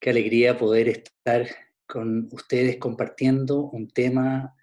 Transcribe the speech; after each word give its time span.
Qué 0.00 0.08
alegría 0.08 0.56
poder 0.56 0.88
estar 0.88 1.46
con 1.86 2.30
ustedes 2.32 2.78
compartiendo 2.78 3.64
un 3.64 3.90
tema 3.90 4.56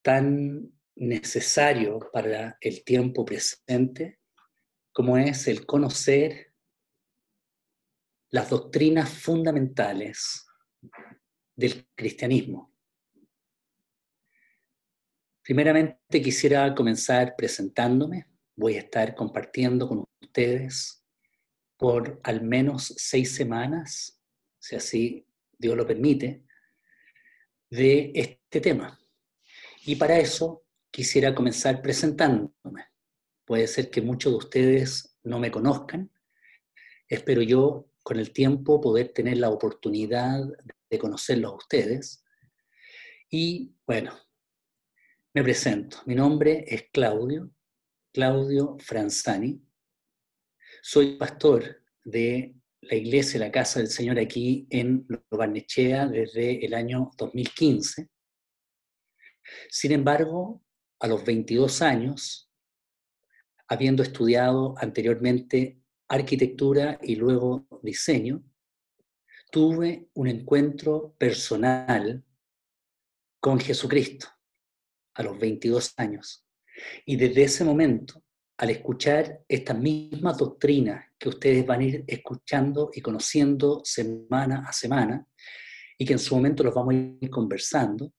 tan 0.00 0.72
necesario 0.94 1.98
para 2.14 2.56
el 2.62 2.82
tiempo 2.82 3.26
presente 3.26 4.20
como 4.90 5.18
es 5.18 5.46
el 5.48 5.66
conocer 5.66 6.54
las 8.30 8.48
doctrinas 8.48 9.10
fundamentales 9.10 10.46
del 11.54 11.86
cristianismo. 11.94 12.72
Primeramente 15.42 16.22
quisiera 16.22 16.74
comenzar 16.74 17.34
presentándome. 17.36 18.26
Voy 18.56 18.76
a 18.76 18.80
estar 18.80 19.14
compartiendo 19.14 19.86
con 19.86 20.04
ustedes 20.22 21.05
por 21.76 22.20
al 22.22 22.42
menos 22.42 22.94
seis 22.96 23.34
semanas, 23.34 24.20
si 24.58 24.76
así 24.76 25.26
Dios 25.58 25.76
lo 25.76 25.86
permite, 25.86 26.44
de 27.70 28.12
este 28.14 28.60
tema. 28.60 28.98
Y 29.84 29.96
para 29.96 30.18
eso 30.18 30.64
quisiera 30.90 31.34
comenzar 31.34 31.82
presentándome. 31.82 32.86
Puede 33.44 33.66
ser 33.66 33.90
que 33.90 34.00
muchos 34.00 34.32
de 34.32 34.38
ustedes 34.38 35.18
no 35.22 35.38
me 35.38 35.50
conozcan. 35.50 36.10
Espero 37.08 37.42
yo 37.42 37.90
con 38.02 38.18
el 38.18 38.32
tiempo 38.32 38.80
poder 38.80 39.12
tener 39.12 39.38
la 39.38 39.50
oportunidad 39.50 40.40
de 40.88 40.98
conocerlos 40.98 41.52
a 41.52 41.56
ustedes. 41.56 42.24
Y 43.28 43.74
bueno, 43.86 44.16
me 45.34 45.42
presento. 45.42 45.98
Mi 46.06 46.14
nombre 46.14 46.64
es 46.66 46.88
Claudio, 46.92 47.50
Claudio 48.12 48.76
Franzani. 48.80 49.60
Soy 50.88 51.16
pastor 51.16 51.82
de 52.04 52.54
la 52.82 52.94
iglesia, 52.94 53.40
la 53.40 53.50
casa 53.50 53.80
del 53.80 53.88
Señor 53.88 54.20
aquí 54.20 54.68
en 54.70 55.04
Barnechea 55.32 56.06
desde 56.06 56.64
el 56.64 56.74
año 56.74 57.10
2015. 57.18 58.08
Sin 59.68 59.90
embargo, 59.90 60.62
a 61.00 61.08
los 61.08 61.24
22 61.24 61.82
años, 61.82 62.52
habiendo 63.66 64.04
estudiado 64.04 64.76
anteriormente 64.78 65.82
arquitectura 66.06 67.00
y 67.02 67.16
luego 67.16 67.66
diseño, 67.82 68.44
tuve 69.50 70.08
un 70.14 70.28
encuentro 70.28 71.16
personal 71.18 72.24
con 73.40 73.58
Jesucristo 73.58 74.28
a 75.14 75.24
los 75.24 75.36
22 75.36 75.94
años. 75.96 76.46
Y 77.04 77.16
desde 77.16 77.42
ese 77.42 77.64
momento 77.64 78.22
al 78.58 78.70
escuchar 78.70 79.42
estas 79.48 79.78
mismas 79.78 80.38
doctrinas 80.38 81.04
que 81.18 81.28
ustedes 81.28 81.66
van 81.66 81.80
a 81.80 81.84
ir 81.84 82.04
escuchando 82.06 82.90
y 82.92 83.00
conociendo 83.00 83.82
semana 83.84 84.64
a 84.66 84.72
semana, 84.72 85.26
y 85.98 86.04
que 86.04 86.14
en 86.14 86.18
su 86.18 86.34
momento 86.34 86.62
los 86.62 86.74
vamos 86.74 86.94
a 86.94 86.96
ir 86.96 87.30
conversando, 87.30 88.12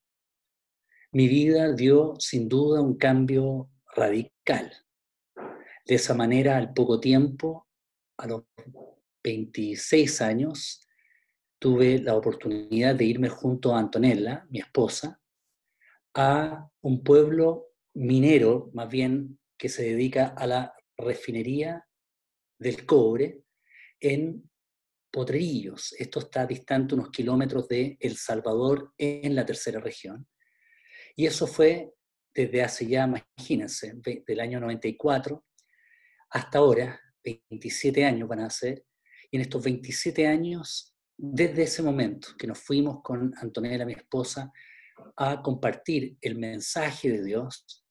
mi 1.12 1.28
vida 1.28 1.74
dio 1.74 2.16
sin 2.20 2.48
duda 2.48 2.82
un 2.82 2.98
cambio 2.98 3.70
radical. 3.96 4.72
De 5.86 5.96
esa 5.96 6.14
manera, 6.14 6.58
al 6.58 6.74
poco 6.74 7.00
tiempo, 7.00 7.68
a 8.18 8.28
los 8.28 8.44
26 9.24 10.22
años, 10.22 10.88
tuve 11.60 12.00
la 12.00 12.16
oportunidad 12.16 12.96
de 12.96 13.06
irme 13.06 13.30
junto 13.30 13.74
a 13.74 13.80
Antonella, 13.80 14.46
mi 14.50 14.60
esposa, 14.60 15.20
a 16.14 16.70
un 16.82 17.04
pueblo 17.04 17.70
minero, 17.94 18.70
más 18.74 18.90
bien 18.90 19.37
que 19.58 19.70
se 19.70 19.84
dedica 19.84 20.28
a 20.38 20.48
la 20.48 20.74
refinería 20.98 21.86
del 22.60 22.86
cobre 22.86 23.44
en 24.00 24.50
Potrerillos. 25.12 25.94
Esto 25.98 26.20
está 26.20 26.46
distante 26.46 26.96
unos 26.96 27.10
kilómetros 27.10 27.68
de 27.68 27.98
El 28.00 28.18
Salvador 28.18 28.94
en 28.98 29.36
la 29.36 29.46
tercera 29.46 29.80
región. 29.80 30.28
Y 31.16 31.26
eso 31.26 31.48
fue 31.48 31.94
desde 32.34 32.62
hace 32.62 32.88
ya, 32.88 33.06
imagínense, 33.06 33.94
del 34.26 34.40
año 34.40 34.60
94 34.60 35.44
hasta 36.30 36.60
ahora, 36.60 37.00
27 37.24 38.06
años 38.06 38.28
van 38.28 38.42
a 38.42 38.50
ser. 38.50 38.86
Y 39.32 39.38
en 39.38 39.42
estos 39.42 39.64
27 39.64 40.28
años, 40.28 40.96
desde 41.18 41.64
ese 41.64 41.82
momento 41.82 42.30
que 42.38 42.48
nos 42.48 42.60
fuimos 42.60 43.02
con 43.02 43.34
Antonella, 43.38 43.86
mi 43.86 43.94
esposa, 43.94 44.52
a 45.16 45.42
compartir 45.42 46.18
el 46.22 46.38
mensaje 46.38 47.12
de 47.12 47.24
Dios, 47.24 47.86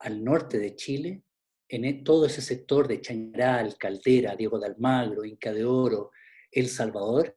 al 0.00 0.22
norte 0.22 0.58
de 0.58 0.74
Chile, 0.76 1.22
en 1.68 1.84
e, 1.84 1.94
todo 2.02 2.26
ese 2.26 2.40
sector 2.40 2.88
de 2.88 3.00
Chañaral, 3.00 3.76
Caldera, 3.76 4.36
Diego 4.36 4.58
de 4.58 4.66
Almagro, 4.66 5.24
Inca 5.24 5.52
de 5.52 5.64
Oro, 5.64 6.10
El 6.50 6.68
Salvador, 6.68 7.36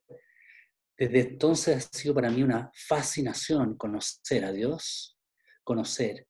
desde 1.02 1.22
entonces 1.22 1.78
ha 1.78 1.98
sido 1.98 2.14
para 2.14 2.30
mí 2.30 2.44
una 2.44 2.72
fascinación 2.76 3.76
conocer 3.76 4.46
a 4.46 4.52
Dios, 4.52 5.18
conocer 5.64 6.28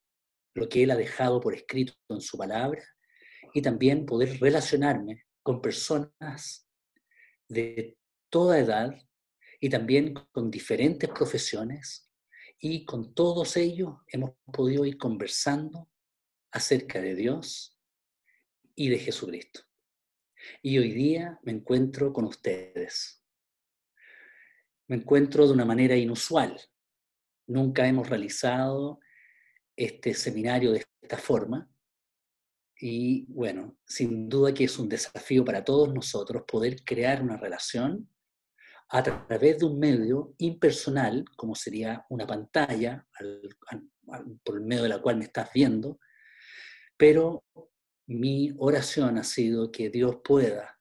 lo 0.54 0.70
que 0.70 0.84
Él 0.84 0.92
ha 0.92 0.96
dejado 0.96 1.42
por 1.42 1.54
escrito 1.54 1.94
en 2.08 2.22
su 2.22 2.38
palabra 2.38 2.82
y 3.54 3.62
también 3.62 4.06
poder 4.06 4.40
relacionarme 4.40 5.26
con 5.44 5.62
personas 5.62 6.70
de 7.50 7.98
toda 8.30 8.60
edad 8.60 8.96
y 9.60 9.70
también 9.70 10.14
con 10.32 10.50
diferentes 10.50 11.10
profesiones 11.10 12.10
y 12.58 12.86
con 12.86 13.14
todos 13.14 13.58
ellos 13.58 13.98
hemos 14.08 14.32
podido 14.54 14.86
ir 14.86 14.98
conversando 14.98 15.91
acerca 16.52 17.02
de 17.02 17.16
Dios 17.16 17.78
y 18.76 18.90
de 18.90 19.00
Jesucristo. 19.00 19.62
Y 20.62 20.78
hoy 20.78 20.92
día 20.92 21.40
me 21.44 21.52
encuentro 21.52 22.12
con 22.14 22.26
ustedes. 22.26 23.24
Me 24.88 24.98
encuentro 24.98 25.48
de 25.48 25.54
una 25.54 25.66
manera 25.66 25.96
inusual. 25.96 26.60
Nunca 27.48 27.88
hemos 27.88 28.10
realizado 28.10 29.00
este 29.76 30.14
seminario 30.14 30.72
de 30.72 30.86
esta 31.02 31.18
forma. 31.18 31.70
Y 32.78 33.26
bueno, 33.32 33.78
sin 33.86 34.28
duda 34.28 34.54
que 34.54 34.64
es 34.64 34.80
un 34.80 34.90
desafío 34.90 35.46
para 35.46 35.64
todos 35.64 35.94
nosotros 35.94 36.44
poder 36.48 36.84
crear 36.84 37.22
una 37.22 37.38
relación 37.38 38.10
a 38.90 39.04
través 39.04 39.60
de 39.60 39.66
un 39.66 39.80
medio 39.80 40.34
impersonal, 40.40 41.24
como 41.38 41.56
sería 41.56 42.06
una 42.10 42.28
pantalla, 42.28 43.08
por 44.44 44.58
el 44.58 44.66
medio 44.66 44.84
de 44.84 44.90
la 44.90 45.02
cual 45.02 45.18
me 45.18 45.26
estás 45.26 45.50
viendo, 45.54 46.00
pero 47.02 47.44
mi 48.06 48.54
oración 48.60 49.18
ha 49.18 49.24
sido 49.24 49.72
que 49.72 49.90
Dios 49.90 50.18
pueda 50.24 50.80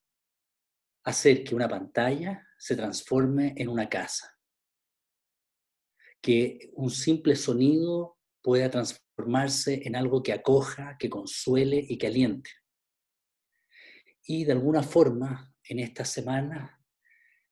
hacer 1.02 1.42
que 1.44 1.54
una 1.54 1.66
pantalla 1.66 2.46
se 2.58 2.76
transforme 2.76 3.54
en 3.56 3.70
una 3.70 3.88
casa, 3.88 4.38
que 6.20 6.72
un 6.74 6.90
simple 6.90 7.36
sonido 7.36 8.18
pueda 8.42 8.70
transformarse 8.70 9.80
en 9.82 9.96
algo 9.96 10.22
que 10.22 10.34
acoja, 10.34 10.98
que 10.98 11.08
consuele 11.08 11.82
y 11.88 11.96
que 11.96 12.08
aliente. 12.08 12.50
Y 14.22 14.44
de 14.44 14.52
alguna 14.52 14.82
forma, 14.82 15.54
en 15.64 15.78
esta 15.78 16.04
semana, 16.04 16.84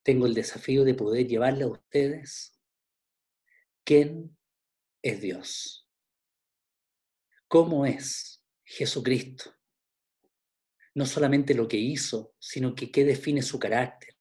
tengo 0.02 0.26
el 0.26 0.34
desafío 0.34 0.84
de 0.84 0.92
poder 0.92 1.26
llevarle 1.26 1.64
a 1.64 1.68
ustedes 1.68 2.60
quién 3.82 4.36
es 5.00 5.22
Dios, 5.22 5.88
cómo 7.48 7.86
es 7.86 8.37
Jesucristo. 8.68 9.54
No 10.94 11.06
solamente 11.06 11.54
lo 11.54 11.66
que 11.66 11.78
hizo, 11.78 12.34
sino 12.38 12.74
que 12.74 12.90
qué 12.90 13.04
define 13.04 13.40
su 13.40 13.58
carácter, 13.58 14.14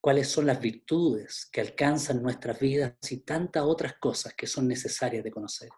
cuáles 0.00 0.28
son 0.28 0.46
las 0.46 0.60
virtudes 0.60 1.46
que 1.52 1.60
alcanzan 1.60 2.22
nuestras 2.22 2.58
vidas 2.58 2.94
y 3.10 3.18
tantas 3.18 3.64
otras 3.64 3.98
cosas 3.98 4.32
que 4.34 4.46
son 4.46 4.66
necesarias 4.66 5.22
de 5.22 5.30
conocer. 5.30 5.68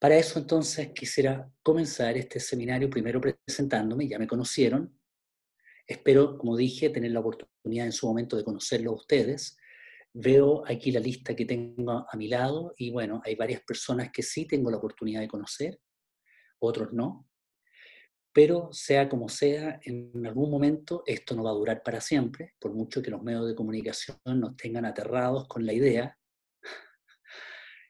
Para 0.00 0.16
eso 0.16 0.40
entonces 0.40 0.90
quisiera 0.92 1.48
comenzar 1.62 2.16
este 2.16 2.40
seminario 2.40 2.90
primero 2.90 3.20
presentándome, 3.20 4.08
ya 4.08 4.18
me 4.18 4.26
conocieron. 4.26 4.98
Espero, 5.86 6.36
como 6.38 6.56
dije, 6.56 6.90
tener 6.90 7.12
la 7.12 7.20
oportunidad 7.20 7.86
en 7.86 7.92
su 7.92 8.08
momento 8.08 8.36
de 8.36 8.42
conocerlo 8.44 8.90
a 8.90 8.94
ustedes 8.94 9.56
Veo 10.18 10.62
aquí 10.66 10.92
la 10.92 11.00
lista 11.00 11.36
que 11.36 11.44
tengo 11.44 12.06
a 12.10 12.16
mi 12.16 12.26
lado 12.26 12.72
y 12.78 12.90
bueno, 12.90 13.20
hay 13.22 13.34
varias 13.34 13.60
personas 13.60 14.10
que 14.10 14.22
sí 14.22 14.46
tengo 14.46 14.70
la 14.70 14.78
oportunidad 14.78 15.20
de 15.20 15.28
conocer, 15.28 15.78
otros 16.58 16.94
no. 16.94 17.28
Pero 18.32 18.70
sea 18.72 19.10
como 19.10 19.28
sea, 19.28 19.78
en 19.82 20.26
algún 20.26 20.50
momento 20.50 21.02
esto 21.04 21.36
no 21.36 21.44
va 21.44 21.50
a 21.50 21.54
durar 21.54 21.82
para 21.82 22.00
siempre, 22.00 22.54
por 22.58 22.72
mucho 22.72 23.02
que 23.02 23.10
los 23.10 23.22
medios 23.22 23.46
de 23.46 23.54
comunicación 23.54 24.16
nos 24.24 24.56
tengan 24.56 24.86
aterrados 24.86 25.46
con 25.48 25.66
la 25.66 25.74
idea. 25.74 26.18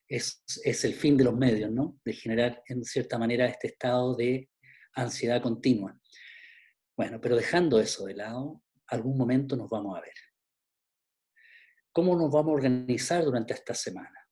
Es, 0.08 0.42
es 0.64 0.84
el 0.84 0.94
fin 0.94 1.16
de 1.16 1.24
los 1.24 1.36
medios, 1.36 1.70
¿no? 1.70 2.00
De 2.04 2.12
generar 2.12 2.60
en 2.66 2.84
cierta 2.84 3.18
manera 3.18 3.46
este 3.46 3.68
estado 3.68 4.16
de 4.16 4.50
ansiedad 4.94 5.40
continua. 5.40 5.96
Bueno, 6.96 7.20
pero 7.20 7.36
dejando 7.36 7.78
eso 7.78 8.06
de 8.06 8.14
lado, 8.14 8.62
algún 8.88 9.16
momento 9.16 9.56
nos 9.56 9.68
vamos 9.70 9.96
a 9.96 10.00
ver. 10.00 10.14
¿Cómo 11.96 12.14
nos 12.14 12.30
vamos 12.30 12.50
a 12.50 12.56
organizar 12.56 13.24
durante 13.24 13.54
esta 13.54 13.72
semana? 13.72 14.28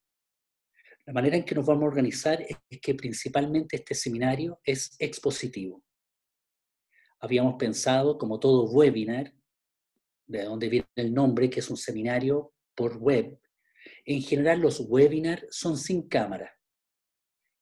La 1.03 1.13
manera 1.13 1.35
en 1.35 1.43
que 1.43 1.55
nos 1.55 1.65
vamos 1.65 1.85
a 1.85 1.87
organizar 1.87 2.39
es 2.39 2.79
que 2.79 2.93
principalmente 2.93 3.77
este 3.77 3.95
seminario 3.95 4.59
es 4.63 4.95
expositivo. 4.99 5.83
Habíamos 7.21 7.55
pensado, 7.55 8.19
como 8.19 8.39
todo 8.39 8.69
webinar, 8.69 9.33
de 10.27 10.43
donde 10.43 10.69
viene 10.69 10.85
el 10.95 11.11
nombre, 11.11 11.49
que 11.49 11.61
es 11.61 11.71
un 11.71 11.77
seminario 11.77 12.53
por 12.75 12.97
web, 12.97 13.35
en 14.05 14.21
general 14.21 14.59
los 14.59 14.81
webinars 14.81 15.47
son 15.49 15.75
sin 15.75 16.07
cámara. 16.07 16.55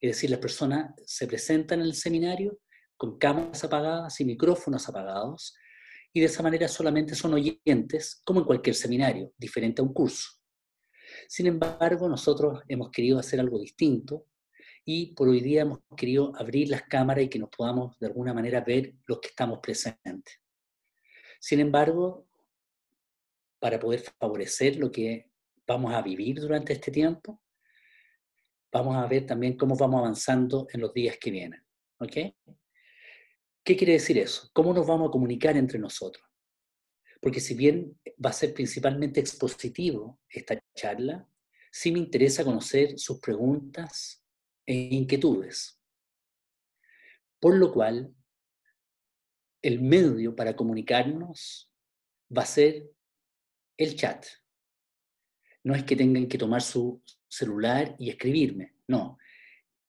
Es 0.02 0.18
decir, 0.18 0.32
las 0.32 0.40
personas 0.40 0.94
se 1.06 1.28
presentan 1.28 1.80
en 1.80 1.86
el 1.86 1.96
seminario 1.96 2.60
con 2.98 3.18
cámaras 3.18 3.64
apagadas 3.64 4.20
y 4.20 4.26
micrófonos 4.26 4.90
apagados, 4.90 5.56
y 6.14 6.20
de 6.20 6.28
esa 6.28 6.44
manera 6.44 6.68
solamente 6.68 7.16
son 7.16 7.34
oyentes, 7.34 8.22
como 8.24 8.42
en 8.42 8.46
cualquier 8.46 8.76
seminario, 8.76 9.34
diferente 9.38 9.82
a 9.82 9.86
un 9.86 9.94
curso. 9.94 10.30
Sin 11.28 11.48
embargo, 11.48 12.08
nosotros 12.08 12.62
hemos 12.68 12.92
querido 12.92 13.18
hacer 13.18 13.40
algo 13.40 13.60
distinto 13.60 14.28
y 14.86 15.14
por 15.16 15.28
hoy 15.28 15.42
día 15.42 15.62
hemos 15.62 15.80
querido 15.98 16.32
abrir 16.36 16.70
las 16.70 16.84
cámaras 16.84 17.26
y 17.26 17.30
que 17.30 17.40
nos 17.40 17.50
podamos 17.50 17.98
de 18.00 18.08
alguna 18.08 18.34
manera 18.34 18.62
ver 18.62 18.94
los 19.06 19.20
que 19.20 19.30
estamos 19.30 19.60
presentes. 19.60 20.40
Sin 21.40 21.60
embargo, 21.60 22.28
para 23.60 23.80
poder 23.80 24.02
favorecer 24.20 24.78
lo 24.78 24.92
que 24.92 25.32
vamos 25.66 25.94
a 25.94 26.02
vivir 26.02 26.40
durante 26.40 26.74
este 26.74 26.92
tiempo, 26.92 27.42
vamos 28.72 28.96
a 28.98 29.08
ver 29.08 29.26
también 29.26 29.58
cómo 29.58 29.76
vamos 29.76 30.00
avanzando 30.00 30.68
en 30.72 30.82
los 30.82 30.94
días 30.94 31.18
que 31.20 31.32
vienen. 31.32 31.64
¿Ok? 32.00 32.18
¿Qué 33.64 33.78
quiere 33.78 33.94
decir 33.94 34.18
eso? 34.18 34.50
¿Cómo 34.52 34.74
nos 34.74 34.86
vamos 34.86 35.08
a 35.08 35.12
comunicar 35.12 35.56
entre 35.56 35.80
nosotros? 35.80 36.26
Porque 37.22 37.40
si 37.40 37.56
bien 37.56 37.98
va 38.24 38.32
a 38.32 38.34
ser 38.34 38.54
principalmente 38.54 39.22
expositivo 39.22 40.20
esta 40.28 40.62
charla, 40.76 41.26
sí 41.72 41.94
me 41.94 42.00
interesa 42.00 42.44
conocer 42.44 43.00
sus 43.00 43.22
preguntas 43.22 44.22
e 44.66 44.74
inquietudes. 44.74 45.80
Por 47.40 47.56
lo 47.56 47.72
cual, 47.72 48.14
el 49.62 49.82
medio 49.82 50.36
para 50.36 50.58
comunicarnos 50.58 51.72
va 52.36 52.42
a 52.42 52.46
ser 52.46 52.92
el 53.78 53.96
chat. 53.96 54.26
No 55.64 55.74
es 55.74 55.86
que 55.86 55.96
tengan 55.96 56.28
que 56.28 56.38
tomar 56.38 56.62
su 56.62 57.02
celular 57.30 57.96
y 57.98 58.10
escribirme, 58.10 58.76
no. 58.88 59.18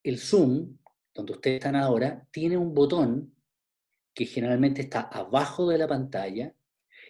El 0.05 0.21
Zoom, 0.21 0.79
donde 1.13 1.33
ustedes 1.33 1.57
están 1.57 1.75
ahora, 1.75 2.25
tiene 2.31 2.57
un 2.57 2.73
botón 2.73 3.34
que 4.15 4.27
generalmente 4.27 4.83
está 4.83 5.03
abajo 5.03 5.69
de 5.69 5.79
la 5.79 5.89
pantalla 5.89 6.55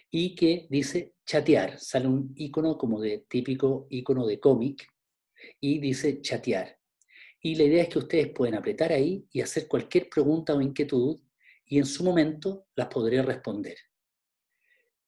y 0.09 0.35
que 0.35 0.67
dice 0.69 1.13
chatear. 1.25 1.79
Sale 1.79 2.07
un 2.07 2.33
icono 2.35 2.77
como 2.77 2.99
de 2.99 3.25
típico 3.27 3.87
icono 3.89 4.25
de 4.25 4.39
cómic 4.39 4.87
y 5.59 5.79
dice 5.79 6.21
chatear. 6.21 6.77
Y 7.41 7.55
la 7.55 7.63
idea 7.63 7.83
es 7.83 7.89
que 7.89 7.99
ustedes 7.99 8.29
pueden 8.29 8.55
apretar 8.55 8.91
ahí 8.91 9.27
y 9.31 9.41
hacer 9.41 9.67
cualquier 9.67 10.09
pregunta 10.09 10.55
o 10.55 10.61
inquietud 10.61 11.19
y 11.65 11.77
en 11.77 11.85
su 11.85 12.03
momento 12.03 12.67
las 12.75 12.87
podré 12.87 13.21
responder. 13.21 13.77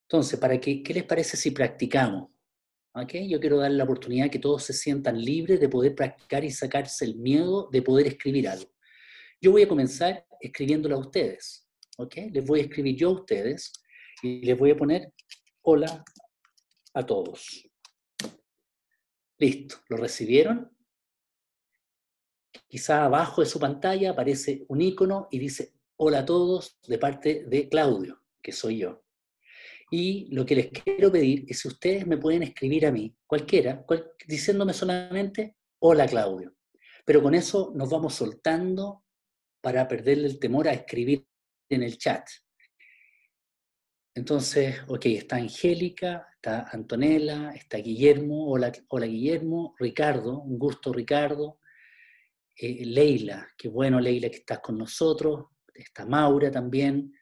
Entonces, 0.04 0.40
¿para 0.40 0.60
qué, 0.60 0.82
qué 0.84 0.94
les 0.94 1.04
parece 1.04 1.36
si 1.36 1.52
practicamos? 1.52 2.30
¿Okay? 2.94 3.28
Yo 3.28 3.40
quiero 3.40 3.58
dar 3.58 3.72
la 3.72 3.84
oportunidad 3.84 4.30
que 4.30 4.40
todos 4.40 4.64
se 4.64 4.74
sientan 4.74 5.22
libres 5.22 5.60
de 5.60 5.70
poder 5.70 5.94
practicar 5.94 6.44
y 6.44 6.52
sacarse 6.52 7.06
el 7.06 7.16
miedo 7.16 7.70
de 7.72 7.82
poder 7.82 8.08
escribir 8.08 8.48
algo. 8.48 8.72
Yo 9.40 9.52
voy 9.52 9.64
a 9.64 9.68
comenzar 9.68 10.26
escribiéndolo 10.40 10.96
a 10.96 11.00
ustedes. 11.00 11.67
¿Okay? 11.98 12.30
Les 12.30 12.46
voy 12.46 12.60
a 12.60 12.64
escribir 12.64 12.96
yo 12.96 13.10
a 13.10 13.14
ustedes 13.14 13.74
y 14.22 14.46
les 14.46 14.58
voy 14.58 14.72
a 14.72 14.78
poner 14.78 15.14
hola 15.64 16.04
a 16.94 17.06
todos. 17.06 17.68
Listo, 19.38 19.76
¿lo 19.90 19.98
recibieron? 19.98 20.72
Quizá 22.68 23.06
abajo 23.06 23.42
de 23.42 23.48
su 23.48 23.60
pantalla 23.60 24.12
aparece 24.12 24.66
un 24.70 24.82
icono 24.82 25.28
y 25.32 25.40
dice 25.40 25.74
hola 25.98 26.20
a 26.20 26.26
todos 26.26 26.80
de 26.88 26.98
parte 26.98 27.46
de 27.48 27.70
Claudio, 27.70 28.24
que 28.42 28.52
soy 28.52 28.80
yo. 28.80 29.04
Y 29.90 30.28
lo 30.34 30.46
que 30.46 30.56
les 30.56 30.70
quiero 30.70 31.12
pedir 31.12 31.46
es 31.48 31.60
si 31.60 31.68
ustedes 31.68 32.06
me 32.06 32.18
pueden 32.18 32.44
escribir 32.44 32.86
a 32.86 32.92
mí, 32.92 33.16
cualquiera, 33.26 33.86
diciéndome 34.28 34.74
solamente 34.74 35.56
hola 35.80 36.08
Claudio. 36.08 36.56
Pero 37.06 37.22
con 37.22 37.36
eso 37.36 37.72
nos 37.74 37.90
vamos 37.90 38.16
soltando 38.16 39.06
para 39.62 39.88
perderle 39.88 40.28
el 40.28 40.40
temor 40.40 40.68
a 40.68 40.74
escribir 40.74 41.26
en 41.70 41.84
el 41.84 41.98
chat. 41.98 42.28
Entonces, 44.16 44.82
ok, 44.88 45.06
está 45.06 45.36
Angélica, 45.36 46.28
está 46.34 46.70
Antonella, 46.72 47.52
está 47.52 47.78
Guillermo, 47.78 48.50
hola, 48.50 48.72
hola 48.90 49.06
Guillermo, 49.06 49.76
Ricardo, 49.78 50.40
un 50.42 50.58
gusto 50.58 50.92
Ricardo, 50.92 51.60
eh, 52.56 52.84
Leila, 52.84 53.48
qué 53.56 53.68
bueno 53.68 54.00
Leila 54.00 54.30
que 54.30 54.38
estás 54.38 54.60
con 54.60 54.76
nosotros, 54.76 55.46
está 55.72 56.08
Maura 56.08 56.50
también, 56.50 57.14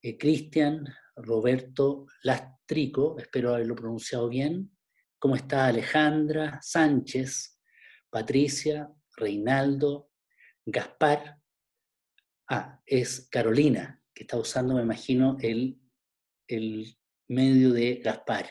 eh, 0.00 0.16
Cristian, 0.16 0.84
Roberto 1.16 2.06
Lastrico, 2.22 3.18
espero 3.18 3.54
haberlo 3.54 3.74
pronunciado 3.74 4.28
bien, 4.28 4.70
¿cómo 5.18 5.34
está 5.34 5.66
Alejandra, 5.66 6.60
Sánchez, 6.62 7.58
Patricia, 8.08 8.88
Reinaldo, 9.16 10.10
Gaspar, 10.64 11.39
ah, 12.50 12.80
es 12.84 13.28
Carolina, 13.30 14.02
que 14.12 14.24
está 14.24 14.36
usando, 14.36 14.74
me 14.74 14.82
imagino, 14.82 15.38
el, 15.40 15.80
el 16.48 16.98
medio 17.28 17.72
de 17.72 18.02
Gaspar. 18.04 18.50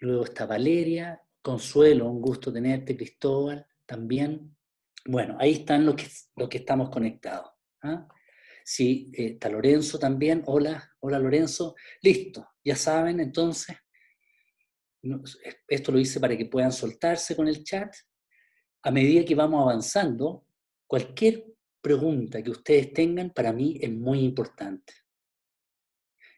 Luego 0.00 0.24
está 0.24 0.46
Valeria, 0.46 1.20
Consuelo, 1.42 2.08
un 2.08 2.20
gusto 2.22 2.52
tenerte, 2.52 2.96
Cristóbal, 2.96 3.66
también. 3.84 4.56
Bueno, 5.04 5.36
ahí 5.38 5.52
están 5.52 5.84
los 5.84 5.96
que, 5.96 6.06
que 6.48 6.58
estamos 6.58 6.88
conectados. 6.88 7.50
¿ah? 7.82 8.08
Sí, 8.64 9.10
está 9.12 9.48
Lorenzo 9.48 9.98
también. 9.98 10.44
Hola, 10.46 10.92
hola 11.00 11.18
Lorenzo. 11.18 11.74
Listo, 12.00 12.48
ya 12.64 12.76
saben 12.76 13.18
entonces. 13.18 13.76
Esto 15.66 15.90
lo 15.90 15.98
hice 15.98 16.20
para 16.20 16.36
que 16.36 16.46
puedan 16.46 16.70
soltarse 16.70 17.34
con 17.34 17.48
el 17.48 17.64
chat. 17.64 17.92
A 18.84 18.92
medida 18.92 19.24
que 19.24 19.34
vamos 19.34 19.62
avanzando, 19.62 20.46
cualquier 20.86 21.51
pregunta 21.82 22.42
que 22.42 22.50
ustedes 22.50 22.92
tengan 22.92 23.30
para 23.30 23.52
mí 23.52 23.78
es 23.80 23.90
muy 23.90 24.20
importante. 24.20 24.94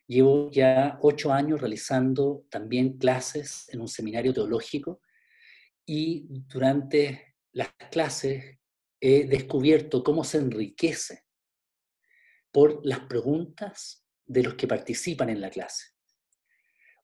Llevo 0.06 0.50
ya 0.50 0.98
ocho 1.02 1.32
años 1.32 1.60
realizando 1.60 2.44
también 2.50 2.98
clases 2.98 3.68
en 3.68 3.80
un 3.80 3.88
seminario 3.88 4.34
teológico 4.34 5.00
y 5.86 6.26
durante 6.28 7.36
las 7.52 7.68
clases 7.90 8.58
he 9.00 9.26
descubierto 9.26 10.02
cómo 10.02 10.24
se 10.24 10.38
enriquece 10.38 11.24
por 12.50 12.84
las 12.84 13.00
preguntas 13.00 14.06
de 14.26 14.42
los 14.42 14.54
que 14.54 14.66
participan 14.66 15.28
en 15.28 15.40
la 15.40 15.50
clase. 15.50 15.88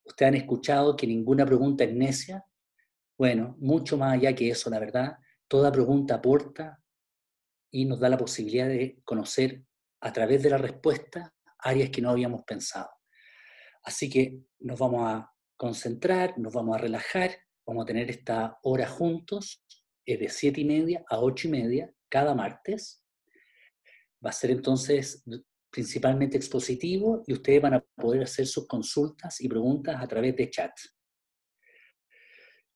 Ustedes 0.05 0.29
han 0.29 0.37
escuchado 0.37 0.97
que 0.97 1.07
ninguna 1.07 1.45
pregunta 1.45 1.85
es 1.85 1.95
necia. 1.95 2.45
Bueno, 3.19 3.57
mucho 3.59 3.99
más 3.99 4.15
allá 4.15 4.35
que 4.35 4.49
eso, 4.49 4.71
la 4.71 4.79
verdad, 4.79 5.19
toda 5.47 5.71
pregunta 5.71 6.15
aporta 6.15 6.83
y 7.71 7.85
nos 7.85 8.01
da 8.01 8.09
la 8.09 8.19
posibilidad 8.19 8.69
de 8.69 9.01
conocer 9.05 9.65
a 10.01 10.13
través 10.13 10.43
de 10.43 10.51
la 10.51 10.59
respuesta 10.59 11.35
áreas 11.59 11.91
que 11.91 12.01
no 12.01 12.11
habíamos 12.11 12.43
pensado. 12.45 12.91
Así 13.83 14.11
que 14.11 14.41
nos 14.61 14.79
vamos 14.79 15.03
a 15.07 15.33
concentrar, 15.57 16.39
nos 16.39 16.53
vamos 16.53 16.77
a 16.77 16.81
relajar, 16.81 17.37
vamos 17.67 17.85
a 17.85 17.87
tener 17.87 18.11
esta 18.11 18.59
hora 18.63 18.89
juntos 18.89 19.63
de 20.07 20.29
7 20.29 20.61
y 20.61 20.65
media 20.65 21.05
a 21.09 21.21
8 21.21 21.49
y 21.49 21.51
media 21.51 21.95
cada 22.09 22.35
martes. 22.35 23.05
Va 24.25 24.31
a 24.31 24.33
ser 24.33 24.51
entonces 24.51 25.25
principalmente 25.71 26.37
expositivo 26.37 27.23
y 27.27 27.33
ustedes 27.33 27.63
van 27.63 27.75
a 27.75 27.85
poder 27.95 28.23
hacer 28.23 28.47
sus 28.47 28.67
consultas 28.67 29.41
y 29.41 29.49
preguntas 29.49 30.03
a 30.03 30.09
través 30.09 30.37
de 30.37 30.51
chat. 30.51 30.73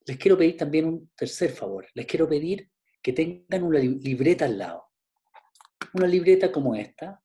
Les 0.06 0.16
quiero 0.18 0.36
pedir 0.36 0.56
también 0.56 0.84
un 0.84 1.10
tercer 1.16 1.50
favor. 1.50 1.86
Les 1.94 2.06
quiero 2.06 2.28
pedir 2.28 2.70
que 3.04 3.12
tengan 3.12 3.62
una 3.62 3.78
libreta 3.78 4.46
al 4.46 4.58
lado. 4.58 4.86
Una 5.92 6.06
libreta 6.06 6.50
como 6.50 6.74
esta. 6.74 7.22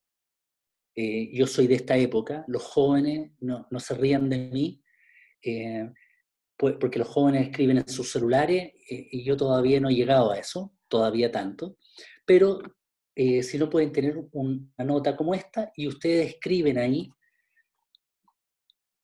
Eh, 0.93 1.31
yo 1.33 1.47
soy 1.47 1.67
de 1.67 1.75
esta 1.75 1.95
época. 1.95 2.43
Los 2.47 2.63
jóvenes 2.63 3.31
no, 3.39 3.65
se 3.79 3.95
rían 3.95 4.29
de 4.29 4.37
mí. 4.49 4.83
Eh, 5.41 5.89
pues, 6.57 6.75
porque 6.77 6.99
los 6.99 7.07
jóvenes 7.07 7.47
escriben 7.47 7.77
en 7.77 7.87
sus 7.87 8.11
celulares 8.11 8.73
eh, 8.89 9.07
y 9.09 9.23
yo 9.23 9.37
todavía 9.37 9.79
no 9.79 9.89
he 9.89 9.95
llegado 9.95 10.31
a 10.31 10.37
eso, 10.37 10.75
todavía 10.89 11.31
tanto, 11.31 11.77
pero 12.25 12.61
si 13.15 13.57
no 13.57 13.69
pueden 13.69 13.91
tener 13.91 14.15
una 14.31 14.85
nota 14.85 15.17
como 15.17 15.33
esta 15.33 15.73
y 15.75 15.89
ustedes 15.89 16.29
escriben 16.29 16.77
ahí 16.77 17.11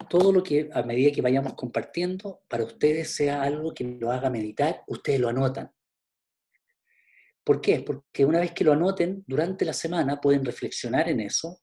todo 0.10 0.32
lo 0.32 0.42
que 0.42 0.70
a 0.72 0.84
medida 0.84 1.12
que 1.12 1.22
vayamos 1.22 1.54
compartiendo, 1.56 2.40
para 2.48 2.64
ustedes 2.64 3.14
sea 3.14 3.42
algo 3.42 3.74
que 3.74 3.84
lo 3.84 4.12
haga 4.12 4.30
meditar, 4.30 4.84
ustedes 4.88 5.20
lo 5.20 5.28
anotan. 5.28 5.75
¿Por 7.46 7.62
qué? 7.62 7.82
Porque 7.82 8.26
una 8.26 8.40
vez 8.40 8.52
que 8.52 8.64
lo 8.64 8.74
anoten, 8.74 9.24
durante 9.28 9.64
la 9.64 9.74
semana 9.74 10.20
pueden 10.20 10.44
reflexionar 10.44 11.08
en 11.08 11.22
eso 11.22 11.62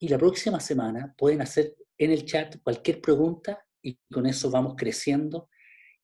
y 0.00 0.08
la 0.08 0.18
próxima 0.18 0.58
semana 0.58 1.14
pueden 1.16 1.42
hacer 1.42 1.76
en 1.98 2.10
el 2.10 2.24
chat 2.24 2.56
cualquier 2.62 3.00
pregunta 3.00 3.64
y 3.82 3.98
con 4.10 4.26
eso 4.26 4.50
vamos 4.50 4.74
creciendo 4.76 5.48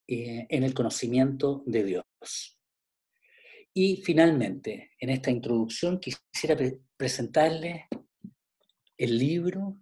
eh, 0.06 0.46
en 0.48 0.62
el 0.62 0.74
conocimiento 0.74 1.64
de 1.66 1.84
Dios. 1.84 2.58
Y 3.74 4.02
finalmente, 4.02 4.92
en 5.00 5.10
esta 5.10 5.30
introducción 5.30 5.98
quisiera 5.98 6.56
presentarles 6.96 7.84
el 8.96 9.18
libro 9.18 9.80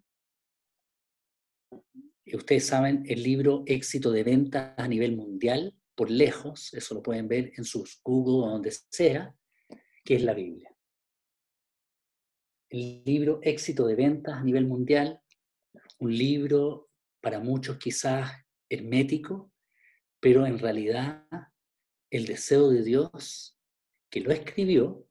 ustedes 2.35 2.67
saben, 2.67 3.05
el 3.07 3.23
libro 3.23 3.63
éxito 3.67 4.11
de 4.11 4.25
ventas 4.25 4.75
a 4.77 4.89
nivel 4.89 5.17
mundial, 5.17 5.75
por 5.97 6.11
lejos, 6.11 6.73
eso 6.75 6.95
lo 6.95 7.03
pueden 7.03 7.27
ver 7.27 7.53
en 7.57 7.65
sus 7.65 8.01
Google 8.05 8.47
o 8.47 8.51
donde 8.51 8.71
sea, 8.91 9.35
que 10.05 10.15
es 10.15 10.23
la 10.23 10.35
Biblia. 10.35 10.71
El 12.69 13.03
libro 13.05 13.41
éxito 13.43 13.87
de 13.87 13.95
ventas 13.95 14.35
a 14.35 14.45
nivel 14.45 14.67
mundial, 14.67 15.21
un 15.99 16.17
libro 16.17 16.91
para 17.21 17.41
muchos 17.41 17.79
quizás 17.79 18.31
hermético, 18.69 19.51
pero 20.21 20.47
en 20.47 20.59
realidad 20.59 21.27
el 22.11 22.27
deseo 22.27 22.69
de 22.69 22.83
Dios 22.83 23.59
que 24.11 24.21
lo 24.21 24.33
escribió 24.33 25.09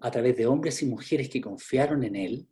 a 0.00 0.10
través 0.10 0.36
de 0.36 0.46
hombres 0.46 0.82
y 0.82 0.86
mujeres 0.86 1.28
que 1.28 1.40
confiaron 1.40 2.02
en 2.02 2.16
Él, 2.16 2.48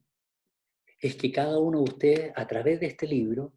es 1.00 1.16
que 1.16 1.32
cada 1.32 1.58
uno 1.58 1.78
de 1.78 1.90
ustedes, 1.90 2.32
a 2.36 2.46
través 2.46 2.80
de 2.80 2.86
este 2.86 3.06
libro, 3.06 3.54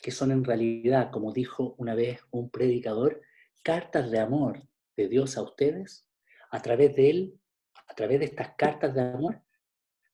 que 0.00 0.10
son 0.10 0.30
en 0.30 0.44
realidad, 0.44 1.10
como 1.10 1.32
dijo 1.32 1.74
una 1.78 1.94
vez 1.94 2.20
un 2.30 2.50
predicador, 2.50 3.20
cartas 3.62 4.10
de 4.10 4.20
amor 4.20 4.68
de 4.96 5.08
Dios 5.08 5.36
a 5.36 5.42
ustedes, 5.42 6.06
a 6.50 6.62
través 6.62 6.94
de 6.94 7.10
Él, 7.10 7.40
a 7.86 7.94
través 7.94 8.20
de 8.20 8.26
estas 8.26 8.54
cartas 8.56 8.94
de 8.94 9.02
amor, 9.02 9.42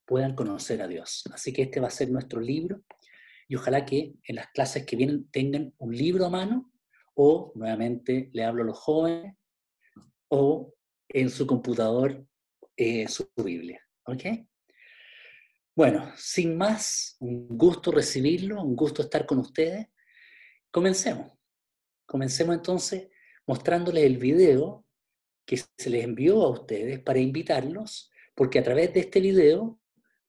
puedan 0.06 0.34
conocer 0.34 0.82
a 0.82 0.88
Dios. 0.88 1.24
Así 1.32 1.52
que 1.52 1.62
este 1.62 1.80
va 1.80 1.88
a 1.88 1.90
ser 1.90 2.10
nuestro 2.10 2.40
libro 2.40 2.82
y 3.48 3.56
ojalá 3.56 3.84
que 3.84 4.14
en 4.24 4.36
las 4.36 4.48
clases 4.48 4.84
que 4.86 4.96
vienen 4.96 5.28
tengan 5.30 5.74
un 5.78 5.96
libro 5.96 6.26
a 6.26 6.30
mano 6.30 6.72
o, 7.14 7.52
nuevamente, 7.54 8.30
le 8.32 8.44
hablo 8.44 8.62
a 8.64 8.66
los 8.66 8.78
jóvenes, 8.78 9.36
o 10.28 10.74
en 11.08 11.30
su 11.30 11.46
computador 11.46 12.26
eh, 12.76 13.06
su 13.08 13.30
Biblia. 13.36 13.80
¿Ok? 14.06 14.24
Bueno, 15.76 16.12
sin 16.16 16.56
más, 16.56 17.16
un 17.18 17.48
gusto 17.48 17.90
recibirlo, 17.90 18.62
un 18.62 18.76
gusto 18.76 19.02
estar 19.02 19.26
con 19.26 19.38
ustedes. 19.38 19.88
Comencemos. 20.70 21.32
Comencemos 22.06 22.54
entonces 22.54 23.08
mostrándoles 23.44 24.04
el 24.04 24.18
video 24.18 24.86
que 25.44 25.56
se 25.56 25.90
les 25.90 26.04
envió 26.04 26.42
a 26.42 26.50
ustedes 26.50 27.00
para 27.00 27.18
invitarlos, 27.18 28.12
porque 28.36 28.60
a 28.60 28.62
través 28.62 28.94
de 28.94 29.00
este 29.00 29.20
video 29.20 29.80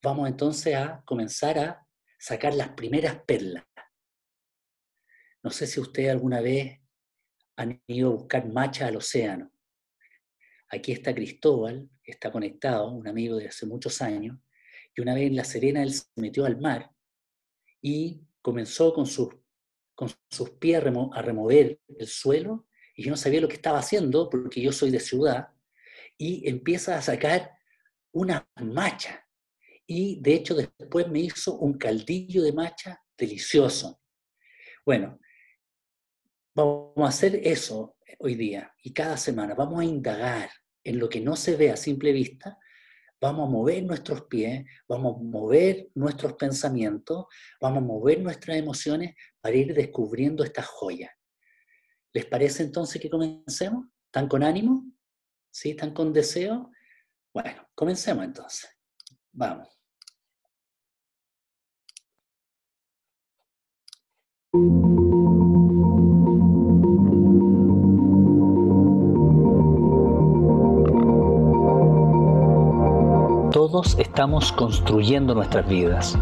vamos 0.01 0.27
entonces 0.27 0.75
a 0.75 1.03
comenzar 1.05 1.59
a 1.59 1.87
sacar 2.17 2.55
las 2.55 2.69
primeras 2.69 3.21
perlas. 3.23 3.65
No 5.43 5.51
sé 5.51 5.67
si 5.67 5.79
ustedes 5.79 6.09
alguna 6.09 6.41
vez 6.41 6.79
han 7.55 7.83
ido 7.85 8.09
a 8.09 8.15
buscar 8.15 8.47
machas 8.47 8.89
al 8.89 8.95
océano. 8.95 9.51
Aquí 10.69 10.91
está 10.91 11.13
Cristóbal, 11.13 11.87
está 12.03 12.31
conectado, 12.31 12.89
un 12.89 13.07
amigo 13.07 13.37
de 13.37 13.47
hace 13.47 13.67
muchos 13.67 14.01
años, 14.01 14.39
y 14.95 15.01
una 15.01 15.13
vez 15.13 15.27
en 15.27 15.35
La 15.35 15.43
Serena 15.43 15.83
él 15.83 15.93
se 15.93 16.05
metió 16.15 16.45
al 16.45 16.59
mar 16.59 16.91
y 17.81 18.21
comenzó 18.41 18.93
con 18.93 19.05
sus, 19.05 19.29
con 19.93 20.09
sus 20.29 20.51
pies 20.51 20.77
a 20.77 21.21
remover 21.21 21.79
el 21.87 22.07
suelo, 22.07 22.67
y 22.95 23.03
yo 23.03 23.11
no 23.11 23.17
sabía 23.17 23.41
lo 23.41 23.47
que 23.47 23.55
estaba 23.55 23.79
haciendo 23.79 24.29
porque 24.29 24.61
yo 24.61 24.71
soy 24.71 24.91
de 24.91 24.99
ciudad, 24.99 25.49
y 26.17 26.47
empieza 26.49 26.97
a 26.97 27.01
sacar 27.01 27.51
una 28.11 28.47
macha. 28.61 29.27
Y 29.85 30.19
de 30.21 30.33
hecho 30.33 30.55
después 30.55 31.07
me 31.09 31.19
hizo 31.19 31.57
un 31.57 31.77
caldillo 31.77 32.41
de 32.41 32.53
macha 32.53 33.03
delicioso. 33.17 33.99
Bueno, 34.85 35.19
vamos 36.55 36.93
a 36.97 37.07
hacer 37.07 37.41
eso 37.43 37.97
hoy 38.19 38.35
día 38.35 38.73
y 38.81 38.93
cada 38.93 39.17
semana. 39.17 39.53
Vamos 39.53 39.81
a 39.81 39.85
indagar 39.85 40.49
en 40.83 40.99
lo 40.99 41.09
que 41.09 41.19
no 41.19 41.35
se 41.35 41.55
ve 41.55 41.71
a 41.71 41.77
simple 41.77 42.11
vista, 42.11 42.57
vamos 43.25 43.48
a 43.48 43.51
mover 43.51 43.84
nuestros 43.84 44.22
pies, 44.25 44.65
vamos 44.88 45.15
a 45.15 45.24
mover 45.24 45.89
nuestros 45.96 46.34
pensamientos, 46.34 47.25
vamos 47.60 47.79
a 47.79 47.86
mover 47.86 48.22
nuestras 48.22 48.58
emociones 48.58 49.15
para 49.41 49.55
ir 49.55 49.74
descubriendo 49.74 50.44
estas 50.44 50.67
joyas. 50.67 51.12
¿Les 52.13 52.25
parece 52.25 52.62
entonces 52.63 53.01
que 53.01 53.10
comencemos? 53.10 53.88
¿Están 54.05 54.27
con 54.27 54.44
ánimo? 54.44 54.86
¿Sí? 55.51 55.72
¿Están 55.72 55.91
con 55.94 56.13
deseo? 56.13 56.72
Bueno, 57.34 57.67
comencemos 57.74 58.25
entonces. 58.25 58.70
Vamos. 59.32 59.70
Todos 73.67 73.98
estamos 73.98 74.51
construyendo 74.51 75.34
nuestras 75.34 75.67
vidas 75.67 76.15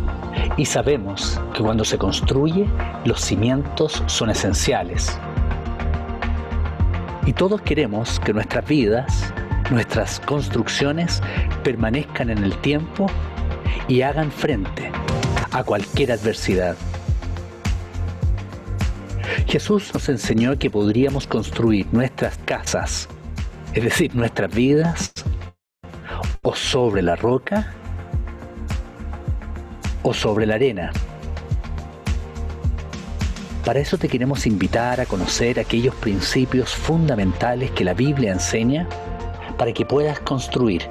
y 0.56 0.64
sabemos 0.64 1.42
que 1.54 1.62
cuando 1.62 1.84
se 1.84 1.98
construye 1.98 2.70
los 3.04 3.20
cimientos 3.20 4.02
son 4.06 4.30
esenciales. 4.30 5.20
Y 7.26 7.34
todos 7.34 7.62
queremos 7.62 8.18
que 8.22 8.32
nuestras 8.32 8.66
vidas, 8.66 9.34
nuestras 9.72 10.22
construcciones 10.22 11.22
permanezcan 11.66 12.30
en 12.30 12.46
el 12.46 12.56
tiempo 12.60 13.08
y 13.90 14.04
hagan 14.04 14.32
frente 14.32 14.90
a 15.52 15.66
cualquier 15.66 16.14
adversidad. 16.14 16.78
Jesús 19.48 19.92
nos 19.94 20.08
enseñó 20.08 20.58
que 20.58 20.70
podríamos 20.70 21.28
construir 21.28 21.88
nuestras 21.92 22.38
casas, 22.46 23.10
es 23.74 23.84
decir, 23.84 24.16
nuestras 24.16 24.50
vidas, 24.56 25.12
o 26.46 26.54
sobre 26.54 27.02
la 27.02 27.16
roca 27.16 27.74
o 30.04 30.14
sobre 30.14 30.46
la 30.46 30.56
arena. 30.56 30.92
Para 33.66 33.80
eso 33.80 33.98
te 33.98 34.10
queremos 34.10 34.46
invitar 34.46 35.00
a 35.00 35.06
conocer 35.06 35.58
aquellos 35.58 35.96
principios 35.96 36.76
fundamentales 36.76 37.72
que 37.72 37.86
la 37.86 37.94
Biblia 37.94 38.34
enseña 38.34 38.90
para 39.58 39.72
que 39.72 39.86
puedas 39.86 40.20
construir 40.20 40.86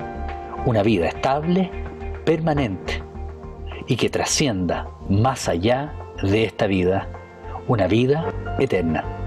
una 0.64 0.82
vida 0.82 1.09
estable, 1.09 1.71
permanente 2.25 3.02
y 3.88 3.97
que 3.97 4.09
trascienda 4.09 4.88
más 5.11 5.50
allá 5.50 5.92
de 6.23 6.44
esta 6.44 6.66
vida, 6.66 7.09
una 7.68 7.88
vida 7.88 8.32
eterna. 8.59 9.22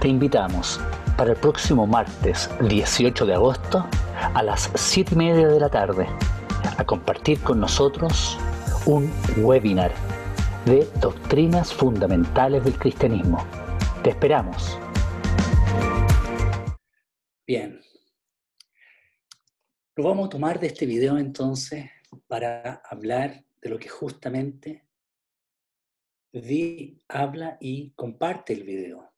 Te 0.00 0.08
invitamos 0.08 0.80
para 1.18 1.32
el 1.32 1.36
próximo 1.36 1.86
martes 1.86 2.48
18 2.66 3.26
de 3.26 3.34
agosto 3.34 3.86
a 4.34 4.42
las 4.42 4.70
7 4.74 5.12
y 5.12 5.16
media 5.18 5.46
de 5.46 5.60
la 5.60 5.68
tarde 5.68 6.06
a 6.78 6.86
compartir 6.86 7.38
con 7.42 7.60
nosotros 7.60 8.38
un 8.86 9.12
webinar 9.36 9.92
de 10.64 10.88
doctrinas 11.02 11.74
fundamentales 11.74 12.64
del 12.64 12.78
cristianismo. 12.78 13.44
Te 14.02 14.08
esperamos. 14.08 14.78
Bien. 17.46 17.78
Lo 19.96 20.04
vamos 20.04 20.28
a 20.28 20.30
tomar 20.30 20.58
de 20.58 20.68
este 20.68 20.86
video 20.86 21.18
entonces 21.18 21.90
para 22.26 22.80
hablar 22.88 23.44
de 23.60 23.68
lo 23.68 23.78
que 23.78 23.90
justamente 23.90 24.86
Di 26.32 27.02
habla 27.08 27.58
y 27.60 27.90
comparte 27.90 28.52
el 28.52 28.62
video 28.62 29.09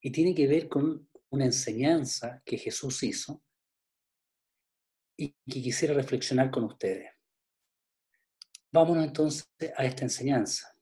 y 0.00 0.10
tiene 0.10 0.34
que 0.34 0.46
ver 0.46 0.68
con 0.68 1.08
una 1.30 1.44
enseñanza 1.44 2.42
que 2.44 2.58
Jesús 2.58 3.02
hizo 3.02 3.42
y 5.16 5.32
que 5.32 5.62
quisiera 5.62 5.94
reflexionar 5.94 6.50
con 6.50 6.64
ustedes. 6.64 7.12
Vámonos 8.72 9.04
entonces 9.04 9.48
a 9.76 9.84
esta 9.84 10.04
enseñanza. 10.04 10.74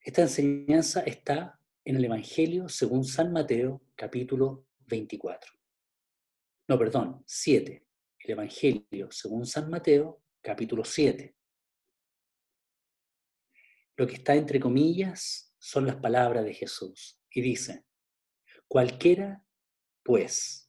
Esta 0.00 0.22
enseñanza 0.22 1.00
está 1.02 1.58
en 1.84 1.96
el 1.96 2.04
Evangelio 2.04 2.68
según 2.68 3.04
San 3.04 3.32
Mateo, 3.32 3.82
capítulo 3.94 4.66
24. 4.86 5.52
No, 6.68 6.78
perdón, 6.78 7.22
7. 7.26 7.86
El 8.18 8.30
Evangelio 8.30 9.10
según 9.10 9.46
San 9.46 9.70
Mateo, 9.70 10.22
capítulo 10.40 10.84
7. 10.84 11.34
Lo 13.96 14.06
que 14.06 14.14
está 14.14 14.34
entre 14.34 14.60
comillas 14.60 15.51
son 15.62 15.86
las 15.86 15.94
palabras 15.94 16.44
de 16.44 16.54
Jesús. 16.54 17.20
Y 17.30 17.40
dice, 17.40 17.84
cualquiera, 18.66 19.46
pues, 20.02 20.68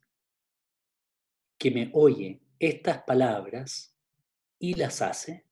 que 1.57 1.71
me 1.71 1.89
oye 1.93 2.43
estas 2.59 3.01
palabras 3.01 3.97
y 4.59 4.75
las 4.75 5.01
hace, 5.01 5.47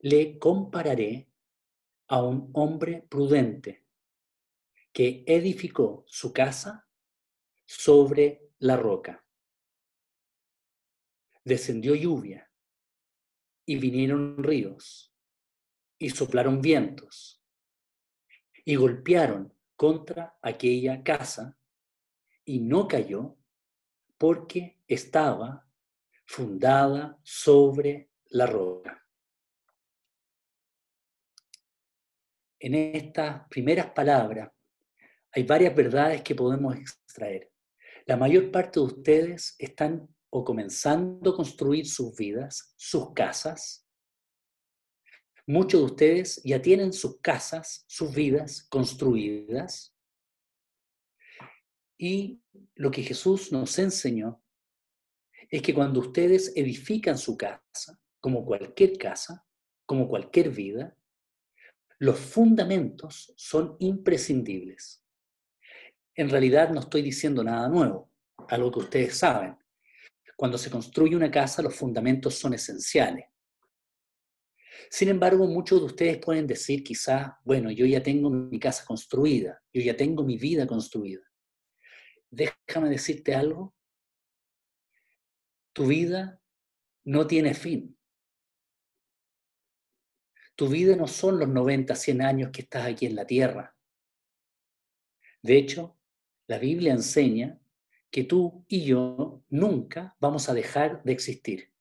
le 0.00 0.36
compararé 0.40 1.30
a 2.08 2.22
un 2.24 2.50
hombre 2.54 3.06
prudente 3.08 3.86
que 4.92 5.22
edificó 5.24 6.02
su 6.08 6.32
casa 6.32 6.88
sobre 7.64 8.50
la 8.58 8.76
roca. 8.76 9.24
Descendió 11.44 11.94
lluvia 11.94 12.50
y 13.64 13.76
vinieron 13.76 14.42
ríos 14.42 15.14
y 15.98 16.10
soplaron 16.10 16.60
vientos 16.60 17.41
y 18.64 18.76
golpearon 18.76 19.52
contra 19.76 20.38
aquella 20.42 21.02
casa 21.02 21.58
y 22.44 22.60
no 22.60 22.86
cayó 22.86 23.36
porque 24.18 24.80
estaba 24.86 25.66
fundada 26.24 27.18
sobre 27.22 28.10
la 28.30 28.46
roca. 28.46 29.04
En 32.60 32.74
estas 32.74 33.48
primeras 33.48 33.90
palabras 33.90 34.50
hay 35.32 35.42
varias 35.42 35.74
verdades 35.74 36.22
que 36.22 36.34
podemos 36.34 36.76
extraer. 36.76 37.50
La 38.06 38.16
mayor 38.16 38.50
parte 38.50 38.78
de 38.78 38.86
ustedes 38.86 39.56
están 39.58 40.08
o 40.30 40.44
comenzando 40.44 41.30
a 41.30 41.36
construir 41.36 41.86
sus 41.86 42.16
vidas, 42.16 42.72
sus 42.76 43.12
casas. 43.12 43.86
Muchos 45.52 45.80
de 45.80 45.84
ustedes 45.84 46.40
ya 46.44 46.62
tienen 46.62 46.94
sus 46.94 47.20
casas, 47.20 47.84
sus 47.86 48.14
vidas 48.14 48.62
construidas. 48.70 49.94
Y 51.98 52.40
lo 52.74 52.90
que 52.90 53.02
Jesús 53.02 53.52
nos 53.52 53.78
enseñó 53.78 54.42
es 55.50 55.60
que 55.60 55.74
cuando 55.74 56.00
ustedes 56.00 56.54
edifican 56.56 57.18
su 57.18 57.36
casa, 57.36 58.00
como 58.18 58.46
cualquier 58.46 58.96
casa, 58.96 59.46
como 59.84 60.08
cualquier 60.08 60.48
vida, 60.48 60.96
los 61.98 62.18
fundamentos 62.18 63.34
son 63.36 63.76
imprescindibles. 63.80 65.04
En 66.14 66.30
realidad 66.30 66.70
no 66.70 66.80
estoy 66.80 67.02
diciendo 67.02 67.44
nada 67.44 67.68
nuevo, 67.68 68.10
algo 68.48 68.72
que 68.72 68.78
ustedes 68.78 69.18
saben. 69.18 69.54
Cuando 70.34 70.56
se 70.56 70.70
construye 70.70 71.14
una 71.14 71.30
casa, 71.30 71.60
los 71.60 71.76
fundamentos 71.76 72.36
son 72.36 72.54
esenciales. 72.54 73.31
Sin 74.92 75.08
embargo, 75.08 75.46
muchos 75.46 75.80
de 75.80 75.86
ustedes 75.86 76.18
pueden 76.18 76.46
decir 76.46 76.84
quizá, 76.84 77.40
bueno, 77.44 77.70
yo 77.70 77.86
ya 77.86 78.02
tengo 78.02 78.28
mi 78.28 78.60
casa 78.60 78.84
construida, 78.84 79.58
yo 79.72 79.80
ya 79.80 79.96
tengo 79.96 80.22
mi 80.22 80.36
vida 80.36 80.66
construida. 80.66 81.22
Déjame 82.28 82.90
decirte 82.90 83.34
algo. 83.34 83.74
Tu 85.72 85.86
vida 85.86 86.42
no 87.04 87.26
tiene 87.26 87.54
fin. 87.54 87.98
Tu 90.56 90.68
vida 90.68 90.94
no 90.94 91.08
son 91.08 91.38
los 91.38 91.48
90, 91.48 91.94
100 91.94 92.20
años 92.20 92.50
que 92.52 92.60
estás 92.60 92.84
aquí 92.84 93.06
en 93.06 93.16
la 93.16 93.26
tierra. 93.26 93.74
De 95.40 95.56
hecho, 95.56 95.98
la 96.46 96.58
Biblia 96.58 96.92
enseña 96.92 97.58
que 98.10 98.24
tú 98.24 98.66
y 98.68 98.84
yo 98.84 99.42
nunca 99.48 100.14
vamos 100.20 100.50
a 100.50 100.54
dejar 100.54 101.02
de 101.02 101.12
existir. 101.12 101.71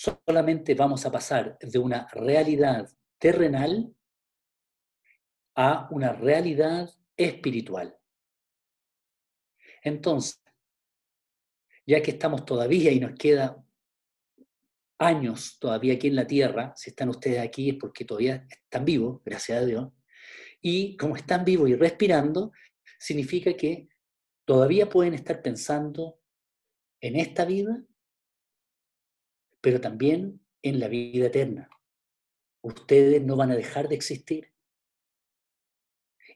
Solamente 0.00 0.76
vamos 0.76 1.04
a 1.06 1.10
pasar 1.10 1.58
de 1.58 1.76
una 1.76 2.06
realidad 2.12 2.88
terrenal 3.18 3.92
a 5.56 5.88
una 5.90 6.12
realidad 6.12 6.88
espiritual. 7.16 7.98
Entonces, 9.82 10.40
ya 11.84 12.00
que 12.00 12.12
estamos 12.12 12.44
todavía 12.44 12.92
y 12.92 13.00
nos 13.00 13.18
queda 13.18 13.60
años 15.00 15.58
todavía 15.58 15.94
aquí 15.94 16.06
en 16.06 16.14
la 16.14 16.28
Tierra, 16.28 16.72
si 16.76 16.90
están 16.90 17.08
ustedes 17.08 17.40
aquí 17.40 17.70
es 17.70 17.76
porque 17.80 18.04
todavía 18.04 18.46
están 18.48 18.84
vivos, 18.84 19.20
gracias 19.24 19.62
a 19.62 19.64
Dios, 19.66 19.88
y 20.60 20.96
como 20.96 21.16
están 21.16 21.44
vivos 21.44 21.70
y 21.70 21.74
respirando, 21.74 22.52
significa 23.00 23.52
que 23.54 23.88
todavía 24.44 24.88
pueden 24.88 25.14
estar 25.14 25.42
pensando 25.42 26.20
en 27.00 27.16
esta 27.16 27.44
vida, 27.44 27.82
pero 29.68 29.82
también 29.82 30.40
en 30.62 30.80
la 30.80 30.88
vida 30.88 31.26
eterna. 31.26 31.68
Ustedes 32.62 33.22
no 33.22 33.36
van 33.36 33.50
a 33.50 33.54
dejar 33.54 33.86
de 33.86 33.96
existir. 33.96 34.50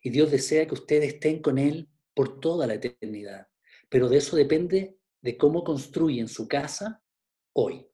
Y 0.03 0.11
Dios 0.11 0.31
desea 0.31 0.67
que 0.67 0.75
ustedes 0.75 1.15
estén 1.15 1.41
con 1.41 1.57
Él 1.57 1.89
por 2.13 2.41
toda 2.41 2.67
la 2.67 2.75
eternidad. 2.75 3.49
Pero 3.89 4.11
de 4.11 4.19
eso 4.19 4.37
depende 4.37 4.99
de 5.23 5.39
cómo 5.39 5.65
construyen 5.65 6.29
su 6.29 6.47
casa 6.47 7.03
hoy. 7.55 7.89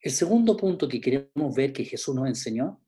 El 0.00 0.10
segundo 0.10 0.56
punto 0.56 0.88
que 0.88 1.00
queremos 1.00 1.54
ver 1.54 1.72
que 1.72 1.84
Jesús 1.84 2.16
nos 2.16 2.26
enseñó 2.26 2.84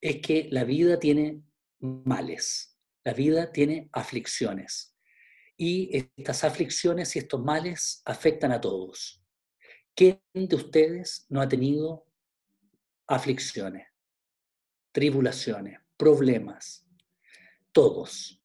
es 0.00 0.22
que 0.22 0.48
la 0.50 0.64
vida 0.64 0.98
tiene 0.98 1.42
males, 1.80 2.78
la 3.04 3.12
vida 3.12 3.52
tiene 3.52 3.90
aflicciones. 3.92 4.96
Y 5.54 5.94
estas 6.16 6.44
aflicciones 6.44 7.14
y 7.14 7.18
estos 7.18 7.44
males 7.44 8.00
afectan 8.06 8.52
a 8.52 8.60
todos. 8.62 9.21
¿Quién 9.94 10.20
de 10.32 10.56
ustedes 10.56 11.26
no 11.28 11.40
ha 11.40 11.48
tenido 11.48 12.06
aflicciones, 13.06 13.86
tribulaciones, 14.90 15.78
problemas? 15.96 16.86
Todos. 17.72 18.42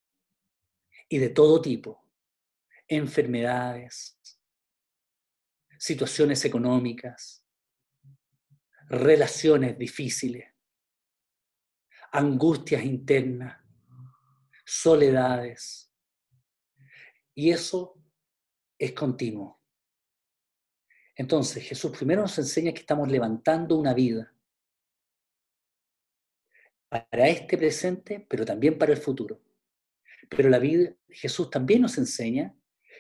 Y 1.10 1.20
de 1.20 1.30
todo 1.30 1.62
tipo. 1.62 2.06
Enfermedades, 2.90 4.18
situaciones 5.78 6.44
económicas, 6.46 7.46
relaciones 8.90 9.78
difíciles, 9.78 10.54
angustias 12.12 12.84
internas, 12.84 13.62
soledades. 14.66 15.92
Y 17.36 17.52
eso 17.52 18.02
es 18.78 18.94
continuo. 18.94 19.57
Entonces, 21.18 21.64
Jesús 21.64 21.92
primero 21.98 22.22
nos 22.22 22.38
enseña 22.38 22.72
que 22.72 22.82
estamos 22.82 23.10
levantando 23.10 23.76
una 23.76 23.94
vida 23.94 24.32
para 26.88 27.28
este 27.28 27.58
presente, 27.58 28.26
pero 28.30 28.46
también 28.46 28.78
para 28.78 28.94
el 28.94 29.00
futuro. 29.00 29.42
Pero 30.30 30.50
la 30.50 30.60
vida, 30.60 30.94
Jesús 31.10 31.50
también 31.50 31.82
nos 31.82 31.98
enseña 31.98 32.56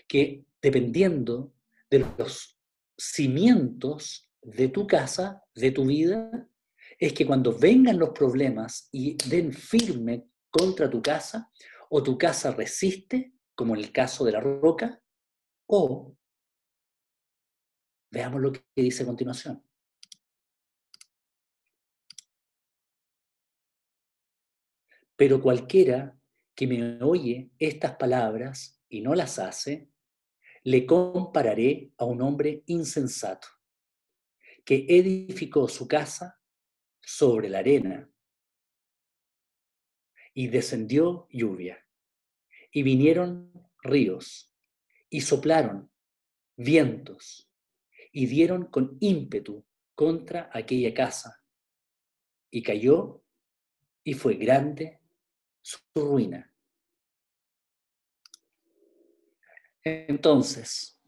que 0.07 0.43
dependiendo 0.61 1.53
de 1.89 1.99
los 2.17 2.59
cimientos 2.97 4.29
de 4.41 4.69
tu 4.69 4.87
casa, 4.87 5.43
de 5.53 5.71
tu 5.71 5.85
vida, 5.85 6.49
es 6.97 7.13
que 7.13 7.25
cuando 7.25 7.55
vengan 7.55 7.99
los 7.99 8.09
problemas 8.09 8.89
y 8.91 9.15
den 9.29 9.53
firme 9.53 10.25
contra 10.49 10.89
tu 10.89 11.01
casa, 11.01 11.51
o 11.89 12.01
tu 12.01 12.17
casa 12.17 12.51
resiste, 12.51 13.33
como 13.53 13.75
en 13.75 13.81
el 13.81 13.91
caso 13.91 14.25
de 14.25 14.31
la 14.31 14.39
roca, 14.39 15.01
o 15.67 16.16
veamos 18.17 18.41
lo 18.41 18.51
que 18.51 18.63
dice 18.75 19.03
a 19.03 19.05
continuación. 19.05 19.63
Pero 25.15 25.39
cualquiera 25.39 26.19
que 26.55 26.65
me 26.65 27.03
oye 27.03 27.51
estas 27.59 27.95
palabras 27.95 28.81
y 28.89 29.01
no 29.01 29.13
las 29.13 29.37
hace, 29.37 29.91
le 30.63 30.83
compararé 30.87 31.93
a 31.99 32.05
un 32.05 32.23
hombre 32.23 32.63
insensato 32.65 33.47
que 34.65 34.87
edificó 34.89 35.67
su 35.67 35.87
casa 35.87 36.41
sobre 36.99 37.49
la 37.49 37.59
arena. 37.59 38.11
Y 40.33 40.47
descendió 40.47 41.27
lluvia, 41.29 41.85
y 42.71 42.81
vinieron 42.81 43.51
ríos, 43.83 44.51
y 45.07 45.21
soplaron 45.21 45.91
vientos, 46.55 47.46
y 48.17 48.25
dieron 48.25 48.65
con 48.65 48.97
ímpetu 48.99 49.63
contra 49.93 50.49
aquella 50.51 50.91
casa, 50.91 51.39
y 52.49 52.63
cayó, 52.63 53.23
y 54.03 54.15
fue 54.15 54.33
grande 54.37 55.01
su 55.61 55.77
ruina. 55.93 56.51
Entonces, 59.83 60.99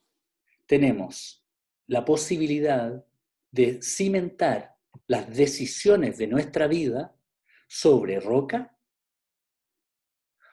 tenemos 0.67 1.43
la 1.87 2.05
posibilidad 2.05 3.03
de 3.49 3.81
cimentar 3.81 4.77
las 5.07 5.35
decisiones 5.35 6.19
de 6.19 6.27
nuestra 6.27 6.67
vida 6.67 7.19
sobre 7.67 8.19
roca 8.19 8.77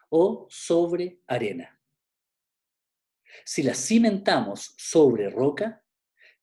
o 0.08 0.46
sobre 0.48 1.20
arena. 1.26 1.78
Si 3.44 3.62
las 3.62 3.76
cimentamos 3.76 4.72
sobre 4.78 5.28
roca, 5.28 5.82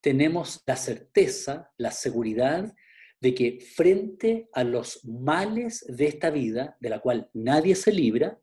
tenemos 0.04 0.62
la 0.66 0.76
certeza, 0.76 1.72
la 1.78 1.90
seguridad 1.90 2.76
de 3.22 3.34
que 3.34 3.62
frente 3.62 4.50
a 4.52 4.66
los 4.66 5.06
males 5.06 5.86
de 5.88 6.08
esta 6.08 6.30
vida, 6.30 6.76
de 6.82 6.90
la 6.90 7.00
cual 7.00 7.30
nadie 7.32 7.74
se 7.74 7.94
libra, 7.94 8.38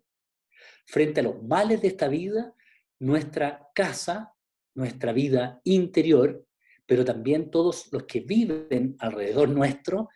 frente 0.86 1.20
a 1.20 1.24
los 1.24 1.42
males 1.42 1.82
de 1.82 1.88
esta 1.88 2.08
vida, 2.08 2.54
nuestra 2.98 3.68
casa, 3.74 4.34
nuestra 4.74 5.12
vida 5.12 5.60
interior, 5.64 6.46
pero 6.86 7.04
también 7.04 7.50
todos 7.50 7.92
los 7.92 8.04
que 8.04 8.20
viven 8.20 8.96
alrededor 8.98 9.50
nuestro, 9.50 10.08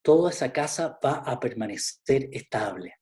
toda 0.00 0.30
esa 0.30 0.50
casa 0.50 0.98
va 1.04 1.16
a 1.16 1.38
permanecer 1.38 2.30
estable. 2.32 2.94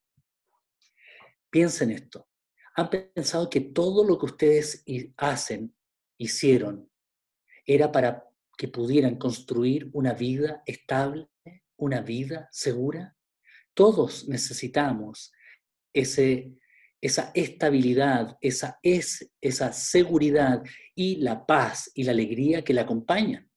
Piensen 1.49 1.91
esto. 1.91 2.27
¿Han 2.75 2.89
pensado 2.89 3.49
que 3.49 3.61
todo 3.61 4.03
lo 4.03 4.19
que 4.19 4.25
ustedes 4.25 4.83
hacen, 5.15 5.73
hicieron, 6.17 6.88
era 7.69 7.91
para 7.91 8.27
que 8.57 8.67
pudieran 8.67 9.17
construir 9.17 9.89
una 9.93 10.13
vida 10.13 10.63
estable, 10.65 11.29
una 11.77 12.01
vida 12.01 12.49
segura? 12.51 13.15
Todos 13.75 14.27
necesitamos 14.27 15.31
ese, 15.93 16.57
esa 16.99 17.31
estabilidad, 17.35 18.37
esa, 18.41 18.79
es, 18.81 19.31
esa 19.39 19.71
seguridad 19.71 20.63
y 20.95 21.17
la 21.17 21.45
paz 21.45 21.91
y 21.93 22.03
la 22.03 22.11
alegría 22.11 22.63
que 22.63 22.73
la 22.73 22.81
acompañan. 22.81 23.47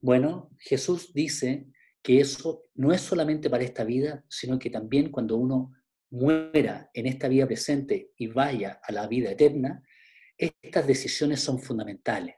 Bueno, 0.00 0.50
Jesús 0.58 1.12
dice 1.14 1.68
que 2.02 2.20
eso 2.20 2.64
no 2.74 2.92
es 2.92 3.02
solamente 3.02 3.48
para 3.48 3.62
esta 3.62 3.84
vida, 3.84 4.24
sino 4.28 4.58
que 4.58 4.70
también 4.70 5.12
cuando 5.12 5.36
uno 5.36 5.72
muera 6.10 6.90
en 6.92 7.06
esta 7.06 7.28
vida 7.28 7.46
presente 7.46 8.10
y 8.16 8.26
vaya 8.26 8.80
a 8.82 8.90
la 8.90 9.06
vida 9.06 9.30
eterna, 9.30 9.84
estas 10.40 10.86
decisiones 10.86 11.40
son 11.42 11.58
fundamentales. 11.58 12.36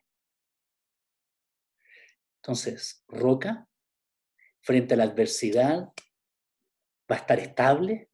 Entonces, 2.43 3.05
roca, 3.07 3.69
frente 4.61 4.95
a 4.95 4.97
la 4.97 5.05
adversidad, 5.05 5.93
va 7.11 7.17
a 7.17 7.19
estar 7.19 7.39
estable 7.39 8.11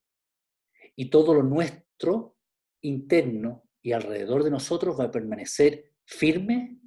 y 0.95 1.09
todo 1.09 1.33
lo 1.33 1.43
nuestro 1.43 2.37
interno 2.83 3.65
y 3.81 3.93
alrededor 3.93 4.45
de 4.45 4.51
nosotros 4.51 4.99
va 4.99 5.05
a 5.05 5.11
permanecer 5.11 5.95
firme 6.05 6.79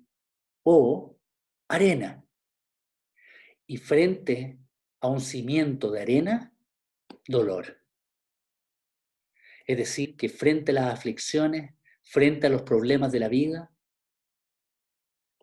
o 0.64 1.18
arena. 1.68 2.24
Y 3.66 3.78
frente 3.78 4.60
a 5.00 5.08
un 5.08 5.22
cimiento 5.22 5.90
de 5.90 6.02
arena, 6.02 6.54
dolor. 7.28 7.84
Es 9.66 9.78
decir, 9.78 10.16
que 10.18 10.30
frente 10.30 10.72
a 10.72 10.76
las 10.76 10.94
aflicciones, 10.94 11.74
frente 12.12 12.48
a 12.48 12.50
los 12.50 12.64
problemas 12.64 13.14
de 13.14 13.22
la 13.22 13.30
vida, 13.30 13.74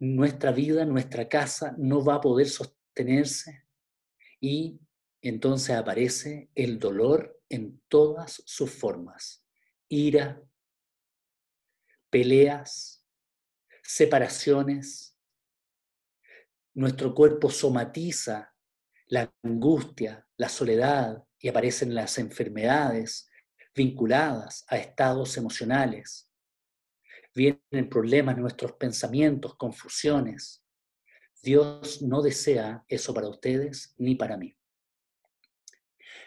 nuestra 0.00 0.52
vida, 0.52 0.84
nuestra 0.84 1.26
casa 1.26 1.74
no 1.78 2.04
va 2.04 2.16
a 2.16 2.20
poder 2.20 2.46
sostenerse 2.46 3.64
y 4.38 4.78
entonces 5.22 5.74
aparece 5.74 6.50
el 6.54 6.78
dolor 6.78 7.40
en 7.48 7.80
todas 7.88 8.42
sus 8.44 8.70
formas. 8.70 9.46
Ira, 9.88 10.42
peleas, 12.10 13.02
separaciones. 13.82 15.16
Nuestro 16.74 17.14
cuerpo 17.14 17.48
somatiza 17.48 18.54
la 19.06 19.32
angustia, 19.42 20.28
la 20.36 20.50
soledad 20.50 21.24
y 21.38 21.48
aparecen 21.48 21.94
las 21.94 22.18
enfermedades 22.18 23.30
vinculadas 23.74 24.66
a 24.68 24.76
estados 24.76 25.38
emocionales. 25.38 26.27
Vienen 27.38 27.88
problemas 27.88 28.36
nuestros 28.36 28.72
pensamientos, 28.72 29.54
confusiones. 29.54 30.64
Dios 31.40 32.02
no 32.02 32.20
desea 32.20 32.84
eso 32.88 33.14
para 33.14 33.28
ustedes 33.28 33.94
ni 33.96 34.16
para 34.16 34.36
mí. 34.36 34.58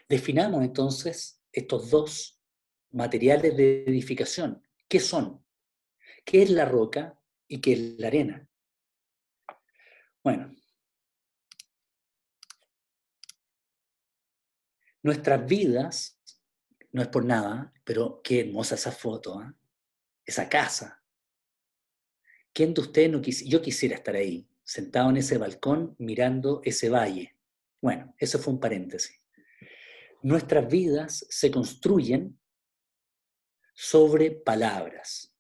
Definamos 0.08 0.64
entonces 0.64 1.44
estos 1.52 1.90
dos 1.90 2.42
materiales 2.92 3.58
de 3.58 3.84
edificación. 3.84 4.66
¿Qué 4.88 5.02
son? 5.02 5.46
¿Qué 6.24 6.44
es 6.44 6.50
la 6.50 6.64
roca 6.64 7.20
y 7.46 7.60
qué 7.60 7.74
es 7.74 8.00
la 8.00 8.08
arena? 8.08 8.48
Bueno, 10.24 10.56
nuestras 15.04 15.46
vidas, 15.46 16.22
no 16.94 17.02
es 17.02 17.10
por 17.10 17.26
nada, 17.26 17.74
pero 17.84 18.22
qué 18.24 18.40
hermosa 18.40 18.76
esa 18.76 18.94
foto, 18.94 19.42
¿eh? 19.42 19.52
esa 20.26 20.48
casa. 20.48 21.01
¿Quién 22.54 22.74
de 22.74 22.82
ustedes 22.82 23.12
no 23.12 23.22
quisiera? 23.22 23.52
Yo 23.52 23.62
quisiera 23.62 23.96
estar 23.96 24.16
ahí, 24.16 24.48
sentado 24.64 25.10
en 25.10 25.18
ese 25.18 25.38
balcón 25.38 25.96
mirando 26.00 26.62
ese 26.64 26.90
valle. 26.90 27.36
Bueno, 27.82 28.14
eso 28.18 28.40
fue 28.40 28.54
un 28.54 28.60
paréntesis. 28.60 29.18
Nuestras 30.22 30.68
vidas 30.68 31.26
se 31.30 31.50
construyen 31.50 32.40
sobre 33.74 34.32
palabras. 34.32 35.34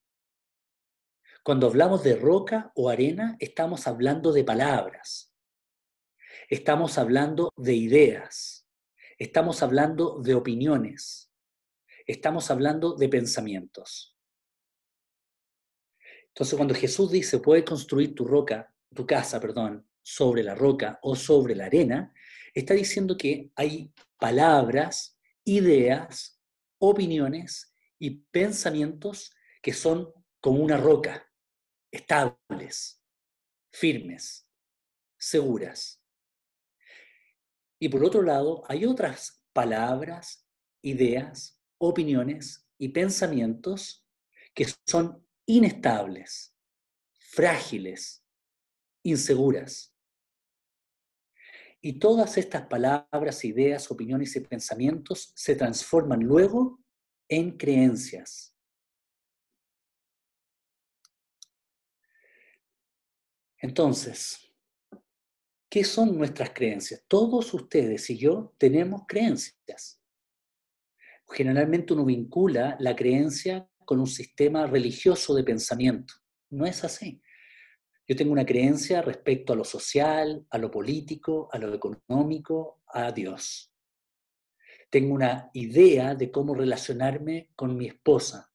Cuando 1.43 1.67
hablamos 1.67 2.03
de 2.03 2.15
roca 2.15 2.71
o 2.75 2.89
arena, 2.89 3.35
estamos 3.39 3.87
hablando 3.87 4.31
de 4.31 4.43
palabras. 4.43 5.35
Estamos 6.49 6.97
hablando 6.97 7.51
de 7.57 7.75
ideas. 7.75 8.67
Estamos 9.17 9.61
hablando 9.61 10.19
de 10.21 10.33
opiniones. 10.33 11.31
Estamos 12.07 12.49
hablando 12.49 12.95
de 12.95 13.09
pensamientos. 13.09 14.17
Entonces, 16.33 16.55
cuando 16.55 16.73
Jesús 16.73 17.11
dice, 17.11 17.39
puedes 17.39 17.65
construir 17.65 18.15
tu 18.15 18.25
roca, 18.25 18.73
tu 18.93 19.05
casa, 19.05 19.39
perdón, 19.39 19.87
sobre 20.01 20.43
la 20.43 20.55
roca 20.55 20.99
o 21.01 21.15
sobre 21.15 21.55
la 21.55 21.65
arena, 21.65 22.13
está 22.53 22.73
diciendo 22.73 23.17
que 23.17 23.51
hay 23.55 23.93
palabras, 24.17 25.19
ideas, 25.43 26.41
opiniones 26.79 27.75
y 27.99 28.21
pensamientos 28.31 29.33
que 29.61 29.73
son 29.73 30.11
como 30.39 30.63
una 30.63 30.77
roca, 30.77 31.29
estables, 31.91 33.03
firmes, 33.71 34.47
seguras. 35.17 36.01
Y 37.79 37.89
por 37.89 38.03
otro 38.03 38.21
lado, 38.21 38.63
hay 38.67 38.85
otras 38.85 39.43
palabras, 39.53 40.47
ideas, 40.81 41.61
opiniones 41.77 42.67
y 42.77 42.89
pensamientos 42.89 44.05
que 44.53 44.65
son 44.87 45.25
inestables, 45.51 46.55
frágiles, 47.19 48.25
inseguras. 49.03 49.93
Y 51.81 51.99
todas 51.99 52.37
estas 52.37 52.67
palabras, 52.67 53.43
ideas, 53.43 53.91
opiniones 53.91 54.33
y 54.35 54.39
pensamientos 54.39 55.33
se 55.35 55.55
transforman 55.55 56.21
luego 56.21 56.79
en 57.27 57.57
creencias. 57.57 58.55
Entonces, 63.57 64.53
¿qué 65.69 65.83
son 65.83 66.17
nuestras 66.17 66.51
creencias? 66.51 67.03
Todos 67.09 67.53
ustedes 67.53 68.09
y 68.09 68.17
yo 68.17 68.55
tenemos 68.57 69.01
creencias. 69.05 70.01
Generalmente 71.27 71.93
uno 71.93 72.05
vincula 72.05 72.77
la 72.79 72.95
creencia 72.95 73.70
con 73.85 73.99
un 73.99 74.07
sistema 74.07 74.67
religioso 74.67 75.33
de 75.33 75.43
pensamiento. 75.43 76.13
No 76.49 76.65
es 76.65 76.83
así. 76.83 77.21
Yo 78.07 78.15
tengo 78.15 78.33
una 78.33 78.45
creencia 78.45 79.01
respecto 79.01 79.53
a 79.53 79.55
lo 79.55 79.63
social, 79.63 80.45
a 80.49 80.57
lo 80.57 80.69
político, 80.69 81.47
a 81.51 81.57
lo 81.57 81.73
económico, 81.73 82.81
a 82.87 83.11
Dios. 83.11 83.73
Tengo 84.89 85.13
una 85.13 85.49
idea 85.53 86.15
de 86.15 86.29
cómo 86.29 86.53
relacionarme 86.53 87.51
con 87.55 87.77
mi 87.77 87.87
esposa. 87.87 88.51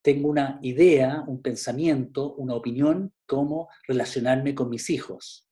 Tengo 0.00 0.28
una 0.28 0.58
idea, 0.62 1.22
un 1.26 1.42
pensamiento, 1.42 2.34
una 2.36 2.54
opinión, 2.54 3.12
cómo 3.26 3.68
relacionarme 3.86 4.54
con 4.54 4.70
mis 4.70 4.88
hijos. 4.88 5.50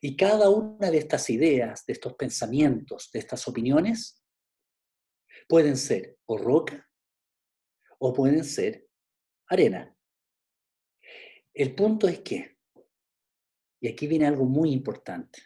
Y 0.00 0.16
cada 0.16 0.50
una 0.50 0.90
de 0.90 0.98
estas 0.98 1.30
ideas, 1.30 1.86
de 1.86 1.92
estos 1.92 2.14
pensamientos, 2.14 3.10
de 3.12 3.20
estas 3.20 3.46
opiniones, 3.46 4.20
pueden 5.46 5.76
ser 5.76 6.18
o 6.26 6.38
roca 6.38 6.88
o 8.04 8.12
pueden 8.12 8.42
ser 8.42 8.88
arena. 9.46 9.96
El 11.54 11.72
punto 11.72 12.08
es 12.08 12.18
que, 12.18 12.58
y 13.80 13.86
aquí 13.86 14.08
viene 14.08 14.26
algo 14.26 14.44
muy 14.44 14.72
importante, 14.72 15.40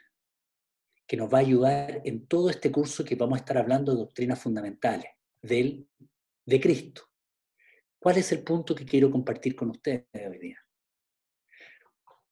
que 1.06 1.18
nos 1.18 1.32
va 1.32 1.38
a 1.38 1.42
ayudar 1.42 2.00
en 2.02 2.26
todo 2.26 2.48
este 2.48 2.72
curso 2.72 3.04
que 3.04 3.14
vamos 3.14 3.36
a 3.36 3.40
estar 3.40 3.58
hablando 3.58 3.92
de 3.92 3.98
doctrinas 3.98 4.40
fundamentales, 4.40 5.10
del, 5.42 5.86
de 6.46 6.60
Cristo. 6.60 7.02
¿Cuál 7.98 8.16
es 8.16 8.32
el 8.32 8.42
punto 8.42 8.74
que 8.74 8.86
quiero 8.86 9.10
compartir 9.10 9.54
con 9.54 9.70
ustedes 9.70 10.06
hoy 10.14 10.38
día? 10.38 10.58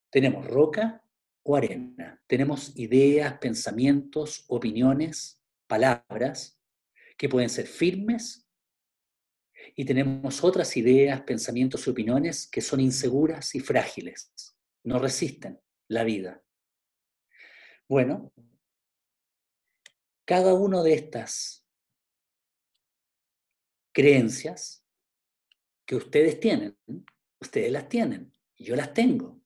Tenemos 0.09 0.47
roca 0.47 1.05
o 1.43 1.55
arena, 1.55 2.23
tenemos 2.27 2.75
ideas, 2.79 3.37
pensamientos, 3.39 4.47
opiniones, 4.49 5.43
palabras, 5.67 6.59
que 7.19 7.29
pueden 7.29 7.51
ser 7.51 7.67
firmes 7.67 8.44
y 9.75 9.85
tenemos 9.85 10.43
otras 10.45 10.77
ideas, 10.77 11.21
pensamientos 11.23 11.87
y 11.87 11.91
opiniones 11.91 12.47
que 12.47 12.61
son 12.61 12.81
inseguras 12.81 13.55
y 13.55 13.61
frágiles, 13.61 14.33
no 14.85 14.99
resisten 14.99 15.61
la 15.89 16.05
vida. 16.05 16.43
Bueno, 17.89 18.33
cada 20.25 20.55
una 20.55 20.83
de 20.83 20.95
estas 20.95 21.67
creencias 23.93 24.85
que 25.87 25.97
ustedes 25.97 26.41
tienen, 26.41 26.77
ustedes 27.41 27.71
las 27.71 27.89
tienen, 27.89 28.33
yo 28.57 28.75
las 28.75 28.93
tengo. 28.95 29.41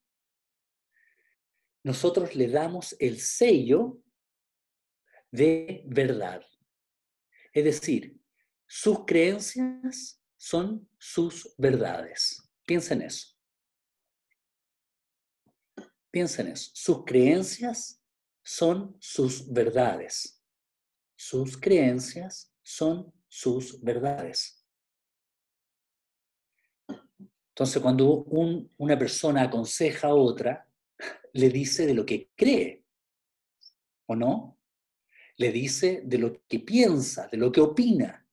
Nosotros 1.83 2.35
le 2.35 2.49
damos 2.49 2.97
el 2.99 3.19
sello 3.21 4.03
de 5.31 5.83
verdad. 5.87 6.45
Es 7.53 7.65
decir, 7.65 8.18
sus 8.69 9.07
creencias 9.07 10.23
son 10.37 10.89
sus 10.99 11.55
verdades. 11.57 12.49
Piensa 12.67 12.93
en 12.95 13.03
eso. 13.03 13.35
Piensa 16.11 16.43
en 16.43 16.49
eso. 16.49 16.71
Sus 16.75 17.05
creencias 17.05 18.03
son 18.43 18.95
sus 19.01 19.51
verdades. 19.51 20.45
Sus 21.17 21.57
creencias 21.57 22.53
son 22.63 23.13
sus 23.27 23.83
verdades. 23.83 24.65
Entonces, 27.49 27.83
cuando 27.83 28.25
una 28.77 28.99
persona 28.99 29.43
aconseja 29.43 30.09
a 30.09 30.15
otra, 30.15 30.71
le 31.33 31.49
dice 31.49 31.87
de 31.87 31.95
lo 31.95 32.05
que 32.05 32.31
cree, 32.37 32.85
¿o 34.07 34.15
no? 34.15 34.59
Le 35.37 35.51
dice 35.53 36.03
de 36.05 36.19
lo 36.19 36.47
que 36.47 36.61
piensa, 36.61 37.29
de 37.29 37.39
lo 37.39 37.51
que 37.51 37.61
opina, 37.61 38.28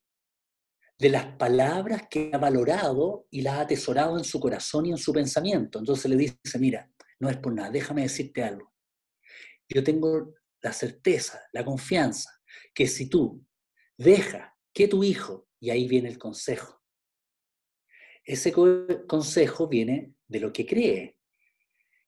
de 0.97 1.09
las 1.09 1.25
palabras 1.37 2.03
que 2.09 2.31
ha 2.33 2.37
valorado 2.37 3.27
y 3.29 3.41
las 3.41 3.55
ha 3.55 3.61
atesorado 3.61 4.17
en 4.17 4.23
su 4.23 4.39
corazón 4.39 4.85
y 4.85 4.91
en 4.91 4.97
su 4.97 5.11
pensamiento. 5.11 5.79
Entonces 5.79 6.09
le 6.09 6.17
dice, 6.17 6.59
mira, 6.59 6.89
no 7.19 7.29
es 7.29 7.37
por 7.37 7.53
nada, 7.53 7.69
déjame 7.69 8.03
decirte 8.03 8.43
algo. 8.43 8.73
Yo 9.67 9.83
tengo 9.83 10.33
la 10.61 10.73
certeza, 10.73 11.41
la 11.53 11.65
confianza, 11.65 12.29
que 12.73 12.87
si 12.87 13.09
tú 13.09 13.45
dejas 13.97 14.51
que 14.73 14.87
tu 14.87 15.03
hijo, 15.03 15.47
y 15.59 15.69
ahí 15.69 15.87
viene 15.87 16.09
el 16.09 16.17
consejo, 16.17 16.81
ese 18.23 18.51
consejo 18.51 19.67
viene 19.67 20.15
de 20.27 20.39
lo 20.39 20.51
que 20.51 20.65
cree. 20.65 21.17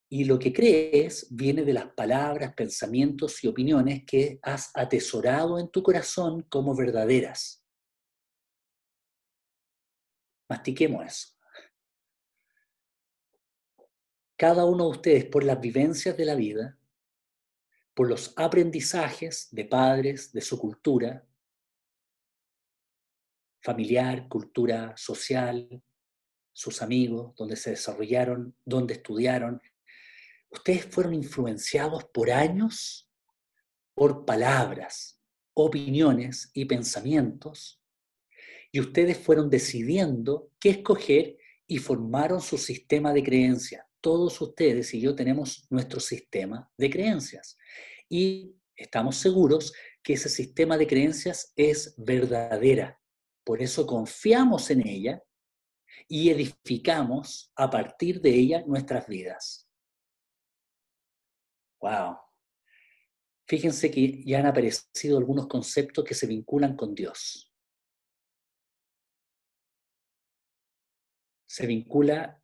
Y 0.10 0.24
lo 0.24 0.40
que 0.40 0.54
crees 0.54 1.28
viene 1.30 1.64
de 1.64 1.74
las 1.74 1.92
palabras, 1.94 2.54
pensamientos 2.56 3.44
y 3.44 3.48
opiniones 3.48 4.04
que 4.06 4.40
has 4.42 4.72
atesorado 4.74 5.60
en 5.60 5.70
tu 5.70 5.84
corazón 5.84 6.44
como 6.50 6.76
verdaderas. 6.76 7.67
Mastiquemos 10.50 11.06
eso. 11.06 11.38
Cada 14.38 14.66
uno 14.66 14.86
de 14.86 14.92
ustedes, 14.92 15.26
por 15.26 15.44
las 15.44 15.60
vivencias 15.60 16.16
de 16.16 16.26
la 16.26 16.36
vida, 16.36 16.78
por 17.94 18.08
los 18.08 18.34
aprendizajes 18.38 19.48
de 19.52 19.66
padres, 19.66 20.32
de 20.32 20.42
su 20.42 20.60
cultura, 20.60 21.28
familiar, 23.62 24.28
cultura 24.30 24.96
social, 24.96 25.84
sus 26.54 26.82
amigos, 26.82 27.36
donde 27.36 27.56
se 27.56 27.72
desarrollaron, 27.72 28.56
donde 28.64 28.94
estudiaron, 28.94 29.62
ustedes 30.50 30.86
fueron 30.86 31.16
influenciados 31.16 32.06
por 32.06 32.32
años 32.32 33.12
por 33.96 34.26
palabras, 34.26 35.20
opiniones 35.56 36.52
y 36.54 36.66
pensamientos 36.66 37.82
y 38.78 38.80
ustedes 38.80 39.18
fueron 39.18 39.50
decidiendo 39.50 40.52
qué 40.60 40.70
escoger 40.70 41.36
y 41.66 41.80
formaron 41.80 42.40
su 42.40 42.60
sistema 42.60 43.12
de 43.12 43.24
creencias. 43.24 43.84
Todos 44.00 44.40
ustedes 44.40 44.94
y 44.94 45.02
yo 45.02 45.16
tenemos 45.16 45.66
nuestro 45.72 46.00
sistema 46.00 46.72
de 46.78 46.92
creencias 46.92 47.58
y 48.08 48.56
estamos 48.76 49.18
seguros 49.18 49.74
que 50.04 50.14
ese 50.14 50.30
sistema 50.30 50.78
de 50.78 50.86
creencias 50.86 51.54
es 51.56 51.96
verdadera. 51.98 53.02
Por 53.44 53.64
eso 53.64 53.88
confiamos 53.88 54.70
en 54.70 54.88
ella 54.88 55.24
y 56.08 56.30
edificamos 56.30 57.52
a 57.56 57.72
partir 57.72 58.22
de 58.22 58.30
ella 58.30 58.64
nuestras 58.68 59.08
vidas. 59.08 59.68
Wow. 61.82 62.16
Fíjense 63.48 63.90
que 63.90 64.24
ya 64.24 64.38
han 64.38 64.46
aparecido 64.46 65.18
algunos 65.18 65.48
conceptos 65.48 66.06
que 66.06 66.14
se 66.14 66.28
vinculan 66.28 66.76
con 66.76 66.94
Dios. 66.94 67.47
Se 71.58 71.66
vincula 71.66 72.40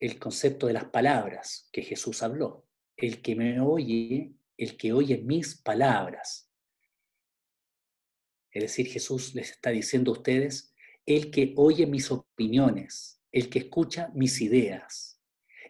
el 0.00 0.18
concepto 0.18 0.66
de 0.66 0.72
las 0.72 0.86
palabras 0.86 1.68
que 1.70 1.82
Jesús 1.82 2.20
habló. 2.20 2.66
El 2.96 3.22
que 3.22 3.36
me 3.36 3.60
oye, 3.60 4.34
el 4.56 4.76
que 4.76 4.92
oye 4.92 5.18
mis 5.18 5.54
palabras. 5.54 6.50
Es 8.50 8.62
decir, 8.62 8.88
Jesús 8.88 9.36
les 9.36 9.52
está 9.52 9.70
diciendo 9.70 10.10
a 10.10 10.14
ustedes, 10.14 10.74
el 11.06 11.30
que 11.30 11.54
oye 11.56 11.86
mis 11.86 12.10
opiniones, 12.10 13.22
el 13.30 13.48
que 13.48 13.60
escucha 13.60 14.10
mis 14.16 14.40
ideas, 14.40 15.20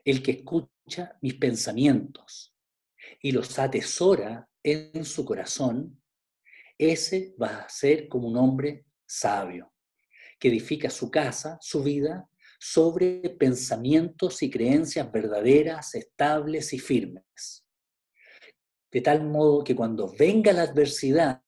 el 0.03 0.22
que 0.22 0.31
escucha 0.31 1.18
mis 1.20 1.35
pensamientos 1.35 2.57
y 3.20 3.33
los 3.33 3.59
atesora 3.59 4.48
en 4.62 5.05
su 5.05 5.27
corazón, 5.27 6.03
ese 6.79 7.35
va 7.38 7.59
a 7.59 7.68
ser 7.68 8.09
como 8.09 8.29
un 8.29 8.38
hombre 8.38 8.87
sabio, 9.05 9.70
que 10.38 10.48
edifica 10.48 10.88
su 10.88 11.11
casa, 11.11 11.59
su 11.61 11.83
vida, 11.83 12.27
sobre 12.66 13.20
pensamientos 13.29 14.42
y 14.42 14.50
creencias 14.50 15.12
verdaderas, 15.12 15.94
estables 15.94 16.72
y 16.72 16.79
firmes. 16.79 17.68
De 18.90 19.03
tal 19.03 19.22
modo 19.22 19.62
que 19.62 19.77
cuando 19.77 20.11
venga 20.18 20.50
la 20.50 20.62
adversidad, 20.62 21.42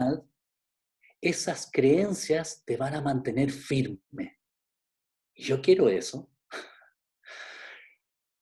esas 1.19 1.71
creencias 1.73 2.63
te 2.67 2.77
van 2.77 2.97
a 2.97 3.01
mantener 3.01 3.51
firme. 3.51 4.39
Y 5.35 5.45
yo 5.45 5.63
quiero 5.63 5.89
eso. 5.89 6.31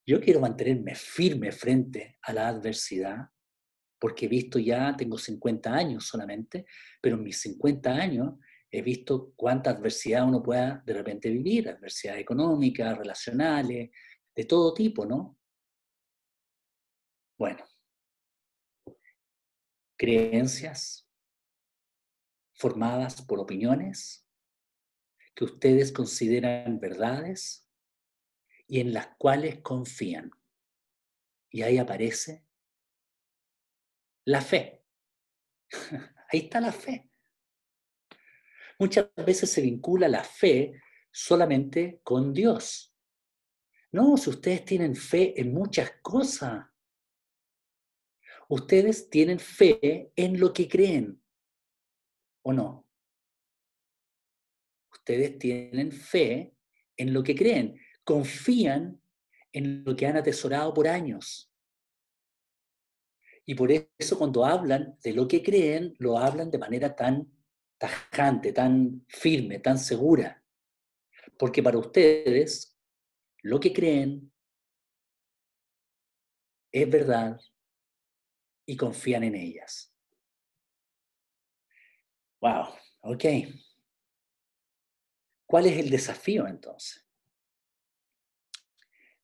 Yo 0.04 0.20
quiero 0.20 0.40
mantenerme 0.40 0.96
firme 0.96 1.52
frente 1.52 2.18
a 2.22 2.32
la 2.32 2.48
adversidad, 2.48 3.28
porque 4.00 4.26
he 4.26 4.28
visto 4.28 4.58
ya, 4.58 4.96
tengo 4.96 5.16
50 5.16 5.72
años 5.72 6.08
solamente, 6.08 6.66
pero 7.00 7.14
en 7.14 7.22
mis 7.22 7.40
50 7.40 7.90
años 7.90 8.34
he 8.76 8.82
visto 8.82 9.32
cuánta 9.36 9.70
adversidad 9.70 10.26
uno 10.26 10.42
pueda 10.42 10.82
de 10.84 10.94
repente 10.94 11.30
vivir, 11.30 11.68
adversidad 11.68 12.18
económica, 12.18 12.92
relacionales, 12.92 13.90
de 14.34 14.44
todo 14.44 14.74
tipo, 14.74 15.06
¿no? 15.06 15.38
Bueno, 17.38 17.64
creencias 19.96 21.08
formadas 22.54 23.22
por 23.22 23.38
opiniones 23.38 24.28
que 25.36 25.44
ustedes 25.44 25.92
consideran 25.92 26.80
verdades 26.80 27.70
y 28.66 28.80
en 28.80 28.92
las 28.92 29.08
cuales 29.18 29.60
confían. 29.60 30.32
Y 31.48 31.62
ahí 31.62 31.78
aparece 31.78 32.44
la 34.24 34.40
fe. 34.40 34.84
Ahí 36.32 36.40
está 36.40 36.60
la 36.60 36.72
fe. 36.72 37.13
Muchas 38.78 39.08
veces 39.16 39.50
se 39.50 39.60
vincula 39.60 40.08
la 40.08 40.24
fe 40.24 40.80
solamente 41.10 42.00
con 42.02 42.32
Dios. 42.32 42.92
No, 43.92 44.16
si 44.16 44.30
ustedes 44.30 44.64
tienen 44.64 44.96
fe 44.96 45.40
en 45.40 45.54
muchas 45.54 45.92
cosas, 46.02 46.66
ustedes 48.48 49.08
tienen 49.08 49.38
fe 49.38 50.12
en 50.16 50.40
lo 50.40 50.52
que 50.52 50.68
creen, 50.68 51.22
¿o 52.42 52.52
no? 52.52 52.88
Ustedes 54.90 55.38
tienen 55.38 55.92
fe 55.92 56.56
en 56.96 57.12
lo 57.12 57.22
que 57.22 57.34
creen, 57.34 57.78
confían 58.02 59.00
en 59.52 59.84
lo 59.84 59.94
que 59.94 60.06
han 60.06 60.16
atesorado 60.16 60.74
por 60.74 60.88
años. 60.88 61.52
Y 63.46 63.54
por 63.54 63.70
eso 63.70 64.18
cuando 64.18 64.44
hablan 64.44 64.98
de 65.02 65.12
lo 65.12 65.28
que 65.28 65.42
creen, 65.42 65.94
lo 65.98 66.18
hablan 66.18 66.50
de 66.50 66.58
manera 66.58 66.96
tan 66.96 67.30
tan 68.52 69.04
firme, 69.08 69.58
tan 69.58 69.78
segura. 69.78 70.42
Porque 71.38 71.62
para 71.62 71.78
ustedes, 71.78 72.78
lo 73.42 73.58
que 73.60 73.72
creen 73.72 74.32
es 76.72 76.90
verdad 76.90 77.40
y 78.66 78.76
confían 78.76 79.24
en 79.24 79.34
ellas. 79.34 79.94
Wow, 82.40 82.74
ok. 83.02 83.24
¿Cuál 85.46 85.66
es 85.66 85.78
el 85.78 85.90
desafío 85.90 86.46
entonces? 86.46 87.06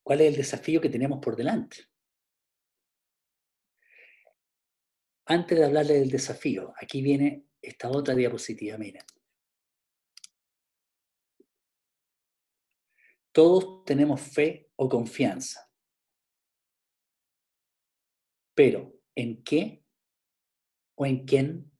¿Cuál 0.03 0.23
es 0.23 0.29
el 0.29 0.37
desafío 0.37 0.81
que 0.81 0.89
tenemos 0.89 1.19
por 1.21 1.37
delante? 1.37 1.85
Antes 5.27 5.59
de 5.59 5.65
hablarle 5.65 5.95
del 5.95 6.11
desafío, 6.11 6.73
aquí 6.81 7.03
viene 7.03 7.50
esta 7.63 7.91
otra 7.91 8.15
diapositiva, 8.15 8.79
miren. 8.79 9.03
Todos 13.33 13.85
tenemos 13.85 14.21
fe 14.21 14.71
o 14.77 14.89
confianza. 14.89 15.71
Pero, 18.55 18.93
¿en 19.15 19.43
qué 19.45 19.85
o 20.97 21.07
en 21.07 21.25
quién? 21.25 21.71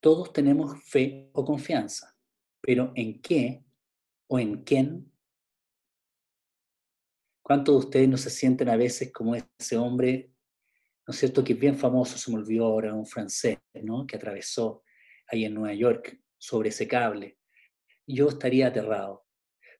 Todos 0.00 0.32
tenemos 0.32 0.82
fe 0.84 1.30
o 1.32 1.44
confianza. 1.44 2.16
Pero, 2.60 2.92
¿en 2.94 3.20
qué 3.22 3.64
o 4.28 4.38
en 4.38 4.62
quién? 4.62 5.12
¿Cuántos 7.42 7.74
de 7.74 7.78
ustedes 7.78 8.08
no 8.08 8.16
se 8.16 8.30
sienten 8.30 8.68
a 8.68 8.76
veces 8.76 9.12
como 9.12 9.34
ese 9.34 9.76
hombre 9.76 10.35
¿no 11.06 11.12
es 11.12 11.18
cierto? 11.18 11.44
Que 11.44 11.52
es 11.52 11.58
bien 11.58 11.78
famoso, 11.78 12.18
se 12.18 12.30
me 12.30 12.38
olvidó 12.38 12.66
ahora, 12.66 12.94
un 12.94 13.06
francés, 13.06 13.58
¿no? 13.82 14.06
Que 14.06 14.16
atravesó 14.16 14.82
ahí 15.28 15.44
en 15.44 15.54
Nueva 15.54 15.74
York 15.74 16.20
sobre 16.38 16.70
ese 16.70 16.88
cable. 16.88 17.38
Yo 18.06 18.28
estaría 18.28 18.68
aterrado. 18.68 19.26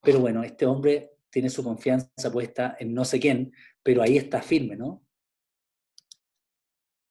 Pero 0.02 0.20
bueno, 0.20 0.42
este 0.42 0.66
hombre 0.66 1.12
tiene 1.30 1.50
su 1.50 1.64
confianza 1.64 2.30
puesta 2.32 2.76
en 2.78 2.94
no 2.94 3.04
sé 3.04 3.18
quién, 3.18 3.52
pero 3.82 4.02
ahí 4.02 4.16
está 4.16 4.40
firme, 4.40 4.76
¿no? 4.76 5.04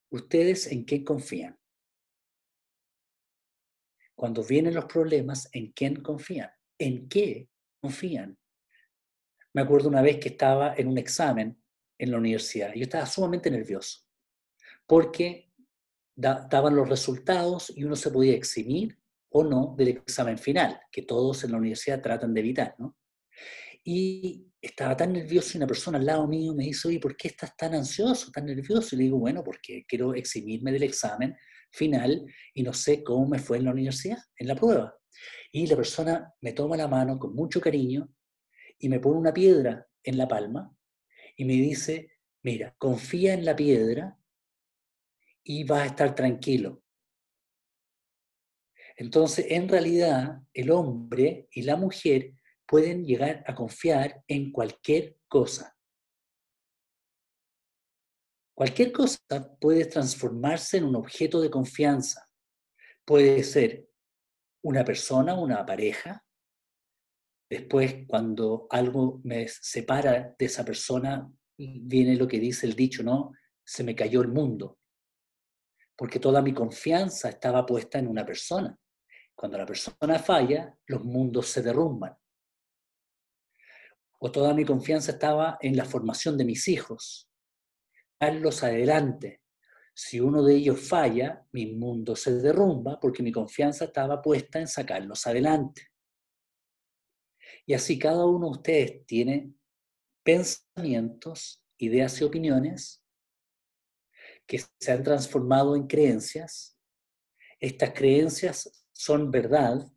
¿Ustedes 0.10 0.68
en 0.68 0.86
qué 0.86 1.04
confían? 1.04 1.60
cuando 4.16 4.44
vienen 4.44 4.74
los 4.74 4.86
problemas, 4.86 5.50
¿en 5.52 5.74
quién 5.74 6.02
confían? 6.02 6.50
¿En 6.80 7.08
qué 7.10 7.50
confían? 7.82 8.38
Me 9.54 9.62
acuerdo 9.62 9.90
una 9.90 10.02
vez 10.02 10.20
que 10.20 10.30
estaba 10.30 10.74
en 10.76 10.88
un 10.88 10.98
examen 10.98 11.62
en 11.98 12.12
la 12.12 12.18
universidad 12.18 12.74
yo 12.74 12.84
estaba 12.84 13.06
sumamente 13.06 13.50
nervioso 13.50 14.05
porque 14.88 15.52
daban 16.16 16.76
los 16.76 16.88
resultados 16.88 17.72
y 17.76 17.84
uno 17.84 17.96
se 17.96 18.12
podía 18.12 18.36
eximir 18.36 18.98
o 19.30 19.44
no 19.44 19.76
del 19.78 19.90
examen 19.90 20.38
final, 20.38 20.80
que 20.92 21.02
todos 21.02 21.44
en 21.44 21.52
la 21.52 21.58
universidad 21.58 22.02
tratan 22.02 22.34
de 22.34 22.40
evitar, 22.40 22.76
¿no? 22.78 22.96
Y 23.84 24.48
estaba 24.62 24.96
tan 24.96 25.14
nervioso 25.14 25.52
y 25.54 25.58
una 25.58 25.68
persona 25.68 25.98
al 25.98 26.06
lado 26.06 26.28
mío 26.28 26.56
me 26.56 26.64
dice, 26.64 26.88
oye, 26.88 27.00
¿por 27.00 27.16
qué 27.16 27.28
estás 27.28 27.56
tan 27.56 27.76
ansioso, 27.76 28.32
tan 28.32 28.46
nervioso? 28.46 28.96
Y 28.96 29.00
le 29.00 29.04
digo, 29.06 29.20
bueno, 29.20 29.44
porque 29.44 29.86
quiero 29.88 30.16
eximirme 30.16 30.72
del 30.72 30.84
examen 30.84 31.36
final 31.72 32.26
y 32.54 32.64
no 32.64 32.74
sé 32.74 33.04
cómo 33.04 33.28
me 33.28 33.40
fue 33.40 33.58
en 33.58 33.66
la 33.66 33.72
universidad, 33.72 34.18
en 34.38 34.48
la 34.48 34.56
prueba. 34.56 34.98
Y 35.52 35.68
la 35.68 35.76
persona 35.76 36.34
me 36.42 36.54
toma 36.54 36.78
la 36.78 36.88
mano 36.88 37.20
con 37.20 37.36
mucho 37.36 37.62
cariño 37.62 38.10
y 38.80 38.90
me 38.90 39.00
pone 39.00 39.20
una 39.20 39.34
piedra 39.34 39.86
en 40.04 40.18
la 40.18 40.28
palma 40.28 40.76
y 41.36 41.46
me 41.46 41.54
dice, 41.54 42.12
mira, 42.44 42.74
confía 42.78 43.34
en 43.34 43.46
la 43.46 43.56
piedra 43.56 44.18
y 45.46 45.64
vas 45.64 45.84
a 45.84 45.86
estar 45.86 46.16
tranquilo. 46.16 46.82
Entonces, 48.98 49.46
en 49.50 49.70
realidad, 49.70 50.42
el 50.54 50.72
hombre 50.72 51.48
y 51.52 51.62
la 51.62 51.76
mujer 51.76 52.34
pueden 52.66 53.06
llegar 53.06 53.44
a 53.46 53.54
confiar 53.54 54.24
en 54.28 54.52
cualquier 54.52 55.18
cosa. 55.28 55.78
Cualquier 58.56 58.92
cosa 58.92 59.20
puede 59.60 59.86
transformarse 59.86 60.78
en 60.78 60.86
un 60.86 60.96
objeto 60.96 61.42
de 61.42 61.52
confianza. 61.52 62.28
Puede 63.04 63.44
ser 63.44 63.88
una 64.64 64.84
persona, 64.84 65.36
una 65.36 65.64
pareja. 65.66 66.26
Después, 67.50 68.08
cuando 68.08 68.66
algo 68.72 69.22
me 69.24 69.48
separa 69.48 70.34
de 70.40 70.46
esa 70.46 70.66
persona, 70.66 71.32
viene 71.58 72.16
lo 72.16 72.28
que 72.28 72.40
dice 72.40 72.66
el 72.66 72.76
dicho, 72.76 73.04
¿no? 73.04 73.34
Se 73.64 73.84
me 73.84 73.94
cayó 73.94 74.22
el 74.22 74.30
mundo 74.30 74.80
porque 75.96 76.20
toda 76.20 76.42
mi 76.42 76.54
confianza 76.54 77.30
estaba 77.30 77.66
puesta 77.66 78.00
en 78.00 78.08
una 78.08 78.26
persona. 78.26 78.78
Cuando 79.34 79.58
la 79.58 79.66
persona 79.66 80.20
falla, 80.20 80.78
los 80.88 81.04
mundos 81.04 81.48
se 81.48 81.62
derrumban. 81.62 82.16
O 84.20 84.32
toda 84.32 84.54
mi 84.54 84.66
confianza 84.66 85.12
estaba 85.12 85.58
en 85.62 85.76
la 85.76 85.86
formación 85.86 86.38
de 86.38 86.46
mis 86.46 86.68
hijos, 86.68 87.30
darlos 88.20 88.64
adelante. 88.64 89.42
Si 89.94 90.20
uno 90.20 90.44
de 90.44 90.56
ellos 90.56 90.80
falla, 90.80 91.46
mi 91.52 91.68
mundo 91.68 92.16
se 92.16 92.34
derrumba 92.36 93.00
porque 93.00 93.24
mi 93.24 93.32
confianza 93.32 93.86
estaba 93.86 94.22
puesta 94.22 94.60
en 94.60 94.68
sacarlos 94.68 95.26
adelante. 95.28 95.90
Y 97.66 97.74
así 97.74 97.98
cada 97.98 98.26
uno 98.26 98.48
de 98.48 98.52
ustedes 98.52 99.06
tiene 99.06 99.54
pensamientos, 100.24 101.64
ideas 101.78 102.20
y 102.20 102.24
opiniones 102.24 103.05
que 104.48 104.60
se 104.80 104.92
han 104.92 105.04
transformado 105.04 105.76
en 105.76 105.88
creencias. 105.88 106.78
Estas 107.60 107.92
creencias 107.92 108.86
son 108.92 109.32
verdad 109.32 109.92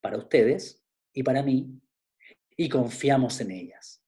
para 0.00 0.18
ustedes 0.18 0.82
y 1.12 1.22
para 1.22 1.42
mí 1.42 1.80
y 2.56 2.68
confiamos 2.68 3.40
en 3.40 3.50
ellas. 3.50 4.02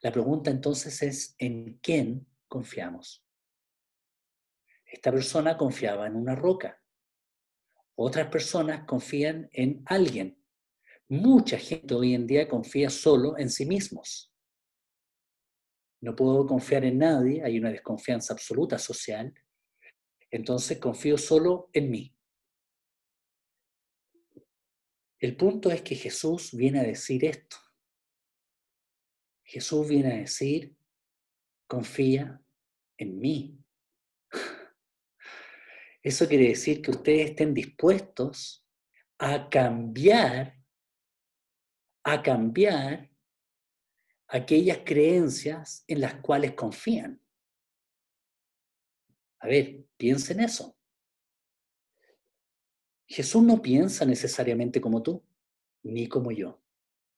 La 0.00 0.12
pregunta 0.12 0.50
entonces 0.50 1.02
es, 1.02 1.34
¿en 1.38 1.78
quién 1.82 2.26
confiamos? 2.48 3.24
Esta 4.84 5.10
persona 5.10 5.56
confiaba 5.56 6.06
en 6.06 6.16
una 6.16 6.34
roca. 6.34 6.82
Otras 7.96 8.28
personas 8.28 8.84
confían 8.86 9.48
en 9.52 9.82
alguien. 9.86 10.42
Mucha 11.08 11.58
gente 11.58 11.94
hoy 11.94 12.14
en 12.14 12.26
día 12.26 12.48
confía 12.48 12.90
solo 12.90 13.38
en 13.38 13.50
sí 13.50 13.64
mismos 13.64 14.35
no 16.06 16.14
puedo 16.14 16.46
confiar 16.46 16.84
en 16.84 16.98
nadie, 16.98 17.42
hay 17.42 17.58
una 17.58 17.72
desconfianza 17.72 18.32
absoluta 18.32 18.78
social, 18.78 19.34
entonces 20.30 20.78
confío 20.78 21.18
solo 21.18 21.68
en 21.72 21.90
mí. 21.90 22.16
El 25.18 25.36
punto 25.36 25.68
es 25.68 25.82
que 25.82 25.96
Jesús 25.96 26.56
viene 26.56 26.78
a 26.78 26.84
decir 26.84 27.24
esto. 27.24 27.56
Jesús 29.44 29.88
viene 29.88 30.12
a 30.12 30.16
decir, 30.18 30.76
confía 31.66 32.40
en 32.98 33.18
mí. 33.18 33.64
Eso 36.04 36.28
quiere 36.28 36.50
decir 36.50 36.82
que 36.82 36.92
ustedes 36.92 37.30
estén 37.30 37.52
dispuestos 37.52 38.64
a 39.18 39.48
cambiar, 39.48 40.56
a 42.04 42.22
cambiar 42.22 43.10
aquellas 44.28 44.78
creencias 44.84 45.84
en 45.86 46.00
las 46.00 46.14
cuales 46.16 46.52
confían. 46.54 47.20
A 49.40 49.46
ver, 49.46 49.84
piensen 49.96 50.40
eso. 50.40 50.76
Jesús 53.06 53.42
no 53.42 53.62
piensa 53.62 54.04
necesariamente 54.04 54.80
como 54.80 55.02
tú, 55.02 55.24
ni 55.82 56.08
como 56.08 56.32
yo. 56.32 56.60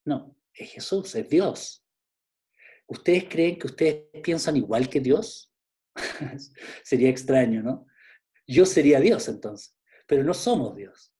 No, 0.05 0.37
es 0.53 0.71
Jesús, 0.71 1.15
es 1.15 1.29
Dios. 1.29 1.85
¿Ustedes 2.87 3.25
creen 3.29 3.59
que 3.59 3.67
ustedes 3.67 4.23
piensan 4.23 4.57
igual 4.57 4.89
que 4.89 5.01
Dios? 5.01 5.53
sería 6.85 7.09
extraño, 7.09 7.63
¿no? 7.63 7.87
Yo 8.47 8.65
sería 8.67 9.01
Dios 9.01 9.29
entonces, 9.29 9.77
pero 10.07 10.25
no 10.25 10.35
somos 10.35 10.75
Dios 10.77 11.13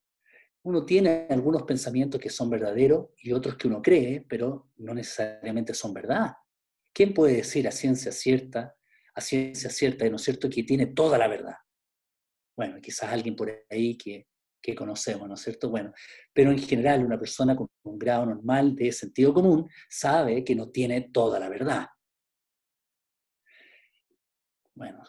uno 0.63 0.85
tiene 0.85 1.27
algunos 1.31 1.63
pensamientos 1.63 2.21
que 2.21 2.31
son 2.31 2.51
verdaderos 2.51 3.09
y 3.17 3.33
otros 3.33 3.57
que 3.57 3.69
uno 3.69 3.81
cree, 3.81 4.25
pero 4.29 4.71
no 4.79 4.95
necesariamente 4.95 5.75
son 5.75 5.95
verdad. 5.95 6.33
¿Quién 6.93 7.15
puede 7.15 7.37
decir 7.37 7.67
a 7.69 7.71
ciencia 7.71 8.13
cierta, 8.13 8.77
a 9.15 9.21
ciencia 9.21 9.71
cierta, 9.71 10.09
¿no 10.09 10.17
es 10.17 10.23
cierto?, 10.23 10.51
que 10.51 10.65
tiene 10.65 10.87
toda 10.87 11.17
la 11.17 11.29
verdad? 11.29 11.55
Bueno, 12.57 12.81
quizás 12.81 13.11
alguien 13.11 13.37
por 13.37 13.51
ahí 13.71 13.97
que, 13.97 14.27
que 14.61 14.75
conocemos, 14.75 15.29
¿no 15.29 15.35
es 15.35 15.41
cierto? 15.41 15.71
Bueno, 15.71 15.93
pero 16.33 16.51
en 16.51 16.59
general 16.59 17.05
una 17.05 17.19
persona 17.19 17.55
con 17.55 17.69
un 17.85 17.99
grado 17.99 18.27
normal 18.27 18.75
de 18.75 18.93
sentido 18.93 19.33
común 19.33 19.69
sabe 19.89 20.45
que 20.45 20.55
no 20.55 20.71
tiene 20.71 21.11
toda 21.13 21.39
la 21.39 21.49
verdad. 21.49 21.87
Bueno, 24.75 25.03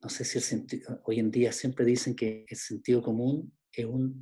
no 0.00 0.08
sé 0.08 0.24
si 0.24 0.38
el 0.38 0.44
sentido, 0.44 1.00
hoy 1.04 1.20
en 1.20 1.30
día 1.30 1.52
siempre 1.52 1.84
dicen 1.84 2.14
que 2.16 2.44
el 2.48 2.56
sentido 2.56 3.02
común 3.02 3.56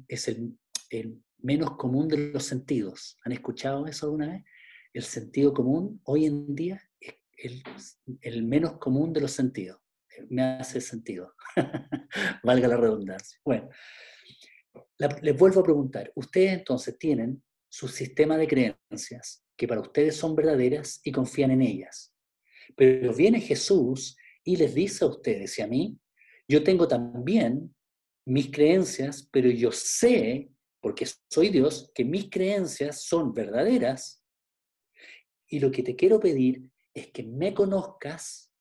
es 0.09 0.29
el, 0.29 0.59
el 0.91 1.23
menos 1.39 1.77
común 1.77 2.09
de 2.09 2.19
los 2.19 2.45
sentidos. 2.45 3.17
¿Han 3.25 3.33
escuchado 3.33 3.87
eso 3.87 4.07
alguna 4.07 4.29
vez? 4.29 4.45
El 4.93 5.05
sentido 5.05 5.55
común 5.55 6.01
hoy 6.05 6.27
en 6.27 6.55
día 6.55 6.83
es 7.01 7.99
el, 8.21 8.45
menos 8.45 8.79
común 8.79 9.13
de 9.13 9.21
los 9.21 9.33
sentidos. 9.33 9.81
Me 10.29 10.43
hace 10.43 10.81
sentido. 10.81 11.35
Valga 12.43 12.69
la 12.69 12.77
redundancia. 12.77 13.39
Bueno, 13.45 13.71
les 15.23 15.37
vuelvo 15.39 15.61
a 15.61 15.65
preguntar. 15.65 16.13
Ustedes 16.15 16.53
entonces 16.53 16.99
tienen 16.99 17.43
su 17.69 17.89
sistema 17.89 18.37
de 18.37 18.49
creencias 18.49 19.45
que 19.57 19.69
para 19.69 19.81
ustedes 19.81 20.17
son 20.17 20.35
verdaderas 20.35 21.01
y 21.05 21.13
confían 21.13 21.53
en 21.53 21.63
ellas. 21.63 22.15
Pero 22.77 23.15
viene 23.15 23.41
Jesús 23.41 24.17
y 24.45 24.57
les 24.57 24.75
dice 24.75 25.05
a 25.05 25.09
ustedes 25.09 25.59
y 25.59 25.63
a 25.63 25.67
mí, 25.67 25.99
yo 26.49 26.65
tengo 26.65 26.89
también 26.89 27.75
mis 28.27 28.51
creencias, 28.51 29.29
pero 29.31 29.51
yo 29.51 29.71
sé 29.71 30.51
porque 30.81 31.07
soy 31.29 31.51
Dios, 31.51 31.91
que 31.95 32.05
mis 32.05 32.31
creencias 32.31 33.03
son 33.03 33.33
verdaderas. 33.33 34.25
Y 35.47 35.61
lo 35.61 35.71
que 35.71 35.83
te 35.83 35.95
quiero 35.95 36.19
pedir 36.19 36.69
es 36.95 37.09
que 37.13 37.23
me 37.23 37.53
conozcas, 37.53 38.53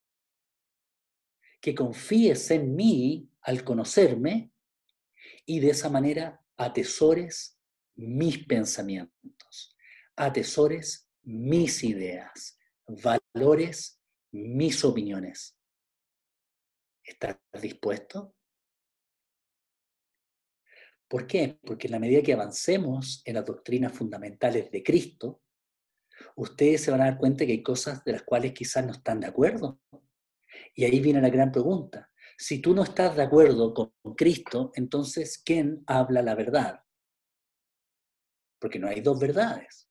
que 1.60 1.74
confíes 1.74 2.50
en 2.50 2.74
mí 2.74 3.30
al 3.42 3.64
conocerme 3.64 4.52
y 5.46 5.60
de 5.60 5.70
esa 5.70 5.88
manera 5.88 6.44
atesores 6.56 7.58
mis 7.96 8.46
pensamientos, 8.46 9.76
atesores 10.16 11.08
mis 11.22 11.84
ideas, 11.84 12.58
valores 12.86 14.00
mis 14.32 14.84
opiniones. 14.84 15.56
¿Estás 17.02 17.38
dispuesto? 17.60 18.34
¿Por 21.10 21.26
qué? 21.26 21.58
Porque 21.66 21.88
en 21.88 21.92
la 21.92 21.98
medida 21.98 22.22
que 22.22 22.34
avancemos 22.34 23.20
en 23.24 23.34
las 23.34 23.44
doctrinas 23.44 23.92
fundamentales 23.92 24.70
de 24.70 24.80
Cristo, 24.80 25.42
ustedes 26.36 26.82
se 26.82 26.92
van 26.92 27.00
a 27.00 27.06
dar 27.06 27.18
cuenta 27.18 27.44
que 27.44 27.50
hay 27.50 27.62
cosas 27.64 28.04
de 28.04 28.12
las 28.12 28.22
cuales 28.22 28.52
quizás 28.52 28.86
no 28.86 28.92
están 28.92 29.18
de 29.18 29.26
acuerdo. 29.26 29.80
Y 30.72 30.84
ahí 30.84 31.00
viene 31.00 31.20
la 31.20 31.28
gran 31.28 31.50
pregunta. 31.50 32.08
Si 32.38 32.60
tú 32.60 32.72
no 32.76 32.84
estás 32.84 33.16
de 33.16 33.24
acuerdo 33.24 33.74
con 33.74 33.92
Cristo, 34.16 34.70
entonces, 34.76 35.42
¿quién 35.44 35.82
habla 35.88 36.22
la 36.22 36.36
verdad? 36.36 36.80
Porque 38.60 38.78
no 38.78 38.86
hay 38.86 39.00
dos 39.00 39.18
verdades. 39.18 39.90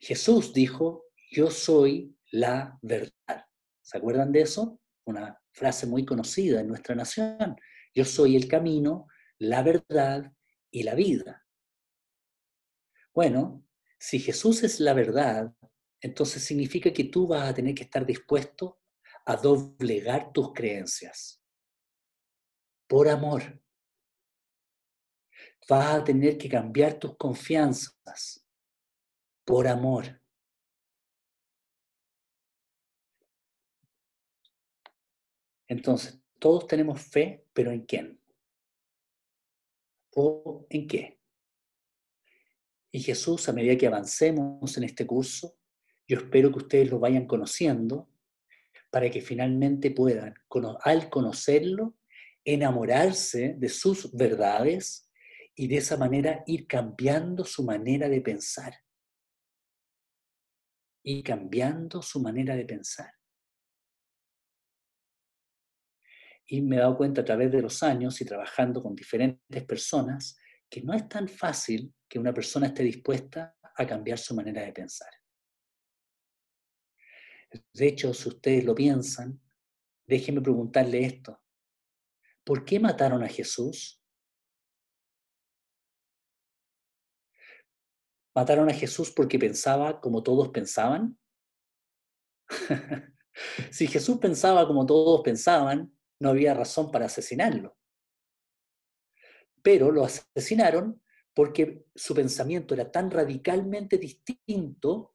Jesús 0.00 0.52
dijo, 0.52 1.06
yo 1.30 1.50
soy 1.50 2.14
la 2.30 2.78
verdad. 2.82 3.46
¿Se 3.80 3.96
acuerdan 3.96 4.32
de 4.32 4.42
eso? 4.42 4.78
Una 5.06 5.40
frase 5.50 5.86
muy 5.86 6.04
conocida 6.04 6.60
en 6.60 6.68
nuestra 6.68 6.94
nación. 6.94 7.56
Yo 7.94 8.04
soy 8.04 8.36
el 8.36 8.48
camino, 8.48 9.06
la 9.44 9.62
verdad 9.62 10.32
y 10.70 10.82
la 10.82 10.94
vida. 10.94 11.46
Bueno, 13.12 13.64
si 13.98 14.18
Jesús 14.18 14.62
es 14.64 14.80
la 14.80 14.92
verdad, 14.92 15.54
entonces 16.00 16.42
significa 16.42 16.92
que 16.92 17.04
tú 17.04 17.28
vas 17.28 17.48
a 17.48 17.54
tener 17.54 17.74
que 17.74 17.84
estar 17.84 18.04
dispuesto 18.04 18.80
a 19.24 19.36
doblegar 19.36 20.32
tus 20.32 20.52
creencias 20.52 21.40
por 22.86 23.08
amor. 23.08 23.62
Vas 25.68 25.94
a 25.94 26.04
tener 26.04 26.36
que 26.36 26.48
cambiar 26.48 26.98
tus 26.98 27.16
confianzas 27.16 28.46
por 29.44 29.66
amor. 29.66 30.20
Entonces, 35.66 36.20
todos 36.38 36.66
tenemos 36.66 37.00
fe, 37.00 37.46
pero 37.54 37.70
¿en 37.70 37.86
quién? 37.86 38.23
¿O 40.14 40.66
en 40.70 40.86
qué? 40.86 41.20
Y 42.92 43.00
Jesús, 43.00 43.48
a 43.48 43.52
medida 43.52 43.76
que 43.76 43.88
avancemos 43.88 44.76
en 44.76 44.84
este 44.84 45.06
curso, 45.06 45.58
yo 46.06 46.18
espero 46.18 46.52
que 46.52 46.58
ustedes 46.58 46.90
lo 46.90 47.00
vayan 47.00 47.26
conociendo 47.26 48.08
para 48.90 49.10
que 49.10 49.20
finalmente 49.20 49.90
puedan, 49.90 50.34
al 50.82 51.10
conocerlo, 51.10 51.96
enamorarse 52.44 53.54
de 53.58 53.68
sus 53.68 54.12
verdades 54.12 55.10
y 55.56 55.66
de 55.66 55.78
esa 55.78 55.96
manera 55.96 56.44
ir 56.46 56.66
cambiando 56.66 57.44
su 57.44 57.64
manera 57.64 58.08
de 58.08 58.20
pensar. 58.20 58.74
Y 61.02 61.22
cambiando 61.22 62.00
su 62.02 62.20
manera 62.20 62.54
de 62.54 62.64
pensar. 62.64 63.10
Y 66.46 66.60
me 66.60 66.76
he 66.76 66.78
dado 66.80 66.96
cuenta 66.96 67.22
a 67.22 67.24
través 67.24 67.50
de 67.50 67.62
los 67.62 67.82
años 67.82 68.20
y 68.20 68.24
trabajando 68.24 68.82
con 68.82 68.94
diferentes 68.94 69.64
personas 69.64 70.36
que 70.68 70.82
no 70.82 70.92
es 70.92 71.08
tan 71.08 71.28
fácil 71.28 71.94
que 72.08 72.18
una 72.18 72.34
persona 72.34 72.66
esté 72.66 72.82
dispuesta 72.82 73.56
a 73.76 73.86
cambiar 73.86 74.18
su 74.18 74.34
manera 74.34 74.62
de 74.62 74.72
pensar. 74.72 75.10
De 77.72 77.86
hecho, 77.86 78.12
si 78.12 78.28
ustedes 78.28 78.64
lo 78.64 78.74
piensan, 78.74 79.40
déjenme 80.06 80.40
preguntarle 80.40 81.04
esto. 81.04 81.40
¿Por 82.44 82.64
qué 82.64 82.80
mataron 82.80 83.22
a 83.22 83.28
Jesús? 83.28 84.02
¿Mataron 88.34 88.68
a 88.68 88.74
Jesús 88.74 89.12
porque 89.12 89.38
pensaba 89.38 90.00
como 90.00 90.22
todos 90.22 90.48
pensaban? 90.48 91.16
si 93.70 93.86
Jesús 93.86 94.18
pensaba 94.18 94.66
como 94.66 94.84
todos 94.84 95.22
pensaban, 95.22 95.93
no 96.20 96.30
había 96.30 96.54
razón 96.54 96.90
para 96.90 97.06
asesinarlo. 97.06 97.76
Pero 99.62 99.90
lo 99.90 100.04
asesinaron 100.04 101.02
porque 101.34 101.86
su 101.94 102.14
pensamiento 102.14 102.74
era 102.74 102.90
tan 102.90 103.10
radicalmente 103.10 103.98
distinto 103.98 105.14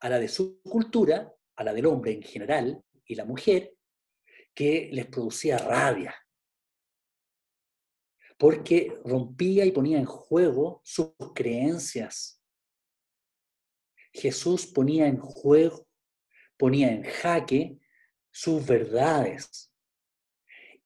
a 0.00 0.08
la 0.08 0.18
de 0.18 0.28
su 0.28 0.60
cultura, 0.62 1.34
a 1.56 1.64
la 1.64 1.72
del 1.72 1.86
hombre 1.86 2.12
en 2.12 2.22
general 2.22 2.82
y 3.04 3.14
la 3.14 3.24
mujer, 3.24 3.74
que 4.54 4.88
les 4.92 5.06
producía 5.06 5.58
rabia. 5.58 6.14
Porque 8.38 9.00
rompía 9.04 9.64
y 9.64 9.72
ponía 9.72 9.98
en 9.98 10.04
juego 10.04 10.80
sus 10.84 11.14
creencias. 11.34 12.42
Jesús 14.12 14.66
ponía 14.66 15.06
en 15.06 15.18
juego, 15.18 15.86
ponía 16.56 16.92
en 16.92 17.02
jaque 17.02 17.78
sus 18.30 18.64
verdades. 18.66 19.72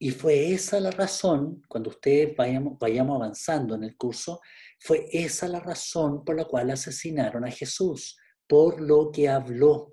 Y 0.03 0.13
fue 0.13 0.53
esa 0.53 0.81
la 0.81 0.91
razón, 0.91 1.63
cuando 1.69 1.91
ustedes 1.91 2.35
vayamos, 2.35 2.79
vayamos 2.79 3.17
avanzando 3.17 3.75
en 3.75 3.85
el 3.85 3.99
curso, 3.99 4.41
fue 4.79 5.07
esa 5.13 5.47
la 5.47 5.61
razón 5.61 6.25
por 6.25 6.37
la 6.37 6.47
cual 6.47 6.71
asesinaron 6.71 7.45
a 7.45 7.51
Jesús, 7.51 8.19
por 8.47 8.81
lo 8.81 9.11
que 9.13 9.29
habló. 9.29 9.93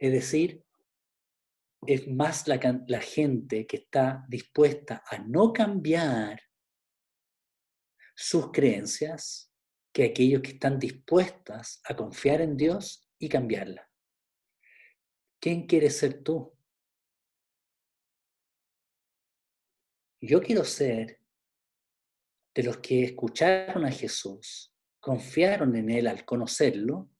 Es 0.00 0.10
decir, 0.10 0.64
es 1.86 2.08
más 2.08 2.48
la, 2.48 2.58
la 2.88 3.00
gente 3.00 3.68
que 3.68 3.76
está 3.76 4.24
dispuesta 4.28 5.04
a 5.08 5.18
no 5.18 5.52
cambiar 5.52 6.42
sus 8.16 8.50
creencias 8.50 9.52
que 9.92 10.06
aquellos 10.06 10.42
que 10.42 10.50
están 10.50 10.80
dispuestas 10.80 11.80
a 11.84 11.94
confiar 11.94 12.40
en 12.40 12.56
Dios 12.56 13.08
y 13.20 13.28
cambiarla. 13.28 13.88
¿Quién 15.40 15.68
quieres 15.68 15.98
ser 15.98 16.24
tú? 16.24 16.55
Yo 20.26 20.42
quiero 20.42 20.64
ser 20.64 21.20
de 22.52 22.62
los 22.64 22.78
que 22.78 23.04
escucharon 23.04 23.84
a 23.84 23.92
Jesús, 23.92 24.74
confiaron 24.98 25.76
en 25.76 25.88
Él 25.88 26.08
al 26.08 26.24
conocerlo 26.24 27.10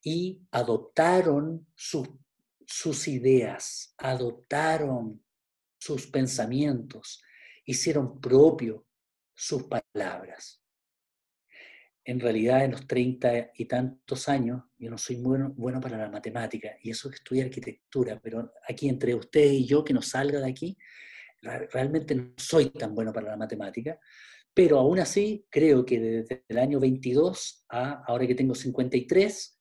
y 0.00 0.40
adoptaron 0.52 1.66
sus 1.74 3.08
ideas, 3.08 3.94
adoptaron 3.98 5.24
sus 5.76 6.06
pensamientos, 6.06 7.20
hicieron 7.64 8.20
propio 8.20 8.86
sus 9.34 9.64
palabras. 9.64 10.62
En 12.04 12.20
realidad, 12.20 12.64
en 12.64 12.72
los 12.72 12.86
treinta 12.86 13.50
y 13.56 13.64
tantos 13.64 14.28
años, 14.28 14.62
yo 14.78 14.88
no 14.88 14.98
soy 14.98 15.16
bueno, 15.16 15.52
bueno 15.56 15.80
para 15.80 15.98
la 15.98 16.10
matemática, 16.10 16.76
y 16.80 16.90
eso 16.90 17.10
que 17.10 17.16
estudiar 17.16 17.46
arquitectura, 17.46 18.20
pero 18.22 18.52
aquí 18.68 18.88
entre 18.88 19.16
usted 19.16 19.50
y 19.50 19.66
yo, 19.66 19.82
que 19.82 19.94
nos 19.94 20.08
salga 20.08 20.38
de 20.38 20.48
aquí, 20.48 20.78
realmente 21.44 22.14
no 22.14 22.32
soy 22.36 22.70
tan 22.70 22.94
bueno 22.94 23.12
para 23.12 23.30
la 23.30 23.36
matemática, 23.36 23.98
pero 24.52 24.78
aún 24.78 24.98
así 25.00 25.46
creo 25.50 25.84
que 25.84 25.98
desde 25.98 26.44
el 26.48 26.58
año 26.58 26.80
22 26.80 27.66
a 27.68 28.04
ahora 28.06 28.26
que 28.26 28.34
tengo 28.34 28.54
53, 28.54 29.60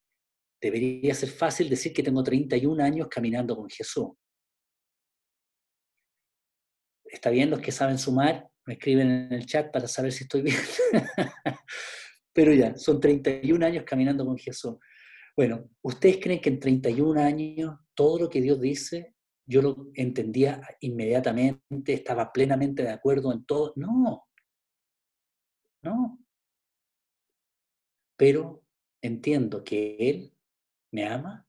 debería 0.62 1.14
ser 1.14 1.30
fácil 1.30 1.70
decir 1.70 1.92
que 1.92 2.04
tengo 2.04 2.24
31 2.24 2.84
años 2.84 3.08
caminando 3.10 3.56
con 3.56 3.70
Jesús. 3.70 4.10
¿Está 7.06 7.30
bien 7.30 7.50
los 7.50 7.60
que 7.60 7.72
saben 7.72 7.98
sumar? 7.98 8.48
Me 8.66 8.74
escriben 8.76 9.12
en 9.12 9.34
el 9.34 9.46
chat 9.46 9.72
para 9.72 9.88
saber 9.88 10.12
si 10.12 10.24
estoy 10.24 10.42
bien. 10.42 10.58
Pero 12.34 12.54
ya, 12.54 12.76
son 12.78 13.00
31 13.00 13.66
años 13.66 13.84
caminando 13.86 14.26
con 14.26 14.38
Jesús. 14.38 14.76
Bueno, 15.36 15.70
¿ustedes 15.82 16.18
creen 16.22 16.40
que 16.40 16.50
en 16.50 16.60
31 16.60 17.22
años 17.22 17.76
todo 17.94 18.20
lo 18.20 18.30
que 18.30 18.42
Dios 18.42 18.60
dice 18.60 19.16
yo 19.46 19.62
lo 19.62 19.92
entendía 19.94 20.62
inmediatamente, 20.80 21.94
estaba 21.94 22.32
plenamente 22.32 22.84
de 22.84 22.92
acuerdo 22.92 23.32
en 23.32 23.46
todo. 23.46 23.74
No, 23.76 24.28
no. 25.82 26.20
Pero 28.18 28.64
entiendo 29.02 29.64
que 29.64 29.98
Él 30.00 30.34
me 30.92 31.06
ama. 31.06 31.48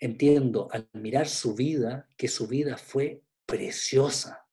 Entiendo 0.00 0.68
al 0.70 0.88
mirar 0.92 1.28
su 1.28 1.54
vida 1.54 2.08
que 2.16 2.28
su 2.28 2.46
vida 2.46 2.76
fue 2.76 3.24
preciosa, 3.46 4.46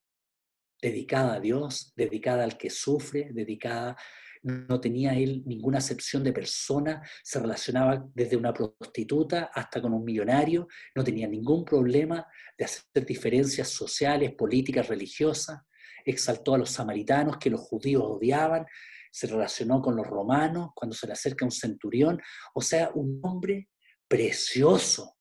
dedicada 0.81 1.35
a 1.35 1.39
Dios, 1.39 1.93
dedicada 1.95 2.43
al 2.43 2.57
que 2.57 2.69
sufre, 2.69 3.29
dedicada 3.31 3.97
no 4.45 4.79
tenía 4.79 5.15
él 5.15 5.41
ninguna 5.45 5.79
acepción 5.79 6.23
de 6.23 6.31
persona, 6.31 7.01
se 7.23 7.39
relacionaba 7.39 8.05
desde 8.13 8.37
una 8.37 8.53
prostituta 8.53 9.49
hasta 9.53 9.81
con 9.81 9.93
un 9.93 10.05
millonario, 10.05 10.67
no 10.93 11.03
tenía 11.03 11.27
ningún 11.27 11.65
problema 11.65 12.27
de 12.55 12.65
hacer 12.65 13.05
diferencias 13.05 13.69
sociales, 13.69 14.35
políticas, 14.35 14.87
religiosas, 14.87 15.61
exaltó 16.05 16.53
a 16.53 16.59
los 16.59 16.69
samaritanos 16.69 17.37
que 17.37 17.49
los 17.49 17.61
judíos 17.61 18.03
odiaban, 18.05 18.67
se 19.11 19.25
relacionó 19.25 19.81
con 19.81 19.95
los 19.95 20.05
romanos 20.05 20.69
cuando 20.75 20.95
se 20.95 21.07
le 21.07 21.13
acerca 21.13 21.45
un 21.45 21.51
centurión, 21.51 22.21
o 22.53 22.61
sea, 22.61 22.91
un 22.93 23.19
hombre 23.23 23.69
precioso. 24.07 25.17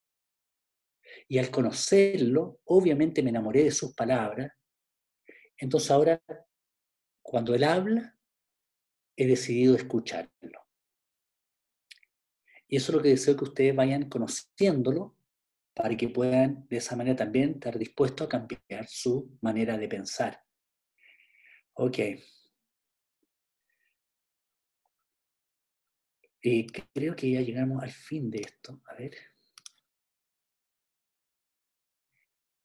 Y 1.28 1.38
al 1.38 1.50
conocerlo, 1.50 2.60
obviamente 2.64 3.22
me 3.22 3.30
enamoré 3.30 3.64
de 3.64 3.70
sus 3.70 3.94
palabras. 3.94 4.52
Entonces 5.56 5.90
ahora, 5.90 6.20
cuando 7.22 7.54
él 7.54 7.64
habla, 7.64 8.13
he 9.16 9.26
decidido 9.26 9.76
escucharlo. 9.76 10.66
Y 12.68 12.76
eso 12.76 12.92
es 12.92 12.96
lo 12.96 13.02
que 13.02 13.10
deseo 13.10 13.36
que 13.36 13.44
ustedes 13.44 13.76
vayan 13.76 14.08
conociéndolo 14.08 15.16
para 15.74 15.96
que 15.96 16.08
puedan 16.08 16.66
de 16.68 16.76
esa 16.76 16.96
manera 16.96 17.16
también 17.16 17.54
estar 17.54 17.78
dispuestos 17.78 18.26
a 18.26 18.28
cambiar 18.28 18.86
su 18.86 19.36
manera 19.40 19.76
de 19.76 19.88
pensar. 19.88 20.42
Ok. 21.74 21.98
Y 26.42 26.66
creo 26.66 27.16
que 27.16 27.30
ya 27.30 27.40
llegamos 27.40 27.82
al 27.82 27.90
fin 27.90 28.30
de 28.30 28.40
esto. 28.40 28.82
A 28.86 28.94
ver. 28.94 29.14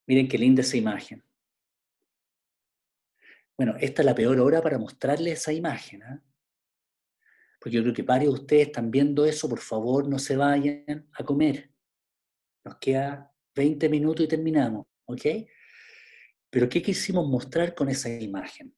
Miren 0.06 0.28
qué 0.28 0.38
linda 0.38 0.62
esa 0.62 0.76
imagen. 0.76 1.24
Bueno, 3.56 3.76
esta 3.78 4.02
es 4.02 4.06
la 4.06 4.14
peor 4.14 4.38
hora 4.40 4.62
para 4.62 4.78
mostrarles 4.78 5.40
esa 5.40 5.52
imagen. 5.52 6.02
¿eh? 6.02 6.20
Porque 7.60 7.76
yo 7.76 7.82
creo 7.82 7.94
que 7.94 8.02
varios 8.02 8.34
de 8.34 8.40
ustedes 8.40 8.66
están 8.68 8.90
viendo 8.90 9.26
eso, 9.26 9.48
por 9.48 9.60
favor 9.60 10.08
no 10.08 10.18
se 10.18 10.34
vayan 10.36 11.08
a 11.12 11.24
comer. 11.24 11.70
Nos 12.64 12.78
queda 12.78 13.32
20 13.54 13.88
minutos 13.90 14.24
y 14.24 14.28
terminamos, 14.28 14.86
¿ok? 15.04 15.22
Pero 16.48 16.68
¿qué 16.68 16.80
quisimos 16.80 17.28
mostrar 17.28 17.74
con 17.74 17.90
esa 17.90 18.08
imagen? 18.08 18.74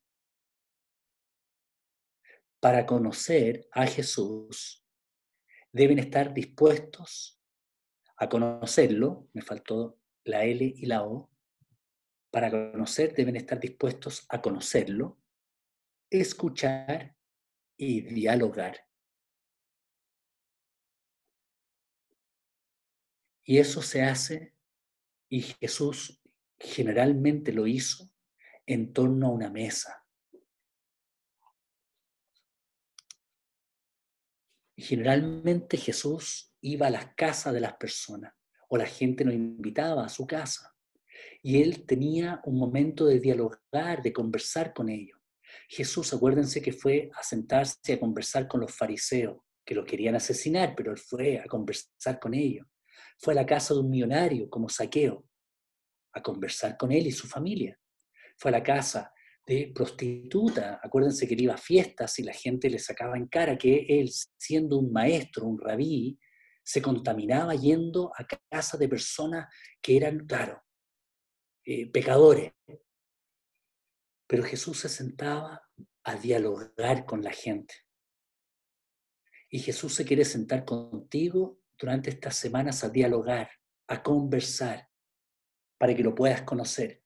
Para 2.60 2.84
conocer 2.84 3.68
a 3.70 3.86
Jesús, 3.86 4.84
deben 5.70 6.00
estar 6.00 6.34
dispuestos 6.34 7.40
a 8.16 8.28
conocerlo, 8.28 9.28
me 9.32 9.42
faltó 9.42 10.00
la 10.24 10.44
L 10.44 10.64
y 10.76 10.86
la 10.86 11.04
O, 11.04 11.30
para 12.32 12.50
conocer 12.50 13.14
deben 13.14 13.36
estar 13.36 13.60
dispuestos 13.60 14.26
a 14.28 14.42
conocerlo, 14.42 15.20
escuchar 16.10 17.16
y 17.84 18.00
dialogar. 18.00 18.86
Y 23.44 23.58
eso 23.58 23.82
se 23.82 24.02
hace, 24.02 24.54
y 25.28 25.42
Jesús 25.42 26.22
generalmente 26.60 27.52
lo 27.52 27.66
hizo, 27.66 28.08
en 28.66 28.92
torno 28.92 29.26
a 29.26 29.30
una 29.30 29.50
mesa. 29.50 30.06
Generalmente 34.76 35.76
Jesús 35.76 36.54
iba 36.60 36.86
a 36.86 36.90
las 36.90 37.14
casas 37.16 37.52
de 37.52 37.60
las 37.60 37.74
personas 37.74 38.32
o 38.68 38.76
la 38.76 38.86
gente 38.86 39.24
lo 39.24 39.32
invitaba 39.32 40.06
a 40.06 40.08
su 40.08 40.24
casa. 40.24 40.72
Y 41.42 41.60
él 41.60 41.84
tenía 41.84 42.40
un 42.44 42.58
momento 42.58 43.06
de 43.06 43.18
dialogar, 43.18 44.02
de 44.02 44.12
conversar 44.12 44.72
con 44.72 44.88
ellos. 44.88 45.21
Jesús, 45.68 46.12
acuérdense 46.12 46.60
que 46.60 46.72
fue 46.72 47.10
a 47.14 47.22
sentarse 47.22 47.92
a 47.92 48.00
conversar 48.00 48.48
con 48.48 48.60
los 48.60 48.74
fariseos, 48.74 49.38
que 49.64 49.74
lo 49.74 49.84
querían 49.84 50.14
asesinar, 50.14 50.74
pero 50.76 50.92
él 50.92 50.98
fue 50.98 51.38
a 51.38 51.44
conversar 51.44 52.18
con 52.20 52.34
ellos. 52.34 52.66
Fue 53.18 53.32
a 53.34 53.36
la 53.36 53.46
casa 53.46 53.74
de 53.74 53.80
un 53.80 53.90
millonario 53.90 54.50
como 54.50 54.68
saqueo, 54.68 55.24
a 56.12 56.22
conversar 56.22 56.76
con 56.76 56.92
él 56.92 57.06
y 57.06 57.12
su 57.12 57.26
familia. 57.26 57.78
Fue 58.36 58.50
a 58.50 58.52
la 58.52 58.62
casa 58.62 59.12
de 59.46 59.72
prostituta, 59.74 60.80
acuérdense 60.82 61.26
que 61.26 61.34
iba 61.34 61.54
a 61.54 61.58
fiestas 61.58 62.18
y 62.18 62.22
la 62.22 62.32
gente 62.32 62.70
le 62.70 62.78
sacaba 62.78 63.16
en 63.16 63.26
cara 63.26 63.58
que 63.58 63.86
él, 63.88 64.10
siendo 64.36 64.78
un 64.78 64.92
maestro, 64.92 65.46
un 65.46 65.58
rabí, 65.58 66.18
se 66.64 66.80
contaminaba 66.80 67.54
yendo 67.54 68.12
a 68.16 68.24
casa 68.50 68.76
de 68.76 68.88
personas 68.88 69.52
que 69.80 69.96
eran, 69.96 70.26
claro, 70.26 70.62
eh, 71.64 71.90
pecadores. 71.90 72.52
Pero 74.32 74.44
Jesús 74.44 74.80
se 74.80 74.88
sentaba 74.88 75.62
a 76.04 76.14
dialogar 76.14 77.04
con 77.04 77.22
la 77.22 77.32
gente. 77.32 77.74
Y 79.50 79.58
Jesús 79.58 79.94
se 79.94 80.06
quiere 80.06 80.24
sentar 80.24 80.64
contigo 80.64 81.60
durante 81.78 82.08
estas 82.08 82.36
semanas 82.36 82.82
a 82.82 82.88
dialogar, 82.88 83.50
a 83.88 84.02
conversar, 84.02 84.88
para 85.76 85.94
que 85.94 86.02
lo 86.02 86.14
puedas 86.14 86.40
conocer. 86.44 87.02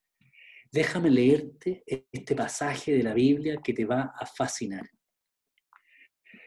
Déjame 0.70 1.10
leerte 1.10 1.82
este 2.12 2.36
pasaje 2.36 2.92
de 2.92 3.02
la 3.02 3.12
Biblia 3.12 3.60
que 3.60 3.74
te 3.74 3.84
va 3.84 4.14
a 4.16 4.24
fascinar. 4.24 4.88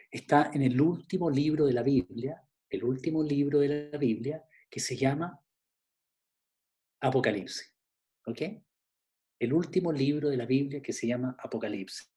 Está 0.10 0.50
en 0.54 0.62
el 0.62 0.80
último 0.80 1.30
libro 1.30 1.66
de 1.66 1.74
la 1.74 1.84
Biblia, 1.84 2.42
el 2.70 2.86
último 2.86 3.22
libro 3.22 3.60
de 3.60 3.90
la 3.92 3.98
Biblia, 3.98 4.46
que 4.70 4.80
se 4.80 4.96
llama 4.96 5.44
Apocalipsis. 7.02 7.76
¿Ok? 8.26 8.69
El 9.40 9.54
último 9.54 9.94
libro 9.94 10.30
de 10.30 10.36
la 10.36 10.46
Biblia 10.46 10.82
que 10.82 10.92
se 10.92 11.08
llama 11.08 11.38
Apocalipsis. 11.40 12.14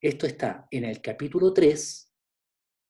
Esto 0.00 0.26
está 0.26 0.68
en 0.70 0.84
el 0.84 1.02
capítulo 1.02 1.52
3, 1.52 2.14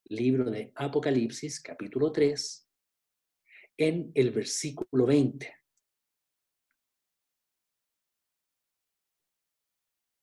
libro 0.05 0.51
de 0.51 0.71
Apocalipsis, 0.75 1.61
capítulo 1.63 2.13
3, 2.13 2.71
en 3.79 4.13
el 4.15 4.31
versículo 4.33 5.07
20. 5.07 5.51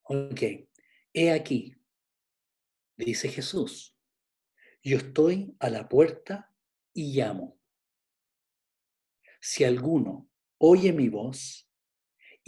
Ok, 0.04 0.42
he 1.14 1.32
aquí, 1.32 1.76
dice 2.96 3.30
Jesús, 3.30 3.98
yo 4.84 4.98
estoy 4.98 5.56
a 5.60 5.72
la 5.72 5.90
puerta 5.90 6.56
y 6.94 7.14
llamo. 7.14 7.60
Si 9.42 9.64
alguno 9.64 10.30
oye 10.60 10.94
mi 10.94 11.10
voz 11.10 11.69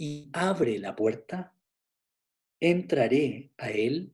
y 0.02 0.28
abre 0.32 0.80
la 0.80 0.96
puerta, 0.96 1.54
entraré 2.58 3.52
a 3.56 3.70
él 3.70 4.12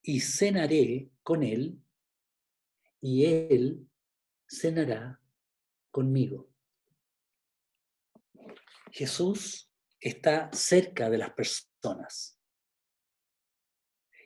y 0.00 0.20
cenaré 0.20 1.10
con 1.24 1.42
él 1.42 1.82
y 3.00 3.24
él 3.24 3.90
cenará 4.48 5.20
conmigo. 5.90 6.48
Jesús 8.92 9.72
está 9.98 10.48
cerca 10.52 11.10
de 11.10 11.18
las 11.18 11.32
personas. 11.32 12.38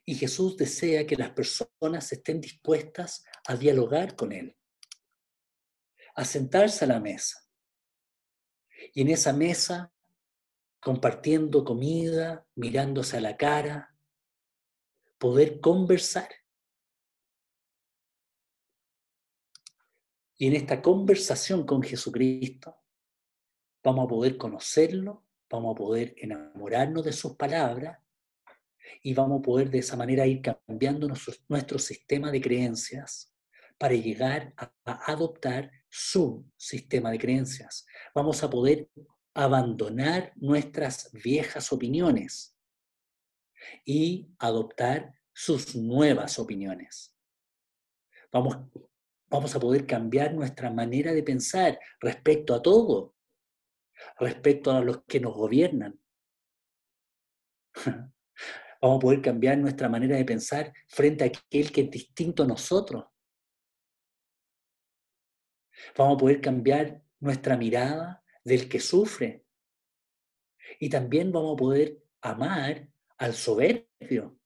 Y 0.05 0.15
Jesús 0.15 0.59
desea 0.59 1.07
que 1.07 1.17
las 1.17 1.31
personas 1.31 2.13
estén 2.13 2.39
dispuestas 2.39 3.25
a 3.47 3.57
dialogar 3.57 4.15
con 4.15 4.31
Él, 4.31 4.55
a 6.15 6.25
sentarse 6.27 6.85
a 6.85 6.89
la 6.89 7.01
mesa. 7.01 7.49
Y 8.93 9.01
en 9.01 9.09
esa 9.09 9.33
mesa, 9.33 9.96
compartiendo 10.87 11.65
comida, 11.65 12.47
mirándose 12.55 13.17
a 13.17 13.21
la 13.21 13.37
cara, 13.37 13.93
poder 15.19 15.61
conversar. 15.61 16.29
Y 20.39 20.47
en 20.47 20.55
esta 20.55 20.81
conversación 20.81 21.67
con 21.67 21.83
Jesucristo, 21.83 22.77
vamos 23.83 24.05
a 24.05 24.09
poder 24.09 24.37
conocerlo, 24.37 25.27
vamos 25.51 25.75
a 25.75 25.77
poder 25.77 26.15
enamorarnos 26.19 27.05
de 27.05 27.13
sus 27.13 27.35
palabras 27.35 27.99
y 29.03 29.13
vamos 29.13 29.41
a 29.41 29.43
poder 29.43 29.69
de 29.71 29.79
esa 29.79 29.97
manera 29.97 30.25
ir 30.25 30.41
cambiando 30.41 31.09
nuestro, 31.09 31.35
nuestro 31.49 31.81
sistema 31.81 32.31
de 32.31 32.41
creencias 32.41 33.35
para 33.77 33.95
llegar 33.95 34.55
a, 34.57 34.73
a 34.85 35.11
adoptar 35.11 35.69
su 35.89 36.49
sistema 36.57 37.11
de 37.11 37.19
creencias. 37.19 37.85
Vamos 38.15 38.41
a 38.45 38.49
poder 38.49 38.89
abandonar 39.37 40.33
nuestras 40.37 41.13
viejas 41.13 41.71
opiniones 41.71 42.59
y 43.85 44.35
adoptar 44.39 45.15
sus 45.35 45.77
nuevas 45.77 46.39
opiniones. 46.39 47.15
Vamos, 48.33 48.57
vamos 49.29 49.55
a 49.55 49.61
poder 49.61 49.87
cambiar 49.87 50.33
nuestra 50.33 50.71
manera 50.71 51.13
de 51.13 51.23
pensar 51.23 51.79
respecto 52.01 52.55
a 52.55 52.63
todo, 52.63 53.15
respecto 54.19 54.71
a 54.71 54.81
los 54.81 55.05
que 55.05 55.21
nos 55.21 55.35
gobiernan. 55.35 56.01
Vamos 58.81 58.99
a 58.99 59.01
poder 59.01 59.23
cambiar 59.23 59.59
nuestra 59.59 59.89
manera 59.89 60.17
de 60.17 60.25
pensar 60.25 60.73
frente 60.87 61.25
a 61.25 61.27
aquel 61.27 61.73
que 61.73 61.81
es 61.83 61.91
distinto 61.91 62.43
a 62.43 62.47
nosotros. 62.47 63.05
Vamos 65.97 66.17
a 66.17 66.19
poder 66.19 66.41
cambiar 66.41 67.03
nuestra 67.19 67.57
mirada 67.57 68.23
del 68.47 68.69
que 68.69 68.79
sufre. 68.79 69.45
Y 70.79 70.89
también 70.89 71.33
vamos 71.33 71.55
a 71.55 71.57
poder 71.57 72.01
amar 72.21 72.89
al 73.19 73.35
soberbio. 73.35 74.39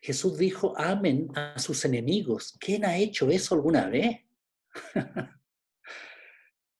Jesús 0.00 0.38
dijo, 0.38 0.72
amen 0.78 1.28
a 1.34 1.58
sus 1.58 1.84
enemigos. 1.84 2.56
¿Quién 2.58 2.86
ha 2.86 2.96
hecho 2.96 3.30
eso 3.30 3.54
alguna 3.54 3.88
vez? 3.88 4.24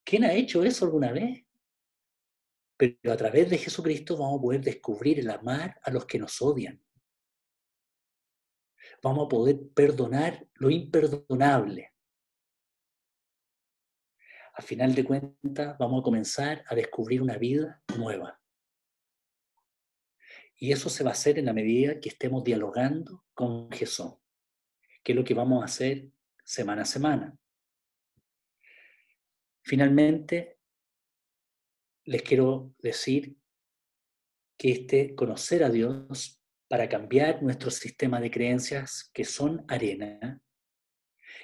¿Quién 0.04 0.24
ha 0.24 0.32
hecho 0.32 0.64
eso 0.64 0.86
alguna 0.86 1.12
vez? 1.12 1.44
Pero 2.76 3.12
a 3.12 3.16
través 3.16 3.50
de 3.50 3.58
Jesucristo 3.58 4.16
vamos 4.16 4.38
a 4.38 4.42
poder 4.42 4.62
descubrir 4.62 5.20
el 5.20 5.30
amar 5.30 5.78
a 5.82 5.90
los 5.90 6.06
que 6.06 6.18
nos 6.18 6.40
odian. 6.40 6.82
Vamos 9.02 9.26
a 9.26 9.28
poder 9.28 9.68
perdonar 9.74 10.46
lo 10.54 10.70
imperdonable. 10.70 11.93
A 14.56 14.62
final 14.62 14.94
de 14.94 15.04
cuentas, 15.04 15.76
vamos 15.78 16.00
a 16.00 16.04
comenzar 16.04 16.64
a 16.68 16.74
descubrir 16.74 17.20
una 17.20 17.36
vida 17.36 17.82
nueva. 17.98 18.40
Y 20.56 20.70
eso 20.70 20.88
se 20.88 21.02
va 21.02 21.10
a 21.10 21.14
hacer 21.14 21.38
en 21.38 21.46
la 21.46 21.52
medida 21.52 21.98
que 21.98 22.08
estemos 22.08 22.44
dialogando 22.44 23.24
con 23.34 23.70
Jesús, 23.72 24.14
que 25.02 25.12
es 25.12 25.16
lo 25.16 25.24
que 25.24 25.34
vamos 25.34 25.60
a 25.60 25.64
hacer 25.64 26.08
semana 26.44 26.82
a 26.82 26.86
semana. 26.86 27.36
Finalmente, 29.62 30.58
les 32.04 32.22
quiero 32.22 32.74
decir 32.78 33.36
que 34.56 34.70
este 34.70 35.16
conocer 35.16 35.64
a 35.64 35.70
Dios 35.70 36.40
para 36.68 36.88
cambiar 36.88 37.42
nuestro 37.42 37.70
sistema 37.70 38.20
de 38.20 38.30
creencias 38.30 39.10
que 39.12 39.24
son 39.24 39.64
arena 39.68 40.40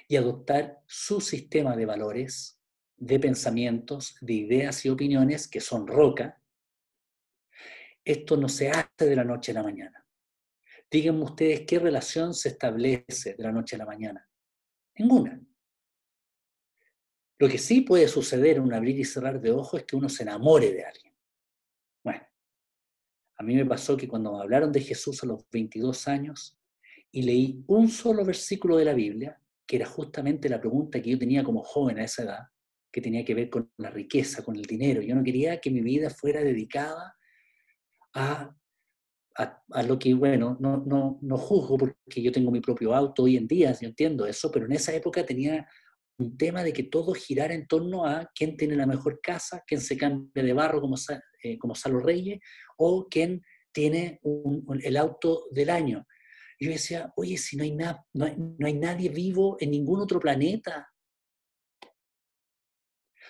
y 0.07 0.15
adoptar 0.15 0.81
su 0.87 1.19
sistema 1.19 1.75
de 1.75 1.85
valores, 1.85 2.60
de 3.01 3.19
pensamientos, 3.19 4.15
de 4.21 4.33
ideas 4.33 4.85
y 4.85 4.89
opiniones 4.89 5.47
que 5.47 5.59
son 5.59 5.87
roca, 5.87 6.39
esto 8.05 8.37
no 8.37 8.47
se 8.47 8.69
hace 8.69 9.05
de 9.05 9.15
la 9.15 9.23
noche 9.23 9.51
a 9.51 9.55
la 9.55 9.63
mañana. 9.63 10.05
Díganme 10.89 11.23
ustedes 11.23 11.61
qué 11.65 11.79
relación 11.79 12.33
se 12.33 12.49
establece 12.49 13.33
de 13.33 13.43
la 13.43 13.51
noche 13.51 13.75
a 13.75 13.79
la 13.79 13.85
mañana. 13.85 14.29
Ninguna. 14.95 15.41
Lo 17.39 17.49
que 17.49 17.57
sí 17.57 17.81
puede 17.81 18.07
suceder 18.07 18.57
en 18.57 18.63
un 18.63 18.73
abrir 18.73 18.99
y 18.99 19.03
cerrar 19.03 19.41
de 19.41 19.51
ojos 19.51 19.81
es 19.81 19.85
que 19.87 19.95
uno 19.95 20.07
se 20.07 20.23
enamore 20.23 20.71
de 20.71 20.85
alguien. 20.85 21.11
A 23.41 23.43
mí 23.43 23.55
me 23.55 23.65
pasó 23.65 23.97
que 23.97 24.07
cuando 24.07 24.39
hablaron 24.39 24.71
de 24.71 24.81
Jesús 24.81 25.23
a 25.23 25.25
los 25.25 25.49
22 25.49 26.07
años 26.07 26.59
y 27.11 27.23
leí 27.23 27.63
un 27.65 27.89
solo 27.89 28.23
versículo 28.23 28.77
de 28.77 28.85
la 28.85 28.93
Biblia, 28.93 29.41
que 29.65 29.77
era 29.77 29.87
justamente 29.87 30.47
la 30.47 30.59
pregunta 30.59 31.01
que 31.01 31.09
yo 31.09 31.17
tenía 31.17 31.43
como 31.43 31.63
joven 31.63 31.97
a 31.97 32.03
esa 32.03 32.21
edad, 32.21 32.43
que 32.91 33.01
tenía 33.01 33.23
que 33.23 33.33
ver 33.33 33.49
con 33.49 33.71
la 33.77 33.89
riqueza, 33.89 34.43
con 34.43 34.55
el 34.55 34.63
dinero. 34.63 35.01
Yo 35.01 35.15
no 35.15 35.23
quería 35.23 35.59
que 35.59 35.71
mi 35.71 35.81
vida 35.81 36.09
fuera 36.09 36.43
dedicada 36.43 37.15
a, 38.13 38.55
a, 39.35 39.83
lo 39.83 39.97
que, 39.97 40.13
bueno, 40.13 40.57
no, 40.59 40.83
no, 40.85 41.19
no 41.21 41.37
juzgo 41.37 41.77
porque 41.77 42.21
yo 42.21 42.31
tengo 42.31 42.51
mi 42.51 42.59
propio 42.59 42.93
auto 42.93 43.23
hoy 43.23 43.37
en 43.37 43.47
día, 43.47 43.71
yo 43.79 43.87
entiendo 43.87 44.25
eso, 44.25 44.51
pero 44.51 44.65
en 44.65 44.73
esa 44.73 44.93
época 44.93 45.25
tenía 45.25 45.67
un 46.17 46.37
tema 46.37 46.63
de 46.63 46.73
que 46.73 46.83
todo 46.83 47.13
girara 47.13 47.53
en 47.53 47.67
torno 47.67 48.05
a 48.05 48.29
quién 48.35 48.57
tiene 48.57 48.75
la 48.75 48.85
mejor 48.85 49.19
casa, 49.21 49.63
quién 49.65 49.81
se 49.81 49.97
cambia 49.97 50.43
de 50.43 50.53
barro 50.53 50.81
como, 50.81 50.95
eh, 51.43 51.57
como 51.57 51.75
Salo 51.75 51.99
Reyes, 51.99 52.39
o 52.77 53.07
quién 53.09 53.41
tiene 53.71 54.19
el 54.83 54.97
auto 54.97 55.47
del 55.51 55.69
año. 55.69 56.05
Y 56.59 56.65
yo 56.65 56.71
decía, 56.71 57.11
oye, 57.15 57.37
si 57.37 57.57
no 57.57 57.63
hay, 57.63 57.71
no, 57.71 57.97
no 58.13 58.67
hay 58.67 58.73
nadie 58.73 59.09
vivo 59.09 59.57
en 59.59 59.71
ningún 59.71 60.01
otro 60.01 60.19
planeta, 60.19 60.90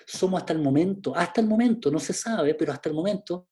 somos 0.06 0.42
hasta 0.42 0.54
el 0.54 0.60
momento, 0.60 1.16
hasta 1.16 1.42
el 1.42 1.48
momento, 1.48 1.92
no 1.92 2.00
se 2.00 2.14
sabe, 2.14 2.56
pero 2.56 2.72
hasta 2.72 2.90
el 2.90 2.96
momento, 2.96 3.50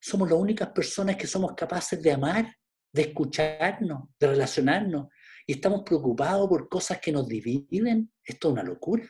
somos 0.00 0.28
las 0.28 0.38
únicas 0.38 0.70
personas 0.70 1.16
que 1.16 1.26
somos 1.26 1.52
capaces 1.54 2.02
de 2.02 2.12
amar, 2.12 2.56
de 2.92 3.02
escucharnos, 3.02 4.08
de 4.18 4.26
relacionarnos, 4.26 5.08
y 5.46 5.52
estamos 5.52 5.82
preocupados 5.84 6.48
por 6.48 6.68
cosas 6.68 7.00
que 7.00 7.12
nos 7.12 7.26
dividen, 7.26 8.12
esto 8.24 8.48
es 8.48 8.52
una 8.52 8.62
locura. 8.62 9.08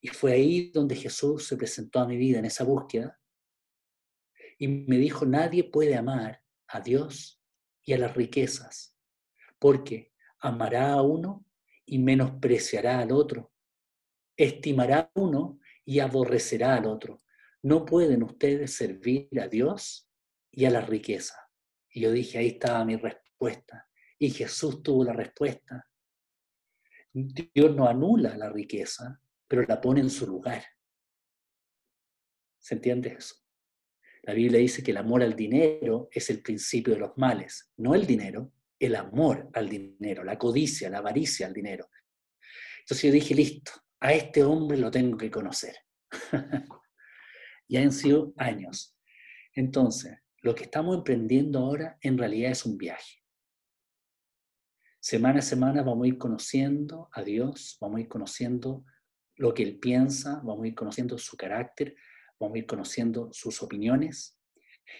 Y 0.00 0.08
fue 0.08 0.32
ahí 0.32 0.70
donde 0.72 0.96
Jesús 0.96 1.46
se 1.46 1.56
presentó 1.56 2.00
a 2.00 2.06
mi 2.06 2.16
vida 2.16 2.38
en 2.38 2.46
esa 2.46 2.64
búsqueda 2.64 3.18
y 4.58 4.68
me 4.68 4.98
dijo, 4.98 5.24
nadie 5.26 5.64
puede 5.64 5.96
amar 5.96 6.42
a 6.68 6.80
Dios 6.80 7.42
y 7.82 7.92
a 7.92 7.98
las 7.98 8.14
riquezas, 8.14 8.96
porque 9.58 10.12
amará 10.38 10.92
a 10.92 11.02
uno 11.02 11.44
y 11.86 11.98
menospreciará 11.98 13.00
al 13.00 13.12
otro, 13.12 13.49
estimará 14.44 15.10
uno 15.14 15.60
y 15.84 15.98
aborrecerá 16.00 16.76
al 16.76 16.86
otro. 16.86 17.22
No 17.62 17.84
pueden 17.84 18.22
ustedes 18.22 18.74
servir 18.74 19.28
a 19.40 19.48
Dios 19.48 20.08
y 20.50 20.64
a 20.64 20.70
la 20.70 20.80
riqueza. 20.80 21.36
Y 21.90 22.00
yo 22.00 22.12
dije, 22.12 22.38
ahí 22.38 22.48
estaba 22.48 22.84
mi 22.84 22.96
respuesta. 22.96 23.88
Y 24.18 24.30
Jesús 24.30 24.82
tuvo 24.82 25.04
la 25.04 25.12
respuesta. 25.12 25.86
Dios 27.12 27.74
no 27.74 27.86
anula 27.86 28.36
la 28.36 28.50
riqueza, 28.50 29.20
pero 29.46 29.62
la 29.62 29.80
pone 29.80 30.00
en 30.00 30.10
su 30.10 30.26
lugar. 30.26 30.64
¿Se 32.58 32.74
entiende 32.74 33.16
eso? 33.18 33.34
La 34.22 34.34
Biblia 34.34 34.60
dice 34.60 34.82
que 34.82 34.90
el 34.92 34.98
amor 34.98 35.22
al 35.22 35.34
dinero 35.34 36.08
es 36.12 36.30
el 36.30 36.42
principio 36.42 36.94
de 36.94 37.00
los 37.00 37.16
males, 37.16 37.72
no 37.78 37.94
el 37.94 38.06
dinero, 38.06 38.52
el 38.78 38.94
amor 38.96 39.50
al 39.54 39.68
dinero, 39.68 40.24
la 40.24 40.38
codicia, 40.38 40.88
la 40.88 40.98
avaricia 40.98 41.46
al 41.46 41.52
dinero. 41.52 41.88
Entonces 42.80 43.08
yo 43.08 43.12
dije, 43.12 43.34
listo, 43.34 43.72
a 44.00 44.12
este 44.12 44.42
hombre 44.42 44.78
lo 44.78 44.90
tengo 44.90 45.16
que 45.16 45.30
conocer. 45.30 45.76
y 47.68 47.76
han 47.76 47.92
sido 47.92 48.32
años. 48.36 48.96
Entonces, 49.54 50.18
lo 50.42 50.54
que 50.54 50.64
estamos 50.64 50.96
emprendiendo 50.96 51.60
ahora 51.60 51.98
en 52.00 52.18
realidad 52.18 52.50
es 52.50 52.64
un 52.64 52.78
viaje. 52.78 53.18
Semana 54.98 55.38
a 55.38 55.42
semana 55.42 55.82
vamos 55.82 56.04
a 56.04 56.08
ir 56.08 56.18
conociendo 56.18 57.08
a 57.12 57.22
Dios, 57.22 57.78
vamos 57.80 57.98
a 57.98 58.00
ir 58.00 58.08
conociendo 58.08 58.84
lo 59.36 59.54
que 59.54 59.62
Él 59.62 59.78
piensa, 59.78 60.42
vamos 60.44 60.64
a 60.64 60.68
ir 60.68 60.74
conociendo 60.74 61.16
su 61.16 61.36
carácter, 61.36 61.94
vamos 62.38 62.56
a 62.56 62.58
ir 62.58 62.66
conociendo 62.66 63.30
sus 63.32 63.62
opiniones. 63.62 64.38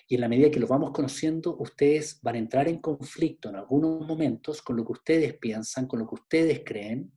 Y 0.08 0.14
en 0.14 0.20
la 0.22 0.28
medida 0.28 0.50
que 0.50 0.60
lo 0.60 0.66
vamos 0.66 0.92
conociendo, 0.92 1.56
ustedes 1.58 2.20
van 2.22 2.36
a 2.36 2.38
entrar 2.38 2.68
en 2.68 2.78
conflicto 2.78 3.48
en 3.48 3.56
algunos 3.56 4.06
momentos 4.06 4.62
con 4.62 4.76
lo 4.76 4.84
que 4.84 4.92
ustedes 4.92 5.34
piensan, 5.38 5.86
con 5.86 5.98
lo 5.98 6.06
que 6.06 6.14
ustedes 6.14 6.62
creen. 6.64 7.12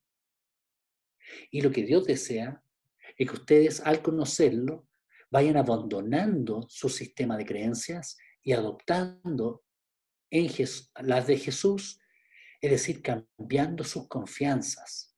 Y 1.52 1.62
lo 1.62 1.72
que 1.72 1.84
Dios 1.84 2.06
desea 2.06 2.64
es 3.18 3.30
que 3.30 3.36
ustedes 3.36 3.82
al 3.82 4.02
conocerlo 4.02 4.88
vayan 5.30 5.58
abandonando 5.58 6.66
su 6.70 6.90
sistema 6.90 7.38
de 7.38 7.46
creencias 7.46 8.18
y 8.42 8.54
adoptando 8.54 9.64
las 11.02 11.28
de 11.28 11.38
Jesús 11.38 12.00
es 12.64 12.72
decir, 12.72 13.04
cambiando 13.04 13.84
sus 13.84 14.08
confianzas. 14.08 15.14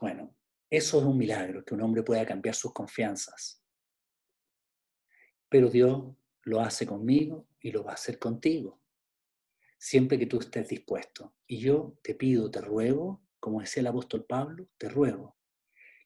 Bueno, 0.00 0.34
eso 0.70 0.98
es 0.98 1.04
un 1.04 1.18
milagro, 1.18 1.62
que 1.62 1.74
un 1.74 1.82
hombre 1.82 2.02
pueda 2.02 2.24
cambiar 2.24 2.54
sus 2.54 2.72
confianzas. 2.72 3.62
Pero 5.50 5.68
Dios 5.68 6.16
lo 6.44 6.60
hace 6.62 6.86
conmigo 6.86 7.46
y 7.60 7.70
lo 7.70 7.84
va 7.84 7.90
a 7.90 7.94
hacer 7.96 8.18
contigo, 8.18 8.80
siempre 9.84 10.18
que 10.18 10.24
tú 10.24 10.38
estés 10.38 10.66
dispuesto. 10.66 11.34
Y 11.46 11.58
yo 11.58 11.98
te 12.02 12.14
pido, 12.14 12.50
te 12.50 12.62
ruego, 12.62 13.22
como 13.38 13.60
decía 13.60 13.82
el 13.82 13.88
apóstol 13.88 14.24
Pablo, 14.26 14.70
te 14.78 14.88
ruego 14.88 15.36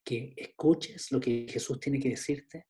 que 0.04 0.34
escuches 0.36 1.12
lo 1.12 1.20
que 1.20 1.46
Jesús 1.48 1.78
tiene 1.78 2.00
que 2.00 2.08
decirte, 2.08 2.66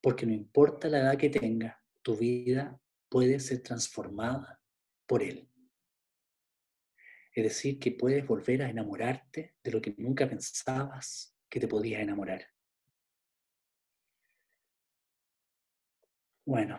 porque 0.00 0.24
no 0.24 0.32
importa 0.32 0.88
la 0.88 1.00
edad 1.00 1.18
que 1.18 1.30
tengas, 1.30 1.76
tu 2.00 2.16
vida 2.16 2.80
puede 3.08 3.40
ser 3.40 3.60
transformada 3.60 4.62
por 5.04 5.24
Él. 5.24 5.50
Es 7.34 7.42
decir, 7.42 7.80
que 7.80 7.92
puedes 7.92 8.24
volver 8.24 8.62
a 8.62 8.70
enamorarte 8.70 9.56
de 9.64 9.70
lo 9.72 9.80
que 9.80 9.94
nunca 9.98 10.28
pensabas 10.28 11.36
que 11.48 11.58
te 11.58 11.66
podías 11.66 12.02
enamorar. 12.02 12.46
Bueno, 16.44 16.78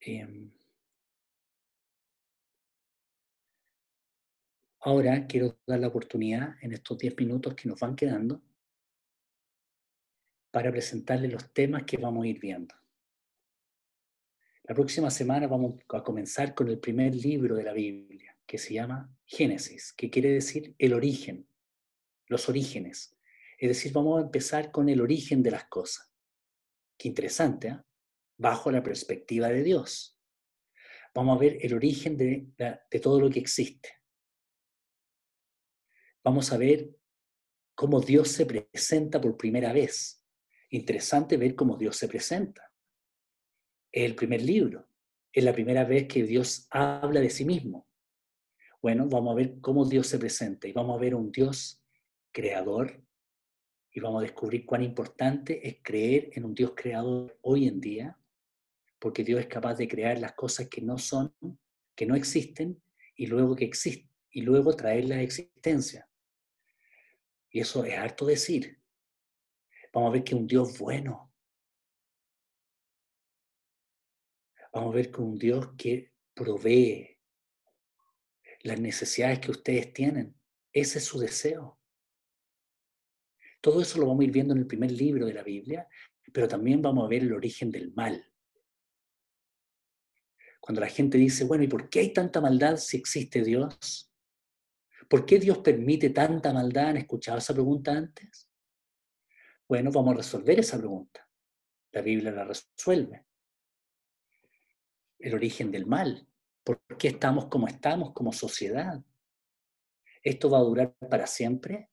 em, 0.00 0.55
ahora 4.86 5.26
quiero 5.26 5.58
dar 5.66 5.80
la 5.80 5.88
oportunidad 5.88 6.54
en 6.62 6.72
estos 6.72 6.96
10 6.96 7.16
minutos 7.16 7.54
que 7.54 7.68
nos 7.68 7.80
van 7.80 7.96
quedando 7.96 8.40
para 10.52 10.70
presentarles 10.70 11.32
los 11.32 11.52
temas 11.52 11.82
que 11.82 11.96
vamos 11.96 12.24
a 12.24 12.28
ir 12.28 12.38
viendo. 12.38 12.72
La 14.62 14.76
próxima 14.76 15.10
semana 15.10 15.48
vamos 15.48 15.82
a 15.88 16.04
comenzar 16.04 16.54
con 16.54 16.68
el 16.68 16.78
primer 16.78 17.16
libro 17.16 17.56
de 17.56 17.64
la 17.64 17.72
Biblia, 17.72 18.38
que 18.46 18.58
se 18.58 18.74
llama 18.74 19.12
Génesis, 19.24 19.92
que 19.92 20.08
quiere 20.08 20.30
decir 20.30 20.76
el 20.78 20.94
origen, 20.94 21.48
los 22.28 22.48
orígenes. 22.48 23.18
Es 23.58 23.68
decir, 23.68 23.92
vamos 23.92 24.20
a 24.20 24.26
empezar 24.26 24.70
con 24.70 24.88
el 24.88 25.00
origen 25.00 25.42
de 25.42 25.50
las 25.50 25.64
cosas. 25.64 26.14
Qué 26.96 27.08
interesante, 27.08 27.68
¿eh? 27.68 27.80
bajo 28.38 28.70
la 28.70 28.84
perspectiva 28.84 29.48
de 29.48 29.64
Dios. 29.64 30.16
Vamos 31.12 31.36
a 31.36 31.40
ver 31.40 31.58
el 31.60 31.74
origen 31.74 32.16
de, 32.16 32.46
de 32.56 33.00
todo 33.00 33.20
lo 33.20 33.28
que 33.28 33.40
existe. 33.40 33.96
Vamos 36.26 36.52
a 36.52 36.56
ver 36.56 36.90
cómo 37.76 38.00
Dios 38.00 38.32
se 38.32 38.46
presenta 38.46 39.20
por 39.20 39.36
primera 39.36 39.72
vez. 39.72 40.26
Interesante 40.70 41.36
ver 41.36 41.54
cómo 41.54 41.76
Dios 41.76 41.96
se 41.96 42.08
presenta 42.08 42.72
es 43.92 44.04
el 44.04 44.16
primer 44.16 44.42
libro, 44.42 44.88
es 45.32 45.44
la 45.44 45.52
primera 45.52 45.84
vez 45.84 46.08
que 46.08 46.24
Dios 46.24 46.66
habla 46.70 47.20
de 47.20 47.30
sí 47.30 47.44
mismo. 47.44 47.86
Bueno, 48.82 49.08
vamos 49.08 49.30
a 49.30 49.36
ver 49.36 49.60
cómo 49.60 49.84
Dios 49.84 50.08
se 50.08 50.18
presenta 50.18 50.66
y 50.66 50.72
vamos 50.72 50.98
a 50.98 51.00
ver 51.00 51.14
un 51.14 51.30
Dios 51.30 51.80
creador 52.32 53.00
y 53.92 54.00
vamos 54.00 54.18
a 54.18 54.26
descubrir 54.26 54.66
cuán 54.66 54.82
importante 54.82 55.64
es 55.64 55.76
creer 55.80 56.30
en 56.32 56.44
un 56.44 56.54
Dios 56.54 56.72
creador 56.74 57.38
hoy 57.42 57.68
en 57.68 57.80
día, 57.80 58.18
porque 58.98 59.22
Dios 59.22 59.38
es 59.38 59.46
capaz 59.46 59.76
de 59.76 59.86
crear 59.86 60.18
las 60.18 60.32
cosas 60.32 60.68
que 60.68 60.82
no 60.82 60.98
son, 60.98 61.32
que 61.94 62.04
no 62.04 62.16
existen 62.16 62.82
y 63.14 63.28
luego 63.28 63.54
que 63.54 63.64
existen 63.64 64.10
y 64.36 64.42
luego 64.42 64.74
traerlas 64.74 65.18
a 65.18 65.22
existencia. 65.22 66.05
Y 67.56 67.60
eso 67.60 67.86
es 67.86 67.94
harto 67.96 68.26
decir. 68.26 68.78
Vamos 69.90 70.10
a 70.10 70.12
ver 70.12 70.24
que 70.24 70.34
un 70.34 70.46
Dios 70.46 70.78
bueno, 70.78 71.32
Vamos 74.74 74.92
a 74.92 74.96
ver 74.96 75.10
con 75.10 75.24
un 75.24 75.38
Dios 75.38 75.68
que 75.78 76.12
provee 76.34 77.18
las 78.60 78.78
necesidades 78.78 79.38
que 79.38 79.52
ustedes 79.52 79.90
tienen. 79.94 80.38
Ese 80.70 80.98
es 80.98 81.06
su 81.06 81.18
deseo. 81.18 81.80
Todo 83.62 83.80
eso 83.80 83.98
lo 84.00 84.08
vamos 84.08 84.20
a 84.20 84.24
ir 84.24 84.32
viendo 84.32 84.52
en 84.52 84.60
el 84.60 84.66
primer 84.66 84.92
libro 84.92 85.24
de 85.24 85.32
la 85.32 85.42
Biblia, 85.42 85.88
pero 86.34 86.48
también 86.48 86.82
vamos 86.82 87.06
a 87.06 87.08
ver 87.08 87.22
el 87.22 87.32
origen 87.32 87.70
del 87.70 87.94
mal. 87.94 88.22
Cuando 90.60 90.82
la 90.82 90.88
gente 90.88 91.16
dice, 91.16 91.44
bueno, 91.44 91.64
¿y 91.64 91.68
por 91.68 91.88
qué 91.88 92.00
hay 92.00 92.12
tanta 92.12 92.42
maldad 92.42 92.76
si 92.76 92.98
existe 92.98 93.42
Dios? 93.42 94.05
¿Por 95.08 95.24
qué 95.24 95.38
Dios 95.38 95.58
permite 95.58 96.10
tanta 96.10 96.52
maldad? 96.52 96.88
¿Han 96.88 96.96
escuchado 96.98 97.38
esa 97.38 97.54
pregunta 97.54 97.92
antes? 97.92 98.50
Bueno, 99.68 99.90
vamos 99.90 100.14
a 100.14 100.16
resolver 100.18 100.58
esa 100.58 100.78
pregunta. 100.78 101.28
La 101.92 102.02
Biblia 102.02 102.30
la 102.32 102.44
resuelve 102.44 103.26
el 105.18 105.34
origen 105.34 105.70
del 105.70 105.86
mal. 105.86 106.28
¿Por 106.62 106.80
qué 106.98 107.08
estamos 107.08 107.46
como 107.46 107.66
estamos 107.68 108.12
como 108.12 108.32
sociedad? 108.32 109.02
¿Esto 110.22 110.50
va 110.50 110.58
a 110.58 110.62
durar 110.62 110.94
para 111.10 111.26
siempre? 111.26 111.90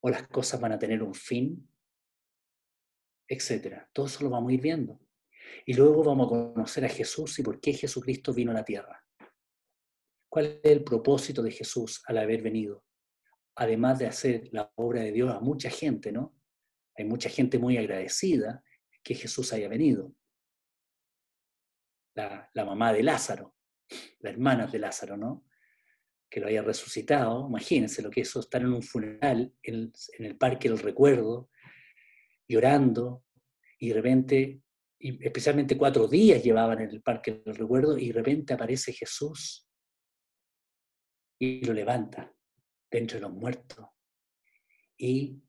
¿O 0.00 0.10
las 0.10 0.28
cosas 0.28 0.60
van 0.60 0.72
a 0.72 0.78
tener 0.78 1.02
un 1.02 1.14
fin? 1.14 1.68
etc. 3.28 3.86
Todo 3.92 4.06
eso 4.06 4.24
lo 4.24 4.30
vamos 4.30 4.50
a 4.50 4.54
ir 4.54 4.60
viendo. 4.60 4.98
Y 5.66 5.74
luego 5.74 6.02
vamos 6.02 6.26
a 6.26 6.30
conocer 6.30 6.84
a 6.84 6.88
Jesús 6.88 7.38
y 7.38 7.42
por 7.42 7.60
qué 7.60 7.72
Jesucristo 7.72 8.32
vino 8.32 8.50
a 8.50 8.54
la 8.54 8.64
tierra. 8.64 9.04
¿Cuál 10.28 10.60
es 10.62 10.70
el 10.70 10.84
propósito 10.84 11.42
de 11.42 11.50
Jesús 11.50 12.02
al 12.06 12.18
haber 12.18 12.42
venido? 12.42 12.84
Además 13.56 13.98
de 13.98 14.06
hacer 14.06 14.48
la 14.52 14.70
obra 14.76 15.02
de 15.02 15.12
Dios 15.12 15.34
a 15.34 15.40
mucha 15.40 15.70
gente, 15.70 16.12
¿no? 16.12 16.36
Hay 16.96 17.04
mucha 17.04 17.28
gente 17.28 17.58
muy 17.58 17.76
agradecida 17.76 18.62
que 19.02 19.14
Jesús 19.14 19.52
haya 19.52 19.68
venido. 19.68 20.14
La, 22.14 22.50
mamá 22.64 22.92
de 22.92 23.02
Lázaro, 23.04 23.54
la 24.18 24.30
hermana 24.30 24.66
de 24.66 24.78
Lázaro, 24.80 25.16
¿no? 25.16 25.46
Que 26.28 26.40
lo 26.40 26.48
haya 26.48 26.62
resucitado. 26.62 27.46
Imagínense 27.48 28.02
lo 28.02 28.10
que 28.10 28.22
es 28.22 28.34
estar 28.34 28.60
en 28.60 28.72
un 28.72 28.82
funeral, 28.82 29.54
en, 29.62 29.92
en 30.18 30.24
el 30.24 30.36
Parque 30.36 30.68
del 30.68 30.80
Recuerdo, 30.80 31.48
llorando, 32.48 33.24
y 33.78 33.88
de 33.88 33.94
repente 33.94 34.62
y 35.00 35.24
especialmente 35.24 35.78
cuatro 35.78 36.08
días 36.08 36.42
llevaban 36.42 36.80
en 36.80 36.90
el 36.90 37.02
Parque 37.02 37.40
del 37.44 37.54
Recuerdo, 37.54 37.96
y 37.96 38.08
de 38.08 38.14
repente 38.14 38.54
aparece 38.54 38.92
Jesús 38.92 39.67
y 41.38 41.64
lo 41.64 41.72
levanta 41.72 42.32
dentro 42.90 43.16
de 43.16 43.22
los 43.22 43.32
muertos. 43.32 43.86
Y 44.96 45.40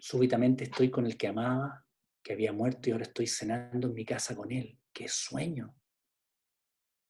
súbitamente 0.00 0.64
estoy 0.64 0.90
con 0.90 1.06
el 1.06 1.16
que 1.16 1.28
amaba, 1.28 1.86
que 2.22 2.32
había 2.32 2.52
muerto, 2.52 2.88
y 2.88 2.92
ahora 2.92 3.04
estoy 3.04 3.26
cenando 3.26 3.88
en 3.88 3.94
mi 3.94 4.04
casa 4.04 4.34
con 4.34 4.50
él. 4.50 4.78
¡Qué 4.92 5.08
sueño! 5.08 5.76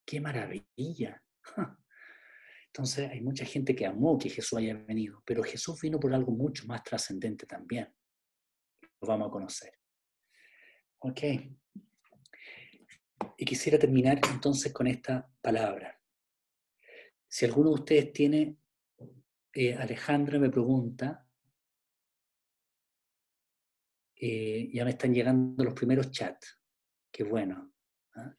¡Qué 0.05 0.21
maravilla! 0.21 1.23
Entonces 2.67 3.11
hay 3.11 3.21
mucha 3.21 3.45
gente 3.45 3.75
que 3.75 3.87
amó 3.87 4.19
que 4.19 4.31
Jesús 4.31 4.59
haya 4.59 4.75
venido, 4.75 5.23
pero 5.27 5.43
Jesús 5.43 5.81
vino 5.81 6.01
por 6.01 6.15
algo 6.15 6.33
mucho 6.33 6.67
más 6.67 6.83
trascendente 6.83 7.47
también. 7.47 7.95
Lo 9.01 9.09
vamos 9.09 9.29
a 9.29 9.31
conocer. 9.31 9.79
Ok. 11.01 11.21
Y 13.37 13.45
quisiera 13.45 13.79
terminar 13.79 14.21
entonces 14.31 14.73
con 14.73 14.87
esta 14.87 15.31
palabra. 15.41 16.02
Si 17.33 17.47
alguno 17.47 17.71
de 17.71 17.77
ustedes 17.77 18.13
tiene, 18.13 18.59
eh, 19.55 19.75
Alejandra 19.75 20.39
me 20.39 20.51
pregunta, 20.51 21.27
eh, 24.17 24.69
ya 24.71 24.85
me 24.85 24.91
están 24.91 25.15
llegando 25.15 25.65
los 25.65 25.73
primeros 25.73 26.11
chats, 26.11 26.61
qué 27.11 27.25
bueno. 27.25 27.73
¿ah? 28.17 28.37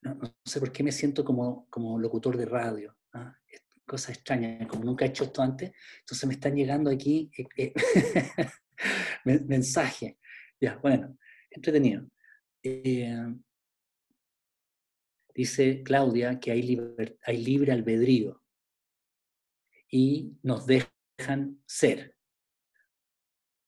No, 0.00 0.18
sé 0.42 0.58
por 0.58 0.72
qué 0.72 0.82
me 0.82 0.90
siento 0.90 1.22
como, 1.22 1.68
como 1.68 1.98
locutor 1.98 2.38
de 2.38 2.46
radio, 2.46 2.96
¿ah? 3.12 3.36
cosa 3.84 4.10
extraña, 4.10 4.66
como 4.66 4.84
nunca 4.84 5.04
he 5.04 5.08
hecho 5.08 5.24
esto 5.24 5.42
antes, 5.42 5.70
entonces 6.00 6.26
me 6.26 6.32
están 6.32 6.56
llegando 6.56 6.88
aquí 6.88 7.30
eh, 7.58 7.74
mensajes. 9.24 10.16
Ya, 10.58 10.78
bueno, 10.78 11.18
entretenido. 11.50 12.08
Dice 15.38 15.84
Claudia 15.84 16.40
que 16.40 16.50
hay, 16.50 16.62
libre 16.62 17.70
albedrío 17.70 18.42
y 19.88 20.36
nos 20.42 20.66
dejan 20.66 21.62
ser. 21.64 22.16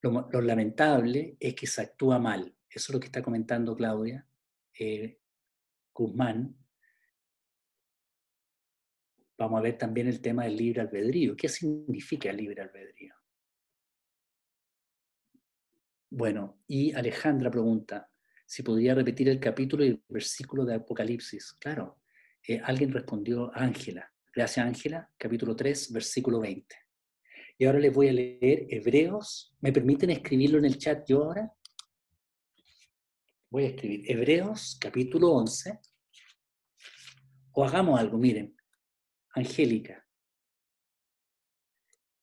Lo, 0.02 0.28
lamentable 0.40 1.36
es 1.38 1.54
que 1.54 1.68
se 1.68 1.82
actúa 1.82 2.18
mal. 2.18 2.56
Eso 2.68 2.90
es 2.90 2.90
lo 2.90 2.98
que 2.98 3.06
está 3.06 3.22
comentando 3.22 3.76
Claudia 3.76 4.26
eh, 4.80 5.20
Guzmán. 5.94 6.56
Vamos 9.38 9.60
a 9.60 9.62
ver 9.62 9.78
también 9.78 10.08
el 10.08 10.20
tema 10.20 10.46
del 10.46 10.56
libre 10.56 10.80
albedrío. 10.80 11.36
¿Qué 11.36 11.48
significa 11.48 12.32
libre 12.32 12.62
albedrío? 12.62 13.14
Bueno, 16.10 16.64
y 16.66 16.92
Alejandra 16.94 17.48
pregunta, 17.48 18.10
si 18.50 18.64
podría 18.64 18.96
repetir 18.96 19.28
el 19.28 19.38
capítulo 19.38 19.84
y 19.84 19.90
el 19.90 20.02
versículo 20.08 20.64
de 20.64 20.74
Apocalipsis. 20.74 21.52
Claro, 21.52 22.00
eh, 22.48 22.60
alguien 22.64 22.90
respondió, 22.90 23.52
Ángela. 23.54 24.12
Gracias, 24.34 24.66
Ángela, 24.66 25.08
capítulo 25.16 25.54
3, 25.54 25.92
versículo 25.92 26.40
20. 26.40 26.74
Y 27.58 27.64
ahora 27.64 27.78
les 27.78 27.94
voy 27.94 28.08
a 28.08 28.12
leer 28.12 28.66
Hebreos. 28.68 29.54
¿Me 29.60 29.72
permiten 29.72 30.10
escribirlo 30.10 30.58
en 30.58 30.64
el 30.64 30.78
chat 30.78 31.08
yo 31.08 31.26
ahora? 31.26 31.52
Voy 33.50 33.66
a 33.66 33.68
escribir 33.68 34.10
Hebreos, 34.10 34.76
capítulo 34.80 35.28
11. 35.28 35.78
O 37.52 37.64
hagamos 37.64 38.00
algo, 38.00 38.18
miren. 38.18 38.56
Angélica. 39.32 40.04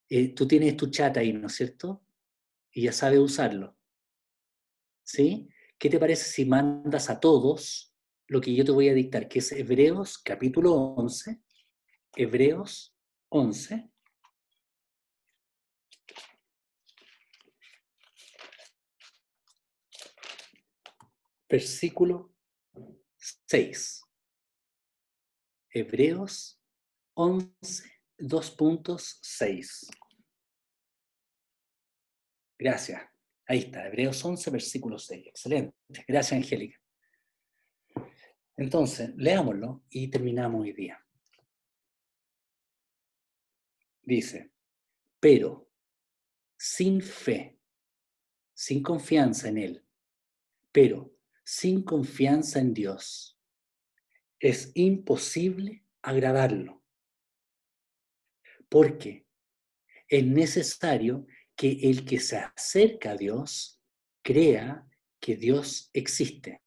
Eh, 0.09 0.36
tú 0.36 0.45
tienes 0.45 0.75
tu 0.75 0.91
chat 0.91 1.15
ahí, 1.15 1.32
¿no 1.32 1.47
es 1.47 1.55
cierto? 1.55 2.03
Y 2.73 2.82
ya 2.84 2.91
sabes 2.91 3.19
usarlo. 3.19 3.78
¿Sí? 5.03 5.47
¿Qué 5.78 5.89
te 5.89 5.99
parece 5.99 6.30
si 6.30 6.45
mandas 6.45 7.09
a 7.09 7.19
todos 7.19 7.93
lo 8.28 8.41
que 8.41 8.53
yo 8.53 8.65
te 8.65 8.71
voy 8.71 8.89
a 8.89 8.93
dictar, 8.93 9.28
que 9.28 9.39
es 9.39 9.51
Hebreos 9.51 10.17
capítulo 10.17 10.73
11, 10.73 11.41
Hebreos 12.15 12.95
11, 13.30 13.89
versículo 21.49 22.34
6. 23.45 24.03
Hebreos 25.69 26.59
11, 27.13 27.91
2.6. 28.17 29.88
Gracias. 32.59 33.16
Ahí 33.50 33.60
está, 33.60 33.88
Hebreos 33.88 34.24
11, 34.24 34.52
versículo 34.52 35.00
6. 35.00 35.28
Excelente. 35.28 35.74
Gracias, 36.06 36.34
Angélica. 36.34 36.78
Entonces, 38.58 39.16
leámoslo 39.16 39.84
y 39.89 40.10
terminamos 40.10 40.62
hoy 40.62 40.74
día. 40.74 41.02
Dice, 44.02 44.52
pero 45.20 45.70
sin 46.58 47.02
fe, 47.02 47.58
sin 48.54 48.84
confianza 48.84 49.48
en 49.48 49.58
Él, 49.60 49.86
pero 50.72 51.14
sin 51.43 51.84
confianza 51.84 52.60
en 52.60 52.74
Dios, 52.74 53.39
es 54.39 54.72
imposible 54.76 55.86
agradarlo. 56.02 56.84
Porque 58.68 59.26
es 60.10 60.26
necesario 60.26 61.26
que 61.58 61.72
el 61.89 62.05
que 62.05 62.20
se 62.20 62.38
acerca 62.38 63.12
a 63.12 63.18
Dios 63.18 63.82
crea 64.22 64.88
que 65.20 65.36
Dios 65.36 65.89
existe. 65.91 66.62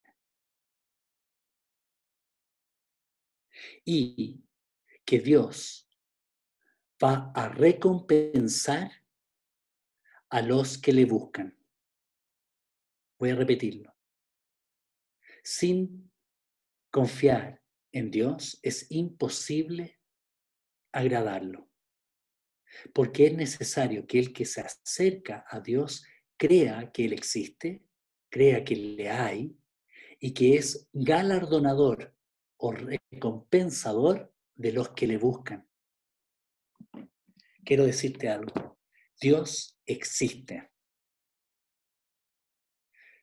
Y 3.84 4.45
que 5.05 5.20
Dios 5.20 5.88
va 7.03 7.30
a 7.34 7.49
recompensar 7.49 8.91
a 10.28 10.43
los 10.43 10.76
que 10.76 10.93
le 10.93 11.05
buscan. 11.05 11.57
Voy 13.18 13.30
a 13.30 13.36
repetirlo. 13.36 13.95
Sin 15.45 16.12
confiar 16.91 17.62
en 17.93 18.11
Dios 18.11 18.59
es 18.62 18.91
imposible 18.91 20.01
agradarlo 20.93 21.70
porque 22.93 23.26
es 23.26 23.35
necesario 23.35 24.07
que 24.07 24.18
el 24.18 24.33
que 24.33 24.45
se 24.45 24.61
acerca 24.61 25.45
a 25.49 25.61
Dios 25.61 26.05
crea 26.37 26.91
que 26.93 27.05
Él 27.05 27.12
existe, 27.12 27.85
crea 28.28 28.64
que 28.64 28.76
le 28.76 29.11
hay 29.11 29.57
y 30.18 30.33
que 30.33 30.57
es 30.57 30.89
galardonador 30.93 32.14
o 32.57 32.72
recompensador 32.72 34.33
de 34.55 34.72
los 34.72 34.91
que 34.91 35.07
le 35.07 35.16
buscan. 35.16 35.68
Quiero 37.64 37.85
decirte 37.85 38.28
algo, 38.28 38.78
Dios 39.20 39.78
existe. 39.87 40.70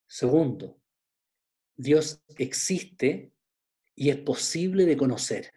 Segundo, 0.07 0.79
Dios 1.75 2.23
existe 2.37 3.33
y 3.95 4.09
es 4.09 4.17
posible 4.17 4.85
de 4.85 4.97
conocer. 4.97 5.51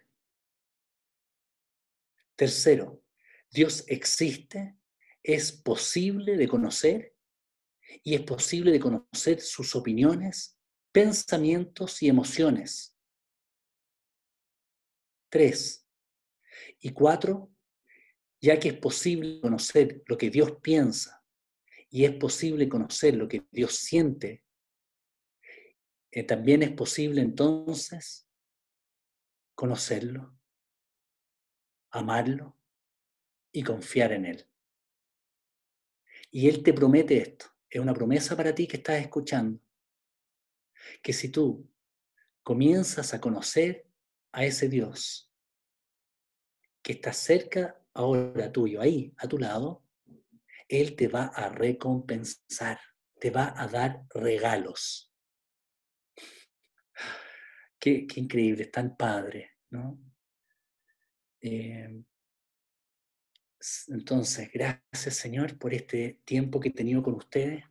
Tercero, 2.35 3.00
Dios 3.51 3.83
existe, 3.87 4.77
es 5.21 5.51
posible 5.51 6.37
de 6.37 6.47
conocer 6.47 7.15
y 8.01 8.15
es 8.15 8.21
posible 8.21 8.71
de 8.71 8.79
conocer 8.79 9.41
sus 9.41 9.75
opiniones, 9.75 10.57
pensamientos 10.93 12.01
y 12.01 12.07
emociones. 12.07 12.97
Tres. 15.29 15.85
Y 16.79 16.91
cuatro, 16.91 17.53
ya 18.41 18.57
que 18.57 18.69
es 18.69 18.77
posible 18.77 19.41
conocer 19.41 20.01
lo 20.07 20.17
que 20.17 20.29
Dios 20.29 20.57
piensa 20.61 21.21
y 21.89 22.05
es 22.05 22.15
posible 22.15 22.69
conocer 22.69 23.15
lo 23.15 23.27
que 23.27 23.45
Dios 23.51 23.75
siente, 23.75 24.45
eh, 26.09 26.23
también 26.23 26.63
es 26.63 26.71
posible 26.71 27.21
entonces 27.21 28.27
conocerlo, 29.55 30.37
amarlo 31.91 32.60
y 33.51 33.63
confiar 33.63 34.13
en 34.13 34.25
Él. 34.25 34.47
Y 36.31 36.47
Él 36.47 36.63
te 36.63 36.73
promete 36.73 37.17
esto. 37.17 37.45
es 37.69 37.79
una 37.79 37.93
promesa 37.93 38.35
para 38.35 38.55
ti 38.55 38.67
que 38.67 38.77
estás 38.77 38.99
escuchando. 39.01 39.61
Que 41.01 41.13
si 41.13 41.29
tú 41.29 41.69
comienzas 42.43 43.13
a 43.13 43.21
conocer 43.21 43.85
a 44.31 44.45
ese 44.45 44.67
Dios 44.69 45.31
que 46.81 46.93
está 46.93 47.13
cerca 47.13 47.79
ahora 47.93 48.51
tuyo, 48.51 48.81
ahí, 48.81 49.13
a 49.17 49.27
tu 49.27 49.37
lado, 49.37 49.85
Él 50.67 50.95
te 50.95 51.07
va 51.07 51.25
a 51.25 51.49
recompensar, 51.49 52.79
te 53.19 53.29
va 53.29 53.53
a 53.55 53.67
dar 53.67 54.05
regalos. 54.09 55.13
Qué, 57.79 58.07
increíble, 58.15 58.63
es 58.63 58.71
tan 58.71 58.95
padre, 58.95 59.57
¿no? 59.69 59.99
Eh, 61.41 62.03
entonces, 63.89 64.49
gracias 64.51 65.15
Señor 65.15 65.57
por 65.57 65.73
este 65.73 66.21
tiempo 66.25 66.59
que 66.59 66.69
he 66.69 66.73
tenido 66.73 67.03
con 67.03 67.15
ustedes. 67.15 67.63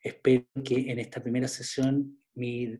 Espero 0.00 0.44
que 0.64 0.90
en 0.90 0.98
esta 0.98 1.22
primera 1.22 1.48
sesión 1.48 2.22
mi 2.34 2.78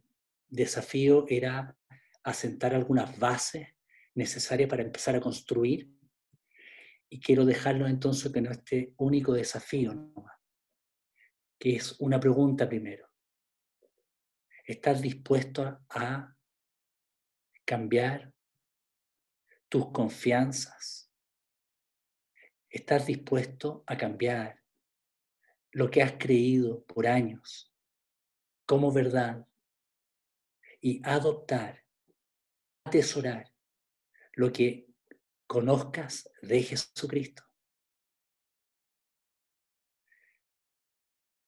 desafío 0.49 1.27
era 1.29 1.77
asentar 2.23 2.75
algunas 2.75 3.19
bases 3.19 3.69
necesarias 4.15 4.69
para 4.69 4.83
empezar 4.83 5.15
a 5.15 5.21
construir. 5.21 5.91
Y 7.09 7.21
quiero 7.21 7.45
dejarlo 7.45 7.87
entonces 7.87 8.33
que 8.33 8.41
este 8.41 8.95
único 8.97 9.33
desafío, 9.33 10.13
que 11.59 11.77
es 11.77 11.99
una 12.01 12.19
pregunta 12.19 12.69
primero. 12.69 13.09
¿Estás 14.67 15.01
dispuesto 15.01 15.81
a 15.89 16.35
cambiar 17.65 18.33
tus 19.69 19.91
confianzas? 19.93 21.04
¿Estás 22.75 23.07
dispuesto 23.07 23.85
a 23.87 23.97
cambiar 23.97 24.61
lo 25.71 25.89
que 25.89 26.03
has 26.03 26.15
creído 26.19 26.85
por 26.87 27.07
años 27.07 27.73
como 28.67 28.93
verdad 28.93 29.47
y 30.81 31.01
adoptar, 31.05 31.85
atesorar 32.83 33.55
lo 34.33 34.51
que 34.51 34.89
conozcas 35.47 36.29
de 36.43 36.65
Jesucristo. 36.65 37.45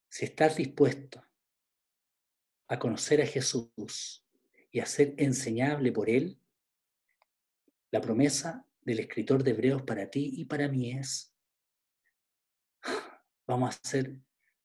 Si 0.08 0.26
estás 0.26 0.56
dispuesto 0.56 1.26
a 2.68 2.78
conocer 2.78 3.20
a 3.20 3.26
Jesús 3.26 4.24
y 4.70 4.78
a 4.78 4.86
ser 4.86 5.12
enseñable 5.18 5.90
por 5.90 6.08
Él, 6.08 6.40
la 7.90 8.00
promesa 8.00 8.65
del 8.86 9.00
escritor 9.00 9.42
de 9.42 9.50
Hebreos 9.50 9.82
para 9.82 10.08
ti 10.08 10.30
y 10.36 10.44
para 10.44 10.68
mí 10.68 10.92
es, 10.92 11.34
vamos 13.46 13.74
a 13.74 13.88
ser 13.88 14.16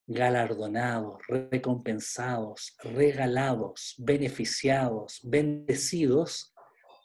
galardonados, 0.06 1.26
recompensados, 1.26 2.76
regalados, 2.84 3.96
beneficiados, 3.98 5.20
bendecidos 5.24 6.54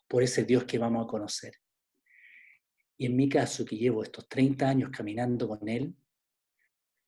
por 0.07 0.21
ese 0.21 0.43
Dios 0.43 0.65
que 0.65 0.77
vamos 0.77 1.05
a 1.05 1.09
conocer. 1.09 1.55
Y 2.97 3.07
en 3.07 3.15
mi 3.15 3.27
caso, 3.29 3.65
que 3.65 3.77
llevo 3.77 4.03
estos 4.03 4.29
30 4.29 4.69
años 4.69 4.91
caminando 4.91 5.47
con 5.47 5.67
Él, 5.67 5.95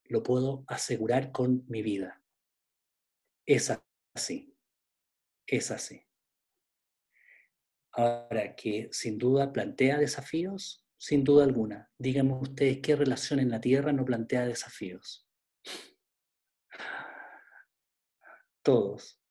lo 0.05 0.23
puedo 0.23 0.63
asegurar 0.67 1.31
con 1.31 1.65
mi 1.67 1.83
vida. 1.83 2.23
Es 3.45 3.71
así, 4.15 4.55
es 5.45 5.69
así. 5.69 6.08
Ahora 7.99 8.55
que 8.55 8.87
sin 8.93 9.17
duda 9.17 9.51
plantea 9.51 9.97
desafíos, 9.97 10.87
sin 10.97 11.25
duda 11.25 11.43
alguna. 11.43 11.91
Díganme 11.97 12.31
ustedes 12.31 12.79
qué 12.81 12.95
relación 12.95 13.41
en 13.41 13.49
la 13.49 13.59
Tierra 13.59 13.91
no 13.91 14.05
plantea 14.05 14.47
desafíos. 14.47 15.27
Todos. 18.63 19.21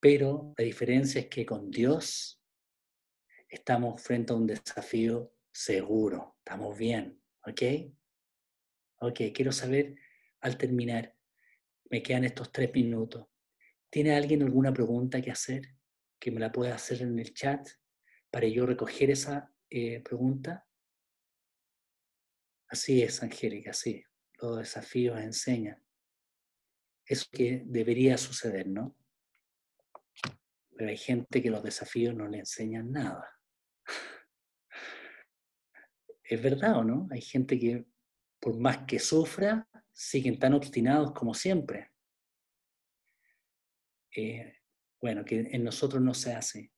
Pero 0.00 0.54
la 0.56 0.64
diferencia 0.64 1.20
es 1.20 1.26
que 1.26 1.44
con 1.44 1.70
Dios 1.70 2.42
estamos 3.50 4.00
frente 4.00 4.32
a 4.32 4.36
un 4.36 4.46
desafío 4.46 5.34
seguro, 5.52 6.36
estamos 6.38 6.78
bien, 6.78 7.20
¿ok? 7.46 7.62
Ok, 9.00 9.20
quiero 9.34 9.52
saber 9.52 9.94
al 10.40 10.56
terminar, 10.56 11.14
me 11.90 12.02
quedan 12.02 12.24
estos 12.24 12.50
tres 12.50 12.72
minutos. 12.72 13.26
¿Tiene 13.90 14.16
alguien 14.16 14.42
alguna 14.42 14.72
pregunta 14.72 15.20
que 15.20 15.30
hacer? 15.30 15.73
Que 16.24 16.30
me 16.30 16.40
la 16.40 16.50
pueda 16.50 16.74
hacer 16.74 17.02
en 17.02 17.18
el 17.18 17.34
chat 17.34 17.68
para 18.30 18.48
yo 18.48 18.64
recoger 18.64 19.10
esa 19.10 19.52
eh, 19.68 20.00
pregunta. 20.00 20.66
Así 22.66 23.02
es, 23.02 23.22
Angélica, 23.22 23.74
sí. 23.74 24.02
Los 24.40 24.56
desafíos 24.56 25.20
enseñan. 25.20 25.84
Eso 27.04 27.26
que 27.30 27.62
debería 27.66 28.16
suceder, 28.16 28.66
¿no? 28.68 28.96
Pero 30.74 30.88
hay 30.88 30.96
gente 30.96 31.42
que 31.42 31.50
los 31.50 31.62
desafíos 31.62 32.14
no 32.14 32.26
le 32.26 32.38
enseñan 32.38 32.90
nada. 32.90 33.38
¿Es 36.22 36.42
verdad 36.42 36.78
o 36.78 36.84
no? 36.84 37.06
Hay 37.10 37.20
gente 37.20 37.58
que 37.58 37.84
por 38.40 38.58
más 38.58 38.86
que 38.86 38.98
sufra, 38.98 39.68
siguen 39.92 40.38
tan 40.38 40.54
obstinados 40.54 41.12
como 41.12 41.34
siempre. 41.34 41.92
Eh, 44.16 44.63
bueno, 45.04 45.22
que 45.22 45.38
en 45.38 45.62
nosotros 45.62 46.00
no 46.00 46.14
se 46.14 46.32
hace. 46.32 46.72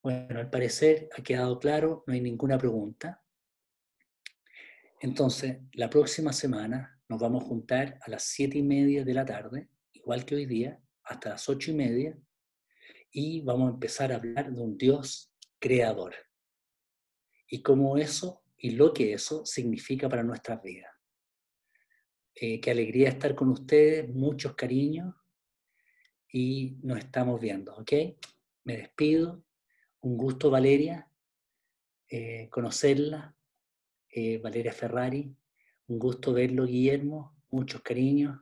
Bueno, 0.00 0.38
al 0.38 0.50
parecer 0.50 1.08
ha 1.18 1.20
quedado 1.20 1.58
claro, 1.58 2.04
no 2.06 2.14
hay 2.14 2.20
ninguna 2.20 2.56
pregunta. 2.56 3.24
Entonces, 5.00 5.58
la 5.72 5.90
próxima 5.90 6.32
semana 6.32 7.02
nos 7.08 7.20
vamos 7.20 7.42
a 7.42 7.48
juntar 7.48 7.98
a 8.02 8.08
las 8.08 8.22
siete 8.22 8.58
y 8.58 8.62
media 8.62 9.04
de 9.04 9.14
la 9.14 9.24
tarde, 9.24 9.68
igual 9.94 10.24
que 10.24 10.36
hoy 10.36 10.46
día, 10.46 10.80
hasta 11.02 11.30
las 11.30 11.48
ocho 11.48 11.72
y 11.72 11.74
media, 11.74 12.16
y 13.10 13.40
vamos 13.40 13.68
a 13.68 13.74
empezar 13.74 14.12
a 14.12 14.16
hablar 14.16 14.52
de 14.52 14.62
un 14.62 14.78
Dios 14.78 15.34
creador. 15.58 16.14
Y 17.48 17.62
cómo 17.62 17.98
eso 17.98 18.44
y 18.56 18.70
lo 18.70 18.92
que 18.92 19.12
eso 19.12 19.44
significa 19.44 20.08
para 20.08 20.22
nuestras 20.22 20.62
vidas. 20.62 20.92
Eh, 22.36 22.60
qué 22.60 22.70
alegría 22.70 23.08
estar 23.08 23.34
con 23.34 23.48
ustedes, 23.48 24.08
muchos 24.08 24.54
cariños 24.54 25.16
y 26.34 26.80
nos 26.82 26.98
estamos 26.98 27.40
viendo, 27.40 27.76
¿ok? 27.76 27.92
Me 28.64 28.78
despido. 28.78 29.44
Un 30.00 30.16
gusto, 30.16 30.50
Valeria, 30.50 31.08
eh, 32.08 32.48
conocerla. 32.50 33.36
Eh, 34.10 34.38
Valeria 34.38 34.72
Ferrari, 34.72 35.32
un 35.86 35.98
gusto 36.00 36.32
verlo, 36.32 36.66
Guillermo. 36.66 37.36
Muchos 37.52 37.82
cariños 37.82 38.40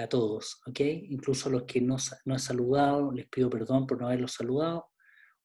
a 0.00 0.08
todos, 0.08 0.60
¿ok? 0.66 0.80
Incluso 0.80 1.48
a 1.48 1.52
los 1.52 1.62
que 1.62 1.80
no, 1.80 1.96
no 2.24 2.34
he 2.34 2.38
saludado, 2.40 3.12
les 3.12 3.28
pido 3.28 3.48
perdón 3.48 3.86
por 3.86 4.00
no 4.00 4.08
haberlos 4.08 4.32
saludado. 4.32 4.90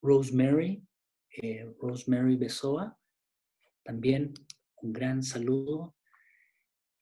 Rosemary, 0.02 0.84
Rosemary 1.80 2.36
Besoa, 2.38 2.98
también 3.84 4.34
un 4.82 4.92
gran 4.94 5.22
saludo. 5.22 5.96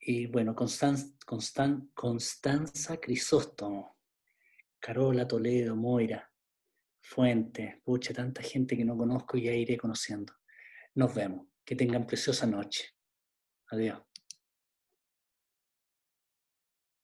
Y 0.01 0.25
bueno, 0.27 0.53
Constanza, 0.53 1.15
Constanza 1.93 2.99
Crisóstomo, 2.99 3.90
Carola 4.81 5.27
Toledo, 5.27 5.75
Moira, 5.75 6.27
Fuente, 7.03 7.81
pucha, 7.83 8.13
tanta 8.13 8.41
gente 8.41 8.75
que 8.75 8.83
no 8.83 8.97
conozco 8.97 9.37
y 9.37 9.43
ya 9.43 9.53
iré 9.53 9.77
conociendo. 9.77 10.33
Nos 10.95 11.13
vemos. 11.13 11.47
Que 11.63 11.75
tengan 11.75 12.05
preciosa 12.05 12.47
noche. 12.47 12.95
Adiós. 13.69 14.01